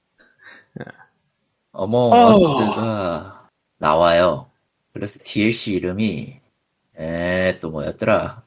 어몽어스가 1.74 3.48
나와요. 3.78 4.50
그래서 4.94 5.20
DLC 5.24 5.74
이름이 5.74 6.40
에 6.98 7.58
또 7.62 7.70
뭐였더라? 7.72 8.44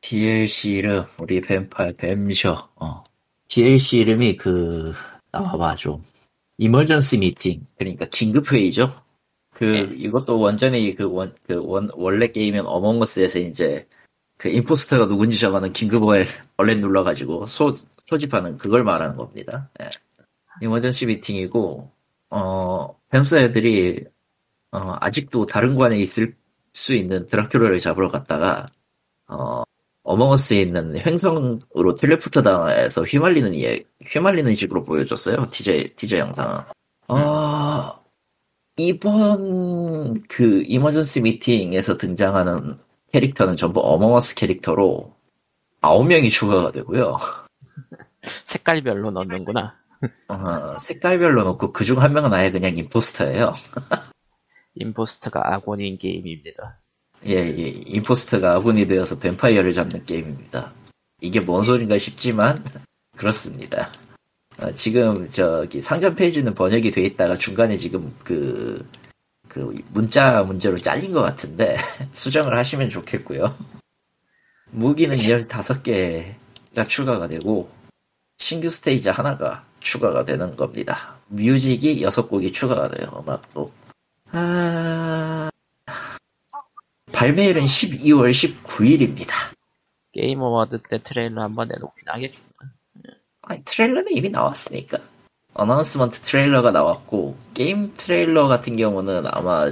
DLC 0.00 0.70
이름 0.76 1.04
우리 1.18 1.40
뱀파이어 1.40 1.92
뱀셔. 1.96 2.70
어. 2.76 3.04
DLC 3.48 3.98
이름이 4.00 4.36
그 4.36 4.92
나와봐 5.32 5.76
좀. 5.76 6.04
이머전시 6.58 7.18
미팅 7.18 7.66
그러니까 7.78 8.06
긴급 8.06 8.52
회의죠. 8.52 8.92
그 9.54 9.64
네. 9.64 9.80
이것도 9.96 10.38
원전의 10.38 10.94
그원 10.94 11.34
그 11.46 11.54
원 11.60 11.90
원래 11.94 12.28
게임은 12.28 12.66
어몽어스에서 12.66 13.38
이제 13.40 13.86
그 14.38 14.48
임포스터가 14.48 15.06
누군지 15.08 15.38
정하는 15.38 15.72
긴급어에 15.72 16.24
얼른 16.56 16.80
눌러가지고 16.80 17.46
소 17.46 17.74
소집하는 18.06 18.58
그걸 18.58 18.84
말하는 18.84 19.16
겁니다. 19.16 19.70
예. 19.80 19.88
이머전시 20.62 21.06
미팅이고 21.06 21.90
어 22.30 23.00
뱀스 23.10 23.36
애들이 23.36 24.04
어 24.72 24.96
아직도 25.00 25.46
다른 25.46 25.76
관에 25.76 25.96
있을 25.98 26.34
수 26.72 26.94
있는 26.94 27.26
드라큘라를 27.26 27.80
잡으러 27.80 28.08
갔다가 28.08 28.68
어 29.28 29.62
어몽어스에 30.04 30.60
있는 30.60 30.98
횡성으로 30.98 31.94
텔레포트 31.98 32.42
당해서 32.42 33.02
휘말리는 33.02 33.54
예 33.60 33.84
휘말리는 34.04 34.54
식으로 34.54 34.84
보여줬어요 34.84 35.48
티저 35.50 35.72
티저 35.96 36.18
영상은. 36.18 36.60
어 37.08 37.94
이번 38.78 40.14
그 40.28 40.62
이머전시 40.66 41.20
미팅에서 41.20 41.98
등장하는 41.98 42.78
캐릭터는 43.12 43.56
전부 43.56 43.80
어몽어스 43.80 44.34
캐릭터로 44.34 45.14
9명이 45.82 46.30
추가가 46.30 46.72
되고요. 46.72 47.18
색깔별로 48.44 49.10
넣는구나. 49.10 49.76
어, 50.28 50.78
색깔별로 50.78 51.44
놓고 51.44 51.72
그중 51.72 52.00
한 52.00 52.12
명은 52.12 52.32
아예 52.32 52.50
그냥 52.50 52.76
impostor예요. 52.76 53.52
impostor가 54.74 55.54
아군인 55.54 55.98
게임입니다. 55.98 56.81
예, 57.26 57.34
예, 57.34 57.68
impostor가 57.86 58.54
아군이 58.54 58.86
되어서 58.86 59.18
뱀파이어를 59.18 59.72
잡는 59.72 60.04
게임입니다. 60.04 60.72
이게 61.20 61.40
뭔 61.40 61.64
소린가 61.64 61.98
싶지만 61.98 62.62
그렇습니다. 63.16 63.90
어, 64.58 64.72
지금 64.72 65.30
저기 65.30 65.80
상점 65.80 66.14
페이지는 66.14 66.54
번역이 66.54 66.90
돼 66.90 67.02
있다가 67.02 67.38
중간에 67.38 67.76
지금 67.76 68.14
그, 68.24 68.86
그 69.48 69.74
문자 69.92 70.42
문제로 70.42 70.76
잘린 70.76 71.12
것 71.12 71.22
같은데 71.22 71.76
수정을 72.12 72.56
하시면 72.56 72.90
좋겠고요. 72.90 73.56
무기는 74.70 75.16
15개가 75.16 76.88
추가가 76.88 77.28
되고 77.28 77.70
신규 78.38 78.68
스테이지 78.68 79.10
하나가 79.10 79.64
추가가 79.78 80.24
되는 80.24 80.56
겁니다. 80.56 81.16
music이 81.28 82.02
6곡이 82.04 82.52
추가가 82.52 82.88
돼요. 82.88 83.22
음악도. 83.22 83.70
아... 84.32 85.51
발매일은 87.12 87.62
12월 87.62 88.30
19일입니다. 88.30 89.32
게임 90.12 90.40
어워드 90.40 90.82
때 90.88 90.98
트레일러 91.02 91.42
한번 91.42 91.68
내놓긴 91.68 92.04
하겠구나. 92.06 92.72
아니, 93.42 93.62
트레일러는 93.64 94.12
이미 94.12 94.28
나왔으니까. 94.28 94.98
announcement 95.54 96.20
트레일러가 96.20 96.70
나왔고, 96.70 97.36
게임 97.54 97.90
트레일러 97.90 98.48
같은 98.48 98.76
경우는 98.76 99.26
아마 99.26 99.70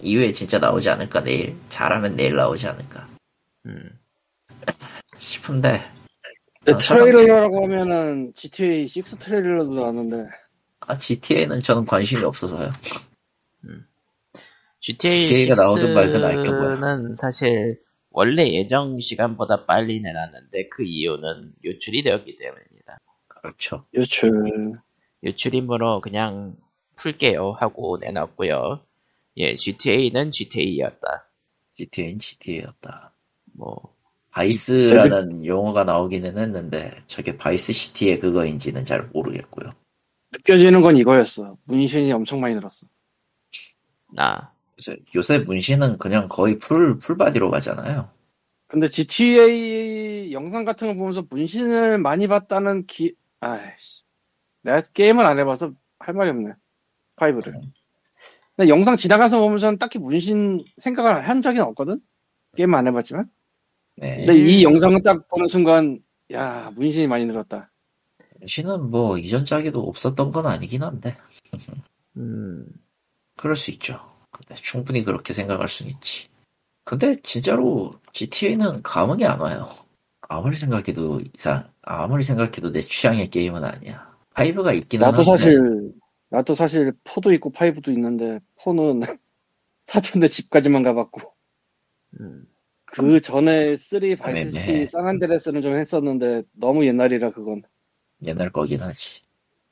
이후에 0.00 0.32
진짜 0.32 0.58
나오지 0.58 0.90
않을까, 0.90 1.22
내일. 1.22 1.56
잘하면 1.68 2.16
내일 2.16 2.36
나오지 2.36 2.66
않을까 2.66 3.06
음. 3.66 3.98
싶은데, 5.18 5.82
아, 6.66 6.76
트레일러라고 6.76 7.64
하면은 7.64 8.32
GTA 8.34 8.86
6 8.94 9.18
트레일러도 9.18 9.72
나왔는데 9.72 10.28
아, 10.80 10.98
GTA는 10.98 11.60
저는 11.60 11.86
관심이 11.86 12.22
없어서요. 12.24 12.70
GTA, 14.80 15.48
가 15.48 15.54
나오든 15.54 15.94
말든 15.94 16.24
알게 16.24 16.50
뭐야. 16.50 16.76
6는 16.76 17.16
사실 17.16 17.80
원래 18.10 18.50
예정 18.52 18.98
시간보다 18.98 19.66
빨리 19.66 20.00
내놨는데 20.00 20.68
그 20.68 20.82
이유는 20.82 21.52
유출이 21.62 22.02
되었기 22.02 22.38
때문입니다. 22.38 22.98
그렇죠. 23.28 23.84
유출 23.94 24.78
유출이므로 25.22 26.00
그냥 26.00 26.56
풀게요 26.96 27.52
하고 27.52 27.98
내놨고요. 27.98 28.80
예, 29.36 29.54
GTA는 29.54 30.30
GTA였다. 30.30 31.28
GTA는 31.74 32.18
GTA였다. 32.18 33.12
뭐 33.52 33.94
Vice라는 34.30 35.44
용어가 35.44 35.84
나오기는 35.84 36.38
했는데, 36.38 36.96
저게 37.06 37.36
Vice 37.36 37.72
City의 37.72 38.18
그거인지는 38.20 38.84
잘 38.84 39.08
모르겠고요. 39.12 39.72
느껴지는 40.32 40.82
건 40.82 40.96
이거였어. 40.96 41.56
문신이 41.64 42.12
엄청 42.12 42.40
많이 42.40 42.54
늘었어. 42.54 42.86
나. 44.12 44.52
요새, 44.52 44.59
요새 45.14 45.38
문신은 45.38 45.98
그냥 45.98 46.28
거의 46.28 46.58
full, 46.58 46.98
full 46.98 47.19
body로 47.19 47.50
가잖아요. 47.50 48.10
근데 48.66 48.86
GTA 48.86 50.32
영상 50.32 50.64
같은 50.64 50.88
거 50.88 50.94
보면서 50.94 51.24
문신을 51.28 51.98
많이 51.98 52.28
봤다는 52.28 52.86
기, 52.86 53.14
아이씨. 53.40 54.04
내가 54.62 54.80
게임을 54.80 55.26
안 55.26 55.38
해봐서 55.38 55.72
할 55.98 56.14
말이 56.14 56.30
없네. 56.30 56.52
five를. 57.16 57.52
근데 58.56 58.68
영상 58.68 58.96
지나가서 58.96 59.40
보면서는 59.40 59.78
딱히 59.78 59.98
문신 59.98 60.64
생각을 60.76 61.28
한 61.28 61.42
적이 61.42 61.60
없거든? 61.60 62.00
게임 62.56 62.74
안 62.74 62.86
해봤지만. 62.86 63.28
네. 63.96 64.24
근데 64.26 64.36
이 64.36 64.62
영상을 64.62 65.02
딱 65.02 65.28
보는 65.28 65.46
순간, 65.46 66.00
야, 66.32 66.70
문신이 66.74 67.06
많이 67.06 67.26
늘었다. 67.26 67.70
문신은 68.38 68.90
뭐, 68.90 69.18
이전작에도 69.18 69.82
없었던 69.82 70.32
건 70.32 70.46
아니긴 70.46 70.82
한데, 70.82 71.16
음, 72.16 72.66
그럴 73.36 73.56
수 73.56 73.70
있죠. 73.72 74.00
근데 74.30 74.54
충분히 74.54 75.04
그렇게 75.04 75.32
생각할 75.32 75.68
수는 75.68 75.92
있지. 75.92 76.28
근데 76.84 77.14
진짜로 77.22 77.92
GTA는 78.12 78.82
감흥이 78.82 79.24
안 79.26 79.40
와요. 79.40 79.68
아무리 80.22 80.56
생각해도 80.56 81.20
이상, 81.34 81.68
아무리 81.82 82.22
생각해도 82.22 82.72
내 82.72 82.80
취향의 82.80 83.28
게임은 83.30 83.64
아니야. 83.64 84.10
5가 84.34 84.76
있긴 84.76 85.00
나도 85.00 85.18
한데, 85.18 85.24
사실, 85.24 85.92
나도 86.30 86.54
사실 86.54 86.92
4도 87.04 87.34
있고 87.34 87.52
5도 87.52 87.92
있는데, 87.92 88.40
4는 88.56 89.00
사촌네 89.86 90.28
집까지만 90.28 90.82
가봤고, 90.82 91.20
음. 92.20 92.46
그 92.84 93.20
전에 93.20 93.76
3 93.76 93.98
애매해. 93.98 94.16
Vice 94.16 94.50
City 94.50 94.86
San 94.86 95.02
Andreas는 95.02 95.62
좀 95.62 95.74
했었는데, 95.74 96.42
너무 96.52 96.86
옛날이라 96.86 97.32
그건. 97.32 97.62
옛날 98.24 98.50
거긴 98.50 98.82
하지. 98.82 99.22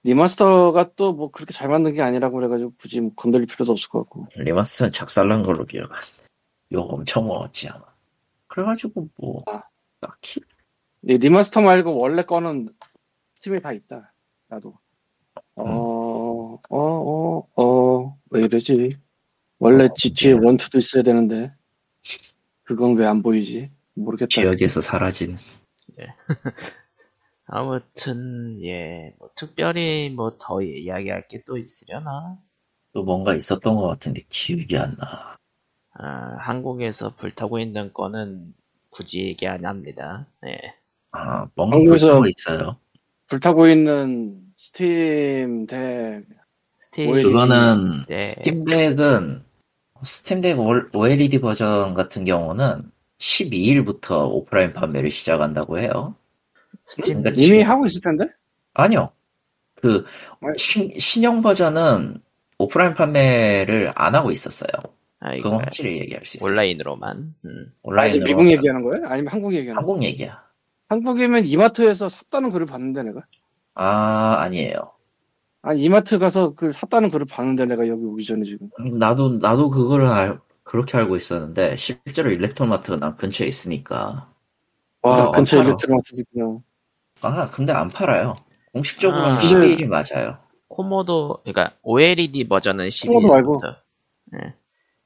remaster가 0.09 0.95
또 0.95 1.13
뭐 1.13 1.31
그렇게 1.31 1.53
잘 1.53 1.69
만든 1.69 1.93
게 1.93 2.01
아니라고 2.03 2.37
그래가지고 2.37 2.73
굳이 2.79 3.01
뭐 3.01 3.13
건드릴 3.15 3.47
필요도 3.47 3.73
없을 3.73 3.89
것 3.91 4.01
같고. 4.01 4.27
remaster는 4.37 4.93
작살난 4.93 5.43
걸로 5.43 5.65
기억하는데, 5.65 6.07
욕 6.73 6.93
엄청 6.93 7.27
먹었지 7.27 7.69
아마. 7.69 7.85
그래가지고 8.47 9.09
뭐, 9.17 9.45
딱히, 10.01 10.41
네, 11.01 11.17
remaster 11.19 11.61
말고 11.61 11.97
원래 11.99 12.23
거는 12.25 12.69
Steam에 13.35 13.61
다 13.61 13.73
있다. 13.73 14.13
나도. 14.49 14.79
어, 15.57 16.59
어, 16.71 16.79
어, 16.79 17.49
어, 17.57 18.19
왜 18.31 18.45
이러지? 18.45 18.97
원래 19.59 19.85
어, 19.85 19.89
GTA 19.95 20.35
1, 20.35 20.41
미안. 20.41 20.57
2도 20.57 20.79
있어야 20.79 21.03
되는데, 21.03 21.53
그건 22.63 22.97
왜 22.97 23.07
안 23.07 23.23
보이지? 23.23 23.71
모르겠다. 23.95 24.29
기억에서 24.29 24.81
사라진. 24.81 25.37
아무튼 27.49 28.63
예, 28.63 29.15
뭐 29.19 29.31
특별히 29.35 30.11
뭐 30.15 30.37
더 30.39 30.63
이야기할 30.63 31.29
게 31.29 31.43
또 31.47 31.57
있으려나? 31.57 32.37
또 32.93 33.03
뭔가 33.05 33.35
있었던 33.35 33.75
것 33.77 33.87
같은데 33.87 34.23
기억이 34.29 34.77
안 34.77 34.97
나. 34.99 35.37
아, 35.95 36.37
한국에서 36.41 37.15
불타고 37.17 37.59
있는 37.59 37.93
거는 37.93 38.55
굳이 38.91 39.25
얘기 39.25 39.47
안 39.47 39.65
합니다. 39.65 40.27
네. 40.43 40.59
아, 41.13 41.49
뭔가 41.55 41.77
한국에서- 41.79 41.89
불타고 42.23 42.27
있어요. 42.27 42.77
불타고 43.29 43.69
있는 43.69 44.41
Steam 44.57 45.66
Deck, 45.66 46.25
OLED 46.99 47.23
그거는 47.29 48.05
네. 48.09 48.25
Steam 48.27 48.64
Deck은 48.64 49.43
Steam 50.03 50.41
Deck 50.41 50.59
OLED 50.95 51.41
버전 51.41 51.95
같은 51.95 52.25
경우는 52.25 52.91
12일부터 53.19 54.31
오프라인 54.31 54.73
판매를 54.73 55.11
시작한다고 55.11 55.79
해요. 55.81 56.15
스팀 56.87 57.23
그러니까 57.23 57.31
이미 57.31 57.43
지금- 57.47 57.62
하고 57.64 57.87
있을 57.87 58.01
텐데? 58.01 58.27
아니요. 58.75 59.11
그. 59.77 60.05
신, 60.57 60.91
신형 60.99 61.43
버전은 61.43 62.21
오프라인 62.59 62.95
판매를 62.95 63.93
안 63.95 64.14
하고 64.14 64.31
있었어요. 64.31 64.71
아, 65.21 65.35
그건 65.37 65.39
이거 65.39 65.57
확실히 65.59 65.99
얘기할 66.01 66.25
수 66.25 66.37
있어요. 66.37 66.51
온라인으로만. 66.51 67.35
음. 67.45 67.51
아직 67.66 67.79
온라인으로 67.83 68.25
미국 68.25 68.51
얘기하는 68.51 68.83
거야? 68.85 69.01
아니면 69.11 69.33
한국 69.33 69.55
얘기하는? 69.55 69.77
한국 69.79 70.03
얘기야. 70.03 70.43
한국이면 70.89 71.45
이마트에서 71.45 72.09
샀다는 72.09 72.51
글을 72.51 72.66
봤는데 72.66 73.03
내가? 73.03 73.21
아 73.75 74.37
아니에요. 74.41 74.93
아니 75.62 75.83
이마트 75.83 76.19
가서 76.19 76.55
그 76.55 76.71
샀다는 76.73 77.11
글을 77.11 77.27
봤는데 77.27 77.66
내가 77.66 77.87
여기 77.89 78.03
오기 78.05 78.25
전에 78.25 78.43
지금 78.45 78.69
나도 78.99 79.39
나도 79.39 79.71
그거를 79.71 80.07
알, 80.07 80.41
그렇게 80.64 80.97
알고 80.97 81.16
있었는데 81.16 81.77
실제로 81.77 82.31
일렉트로마트가 82.31 82.97
난 82.97 83.16
근처에 83.16 83.47
있으니까 83.47 84.33
와, 85.03 85.31
근데 85.31 85.39
안 85.39 85.45
팔아. 85.45 85.63
일렉트로마트도 85.63 86.17
있구나. 86.23 86.59
아 87.21 87.47
근데 87.51 87.73
안 87.73 87.89
팔아요. 87.89 88.37
공식적으로는 88.73 89.37
아. 89.37 89.39
12일이 89.39 89.87
맞아요. 89.87 90.39
코모도 90.69 91.39
그러니까 91.45 91.75
OLED 91.83 92.49
버전은 92.49 92.89
12일부터. 92.89 93.09
코모도 93.09 93.29
말고. 93.29 93.61
예. 94.35 94.55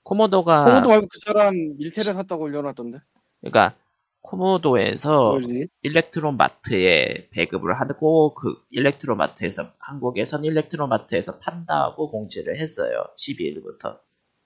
코모도가 0.03 0.65
코모도 0.65 0.89
말고 0.89 1.07
그 1.09 1.19
사람 1.25 1.55
일테를 1.79 2.15
샀다고 2.15 2.45
올려놨던데. 2.45 2.99
그러니까 3.41 3.75
코모도에서 4.23 5.31
뭐지? 5.31 5.69
일렉트로 5.83 6.33
마트에 6.33 7.29
배급을 7.31 7.81
하고 7.81 8.35
그 8.35 8.57
일렉트로 8.71 9.17
마트에서 9.17 9.73
한국에선 9.79 10.45
일렉트로 10.45 10.87
마트에서 10.87 11.39
판다고 11.39 12.11
공지를 12.11 12.59
했어요. 12.59 13.05
12일부터. 13.19 13.99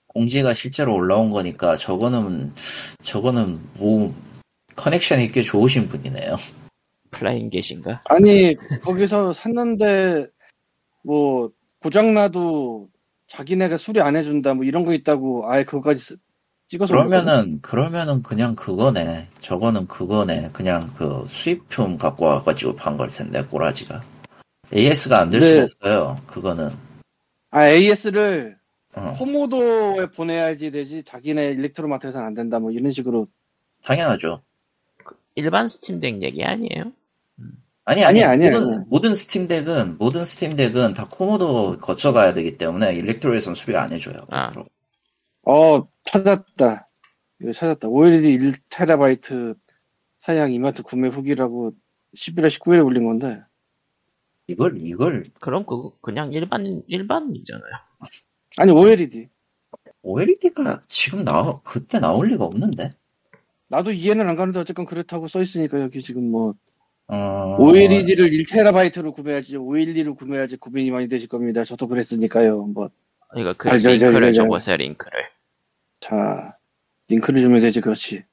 공지가 0.07 0.53
실제로 0.53 0.95
올라온 0.95 1.31
거니까 1.31 1.75
저거는 1.77 2.53
저거는 3.03 3.59
뭐 3.77 4.13
connection이 4.87 5.31
꽤 5.31 5.41
좋으신 5.41 5.89
분이네요. 5.89 6.37
flying 7.11 7.49
get인가? 7.49 8.01
아니, 8.05 8.55
거기서 8.83 9.33
샀는데, 9.33 10.27
뭐, 11.03 11.49
고장나도 11.81 12.87
자기네가 13.27 13.75
수리 13.77 13.99
안 13.99 14.15
해준다, 14.15 14.53
뭐 14.53 14.63
이런 14.63 14.85
거 14.85 14.93
있다고 14.93 15.51
아예 15.51 15.63
그거까지 15.63 16.01
쓰- 16.01 16.17
찍어서. 16.67 16.93
그러면은 16.95 17.59
그러면은 17.61 18.21
그냥 18.23 18.55
그거네. 18.55 19.27
저거는 19.41 19.87
그거네. 19.87 20.49
그냥 20.53 20.91
그 20.95 21.25
수입품 21.29 21.97
갖고 21.97 22.25
와가지고 22.25 22.75
판 22.75 22.97
걸 22.97 23.09
텐데 23.09 23.41
꼬라지가. 23.43 24.03
AS가 24.73 25.19
안될 25.21 25.39
네. 25.39 25.45
수가 25.47 25.63
없어요. 25.63 26.17
그거는. 26.27 26.71
아, 27.51 27.67
AS를 27.69 28.57
어, 28.95 29.13
Komodo에 29.17 30.07
보내야지 30.11 30.71
되지, 30.71 31.03
자기네 31.03 31.51
일렉트로마트에서는 31.51 32.25
안 32.27 32.33
된다, 32.33 32.59
뭐 32.59 32.71
이런 32.71 32.91
식으로. 32.91 33.27
당연하죠. 33.83 34.41
일반 35.37 35.67
Steam 35.67 35.98
Deck 35.98 36.23
얘기 36.23 36.43
아니에요? 36.43 36.91
아니 37.85 38.03
아니 38.03 38.23
아니, 38.23 38.45
아니, 38.47 38.57
모든 38.57 38.73
아니. 38.73 38.85
모든 38.89 39.13
스팀덱은 39.13 39.97
모든 39.99 40.25
스팀덱은 40.25 40.95
다 40.95 41.07
코모도 41.09 41.77
거쳐가야 41.77 42.33
되기 42.33 42.57
때문에 42.57 42.95
일렉트로에선 42.95 43.53
수리 43.53 43.77
안 43.77 43.93
해줘요. 43.93 44.25
아. 44.29 44.49
그럼. 44.49 44.65
어, 45.43 45.87
찾았다. 46.05 46.89
이거 47.39 47.51
찾았다. 47.51 47.87
OLED 47.87 48.37
1TB 48.37 49.55
사양 50.17 50.51
이마트 50.51 50.81
구매 50.81 51.07
후기라고 51.07 51.71
11월 52.15 52.47
19일에 52.47 52.83
올린 52.83 53.05
건데. 53.05 53.39
이걸 54.47 54.81
이걸 54.81 55.25
그럼 55.39 55.65
그거 55.67 55.93
그냥 56.01 56.33
일반 56.33 56.81
일반이잖아요. 56.87 57.71
아니, 58.57 58.71
OLED. 58.71 59.29
OLED가 60.01 60.81
지금 60.87 61.23
나와 61.23 61.61
그때 61.61 61.99
나올 61.99 62.27
리가 62.27 62.43
없는데. 62.43 62.89
나도 63.69 63.91
이해는 63.91 64.27
안 64.27 64.35
가는데 64.35 64.59
어쨌건 64.59 64.85
그렇다고 64.85 65.27
써 65.27 65.41
있으니까 65.41 65.81
여기 65.81 66.01
지금 66.01 66.31
뭐 66.31 66.53
어, 67.07 67.57
OLED를 67.59 68.29
1TB로 68.31 69.13
구매할지 69.13 69.57
OLED로 69.57 70.15
구매할지 70.15 70.57
고민이 70.57 70.91
많이 70.91 71.07
되실 71.07 71.29
겁니다. 71.29 71.63
저도 71.63 71.87
그랬으니까요. 71.87 72.63
뭐, 72.65 72.89
이거 73.35 73.53
그 73.57 73.69
아, 73.69 73.77
저, 73.77 73.95
저, 73.97 74.05
링크를 74.05 74.33
저, 74.33 74.37
저. 74.37 74.43
줘보세요 74.43 74.77
링크를. 74.77 75.23
자, 75.99 76.57
링크를 77.07 77.41
주면 77.41 77.59
되지, 77.59 77.81
그렇지. 77.81 78.23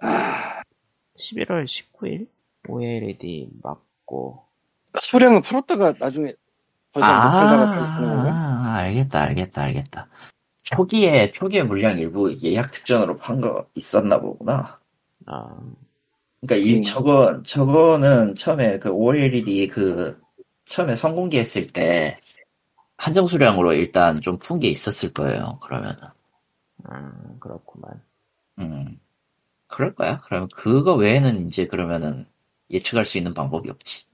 아, 0.00 0.62
11월 1.18 1.64
19일 1.64 2.28
OLED 2.68 3.48
맞고 3.62 4.44
소량을 4.98 5.40
풀었다가 5.42 5.94
나중에 5.98 6.34
더 6.92 7.00
이상 7.00 7.22
못 7.22 7.38
풀다가 7.40 7.68
다시 7.68 7.90
푸는 7.96 8.08
건가? 8.10 8.30
아, 8.32 8.74
알겠다, 8.76 9.22
알겠다, 9.22 9.62
알겠다. 9.62 10.08
초기에, 10.64 11.30
초기에 11.32 11.62
물량 11.62 11.98
일부 11.98 12.32
예약 12.42 12.72
특전으로 12.72 13.16
판 13.18 13.40
거 13.40 13.66
있었나 13.74 14.20
보구나. 14.20 14.80
아, 15.26 15.56
그러니까 16.40 16.56
이, 16.68 16.78
음. 16.78 16.82
저거, 16.82 17.42
저거는 17.44 18.34
처음에 18.36 18.78
그 18.78 18.90
OLED 18.90 19.68
그, 19.68 20.20
처음에 20.66 20.94
선공개했을 20.96 21.68
때, 21.72 22.16
한정 22.98 23.26
수량으로 23.28 23.74
일단 23.74 24.20
좀 24.22 24.38
푼 24.38 24.60
게 24.60 24.68
있었을 24.68 25.12
거예요, 25.14 25.58
그러면은. 25.62 25.98
음, 26.90 27.36
그렇구만. 27.40 28.02
음. 28.58 29.00
그럴 29.68 29.94
거야. 29.94 30.20
그러면 30.22 30.48
그거 30.54 30.94
외에는 30.96 31.48
이제 31.48 31.66
그러면은 31.66 32.26
예측할 32.70 33.04
수 33.04 33.18
있는 33.18 33.34
방법이 33.34 33.70
없지. 33.70 34.06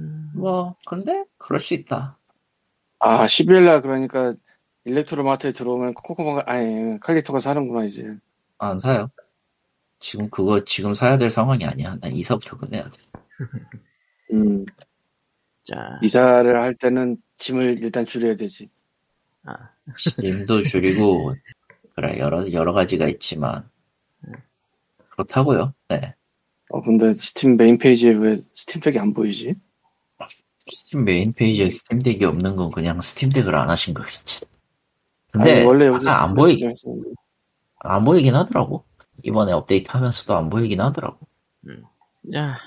음, 0.00 0.32
뭐, 0.36 0.76
근데, 0.86 1.24
그럴 1.38 1.60
수 1.60 1.74
있다. 1.74 2.18
아, 3.00 3.26
10일날 3.26 3.82
그러니까 3.82 4.32
일렉트로마트에 4.84 5.52
들어오면 5.52 5.94
코코마가, 5.94 6.44
아니, 6.46 6.98
칼리토가 7.00 7.40
사는구나, 7.40 7.84
이제. 7.84 8.16
안 8.58 8.78
사요. 8.78 9.10
지금 10.00 10.28
그거 10.28 10.64
지금 10.64 10.94
사야 10.94 11.16
될 11.16 11.30
상황이 11.30 11.64
아니야. 11.64 11.96
난 12.00 12.12
이사부터 12.12 12.58
끝내야 12.58 12.84
돼. 12.84 12.96
음, 14.32 14.66
자, 15.64 15.98
이사를 16.02 16.62
할 16.62 16.74
때는 16.74 17.16
짐을 17.36 17.82
일단 17.82 18.04
줄여야 18.04 18.36
되지. 18.36 18.68
아, 19.44 19.70
짐도 19.96 20.62
줄이고 20.62 21.34
그래 21.94 22.18
여러 22.18 22.50
여러 22.52 22.72
가지가 22.72 23.08
있지만 23.08 23.68
그렇다고요. 25.10 25.72
네. 25.88 26.14
어, 26.70 26.82
근데 26.82 27.12
Steam 27.12 27.56
main 27.56 27.78
페이지에 27.78 28.12
왜 28.12 28.36
Steam 28.54 28.80
Deck이 28.82 28.98
안 28.98 29.14
보이지? 29.14 29.54
Steam 30.74 31.04
main 31.04 31.32
페이지에 31.32 31.70
Steam 31.70 32.00
Deck이 32.00 32.24
없는 32.24 32.56
건 32.56 32.70
그냥 32.70 33.00
Steam 33.00 33.30
Deck을 33.30 33.54
안 33.54 33.70
하신 33.70 33.94
거겠지. 33.94 34.46
근데 35.34 35.56
아니, 35.56 35.64
원래 35.64 35.86
여기서 35.86 36.08
아까 36.08 36.24
안 36.24 36.30
Steam 36.30 36.37
Deck 36.37 36.42
보이 36.42 36.58
좀 36.60 36.70
했었는데. 36.70 37.10
안 37.80 38.04
보이긴 38.04 38.34
하더라고. 38.36 38.84
이번에 39.24 39.52
업데이트 39.52 39.90
하면서도 39.90 40.36
안 40.36 40.48
보이긴 40.48 40.80
하더라고. 40.80 41.26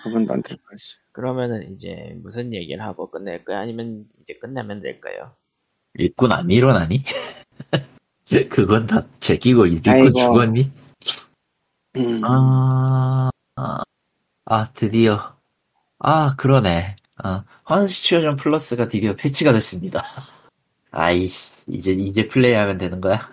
그분도 0.03 0.33
안 0.33 0.43
들어가지. 0.43 0.97
그러면은 1.13 1.71
이제 1.73 2.13
무슨 2.21 2.53
얘기를 2.53 2.83
하고 2.83 3.09
끝낼까요? 3.09 3.57
아니면 3.57 4.05
이제 4.21 4.33
끝내면 4.33 4.81
될까요? 4.81 5.31
일꾼 5.93 6.33
안 6.33 6.49
일어나니? 6.51 7.03
그건 8.49 8.85
다 8.85 9.05
제끼고 9.21 9.65
일꾼 9.65 9.93
아이고. 9.93 10.11
죽었니? 10.11 10.71
음, 11.95 12.21
아, 12.25 13.29
아, 13.55 13.81
아, 14.43 14.71
드디어. 14.73 15.37
아, 15.99 16.35
그러네. 16.35 16.97
아, 17.23 17.45
환세취호전 17.63 18.35
플러스가 18.35 18.89
드디어 18.89 19.15
패치가 19.15 19.53
됐습니다. 19.53 20.03
아이씨, 20.91 21.53
이제, 21.67 21.91
이제 21.91 22.27
플레이하면 22.27 22.77
되는 22.77 23.01
거야? 23.01 23.29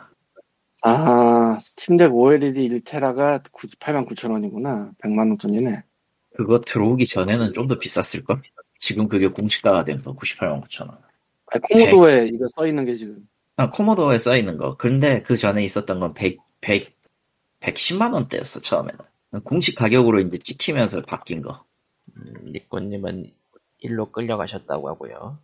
아, 0.82 1.56
Steam 1.58 1.89
Deck 1.89 2.14
OLED 2.14 2.68
1테라가 2.68 3.42
89,000원이구나. 3.52 4.94
100만원 4.98 5.40
돈이네. 5.40 5.82
그거 6.36 6.60
들어오기 6.60 7.06
전에는 7.06 7.52
좀 7.52 7.68
더 7.68 7.78
비쌌을걸? 7.78 8.42
지금 8.80 9.08
그게 9.08 9.28
공시가가 9.28 9.84
돼서 9.84 10.14
98만 10.14 10.62
9천 10.64 10.88
원. 10.88 10.98
아, 11.52 11.58
코모도에 11.58 12.26
이거 12.34 12.46
써있는 12.48 12.84
게 12.84 12.94
지금. 12.94 13.26
아, 13.56 13.70
코모도에 13.70 14.18
써있는 14.18 14.58
거. 14.58 14.76
근데 14.76 15.22
그 15.22 15.36
전에 15.36 15.64
있었던 15.64 16.00
건 16.00 16.12
100, 16.12 16.38
100, 16.60 16.92
110만 17.60 18.12
원대였어, 18.12 18.60
처음에는. 18.60 18.98
공식 19.44 19.76
가격으로 19.76 20.20
이제 20.20 20.36
찍히면서 20.38 21.02
바뀐 21.02 21.40
거. 21.40 21.64
음, 22.16 22.34
니꼬님은 22.52 23.30
일로 23.78 24.10
끌려가셨다고 24.10 24.88
하고요. 24.88 25.38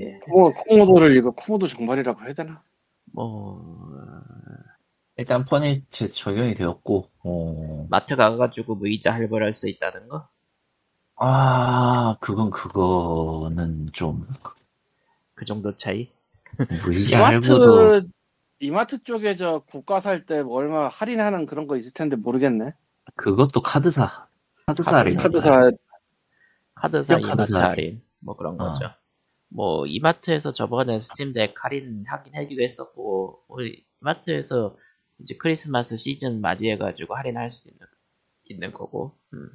예, 0.00 0.18
코모, 0.20 0.52
코모도를 0.52 1.16
이거 1.16 1.30
코모도 1.32 1.66
정발이라고 1.68 2.22
해야 2.24 2.34
되나? 2.34 2.62
뭐 3.12 3.80
일단 5.16 5.44
제- 5.90 6.08
적용이 6.08 6.54
되었고, 6.54 7.10
어, 7.22 7.86
마트 7.90 8.16
가가지고 8.16 8.76
무이자 8.76 9.12
할부를 9.12 9.46
할 9.46 9.52
수 9.52 9.68
있다는 9.68 10.08
거? 10.08 10.28
아, 11.16 12.16
그건 12.20 12.50
그거는 12.50 13.88
좀 13.92 14.26
그 15.34 15.44
정도 15.44 15.76
차이? 15.76 16.10
무이자 16.84 17.26
할부도 17.26 17.94
이마트, 17.96 18.08
이마트 18.60 19.02
쪽에 19.02 19.34
저 19.36 19.62
고가 19.70 20.00
살때 20.00 20.40
얼마 20.48 20.88
할인하는 20.88 21.46
그런 21.46 21.66
거 21.66 21.76
있을 21.76 21.92
텐데 21.92 22.16
모르겠네. 22.16 22.72
그것도 23.16 23.60
카드사 23.62 24.28
카드사 24.66 24.98
할인 24.98 25.16
카드사, 25.16 25.70
카드사 26.74 27.16
카드사 27.18 27.18
이마트 27.18 27.52
할인. 27.54 27.64
할인 27.64 28.02
뭐 28.20 28.36
그런 28.36 28.60
어. 28.60 28.68
거죠. 28.72 28.90
뭐 29.48 29.86
이마트에서 29.86 30.52
저번에 30.52 30.98
Steam 30.98 31.29
Deck 31.29 31.54
할인 31.64 32.04
하긴 32.08 32.34
해기도 32.34 32.62
했었고 32.62 33.44
뭐 33.48 33.58
이마트에서 34.00 34.76
이제 35.20 35.36
크리스마스 35.38 35.96
시즌 35.96 36.40
맞이해가지고 36.40 37.14
할인할 37.16 37.50
수 37.50 37.68
있는 37.70 37.86
있는 38.50 38.72
거고. 38.72 39.16
음. 39.34 39.50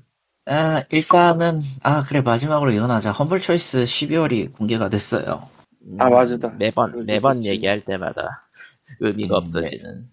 아, 0.45 0.83
일단은 0.91 1.61
아 1.83 2.01
그래 2.03 2.21
마지막으로 2.21 2.71
일어나자 2.71 3.11
험블 3.11 3.39
초이스 3.39 3.83
12월이 3.83 4.51
공개가 4.53 4.89
됐어요 4.89 5.47
음, 5.83 6.01
아, 6.01 6.09
맞았다. 6.09 6.55
매번 6.57 7.05
매번 7.05 7.37
있었지. 7.37 7.49
얘기할 7.49 7.85
때마다 7.85 8.49
의미가 8.99 9.35
음, 9.35 9.41
없어지는. 9.41 10.09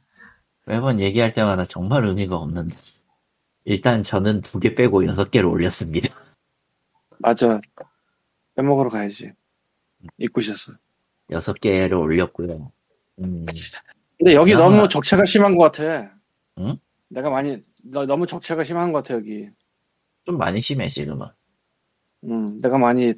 매번 0.66 1.00
얘기할 1.00 1.32
때마다 1.32 1.64
정말 1.64 2.04
의미가 2.04 2.36
없는데 2.36 2.76
일단 3.64 4.02
저는 4.02 4.42
두 4.42 4.60
개 4.60 4.74
빼고 4.74 5.06
여섯 5.06 5.30
개를 5.30 5.46
올렸습니다 5.48 6.08
맞아. 7.18 7.60
빼먹으러 8.56 8.88
가야지. 8.90 9.32
잊고 10.18 10.40
있었어. 10.40 10.72
여섯 11.30 11.54
개를 11.60 11.94
올렸고요 11.96 12.70
음, 13.18 13.44
근데 14.18 14.34
여기 14.34 14.52
그나마- 14.52 14.76
너무 14.76 14.88
적체가 14.88 15.24
심한 15.24 15.56
것 15.56 15.64
같아. 15.64 16.12
응? 16.58 16.78
내가 17.08 17.30
많이 17.30 17.62
너, 17.82 18.04
너무 18.06 18.26
적체가 18.26 18.64
심한 18.64 18.92
것 18.92 18.98
같아 19.02 19.14
여기. 19.14 19.48
좀 20.24 20.38
많이 20.38 20.60
심해 20.60 20.88
지금은. 20.88 21.26
음, 22.24 22.60
내가 22.60 22.78
많이 22.78 23.14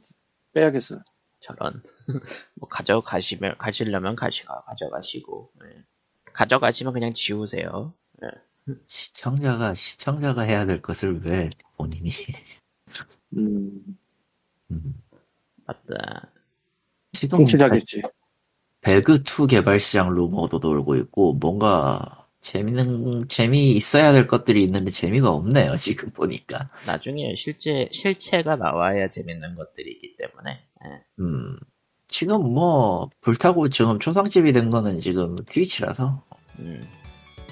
빼야겠어. 0.52 1.02
저런 1.40 1.82
뭐 2.54 2.68
가져가시면 2.68 3.58
가시려면 3.58 4.16
가시가 4.16 4.62
가져가시고 4.62 5.52
예. 5.64 5.84
가져가시면 6.32 6.92
그냥 6.92 7.12
지우세요. 7.12 7.94
시청자가 8.86 9.72
시청자가 9.74 10.42
해야 10.42 10.66
될 10.66 10.82
것을 10.82 11.20
왜 11.24 11.48
본인이? 11.76 12.10
음, 13.36 13.98
음. 14.70 15.02
맞다. 15.64 16.30
지금 17.20 17.38
통치자겠지. 17.38 18.02
배그 18.80 19.22
2 19.24 19.46
개발 19.48 19.80
시장 19.80 20.10
루머도 20.14 20.60
돌고 20.60 20.96
있고 20.96 21.34
뭔가 21.34 22.26
재밌는 22.40 23.26
재미 23.28 23.72
있어야 23.72 24.12
될 24.12 24.26
것들이 24.28 24.62
있는데 24.64 24.90
재미가 24.90 25.28
없네요 25.30 25.76
지금 25.76 26.10
보니까. 26.10 26.70
나중에 26.86 27.34
실제 27.34 27.88
실체가 27.92 28.56
나와야 28.56 29.08
재밌는 29.08 29.56
것들이 29.56 29.90
있기 29.92 30.16
때문에 30.16 30.60
예. 30.84 31.02
음. 31.20 31.56
지금 32.06 32.42
뭐 32.54 33.10
불타고 33.20 33.68
지금 33.68 33.98
초상집이 33.98 34.52
된 34.52 34.70
거는 34.70 35.00
지금 35.00 35.36
트위치라서 35.46 36.22
음. 36.60 36.86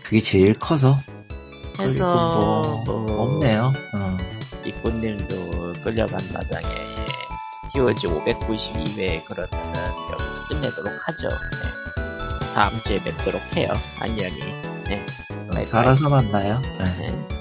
그게 0.04 0.20
제일 0.20 0.52
커서 0.54 0.94
해서 1.78 2.82
뭐 2.84 3.06
뭐 3.06 3.22
없네요. 3.22 3.72
어. 3.94 4.16
이쁜님도 4.64 5.82
끌려간 5.84 6.18
마당에 6.32 6.64
히어지 7.76 8.06
592회 8.06 9.22
그러면은 9.26 9.70
여기서 10.10 10.48
끝내도록 10.48 10.92
하죠. 11.08 11.28
네. 11.28 12.44
다음 12.54 12.72
주에 12.86 12.98
뵙도록 13.02 13.38
해요. 13.54 13.68
안녕히. 14.00 14.40
네. 14.84 15.04
살아서 15.64 16.08
만나요. 16.08 16.58
네. 16.78 16.84
네. 16.98 17.35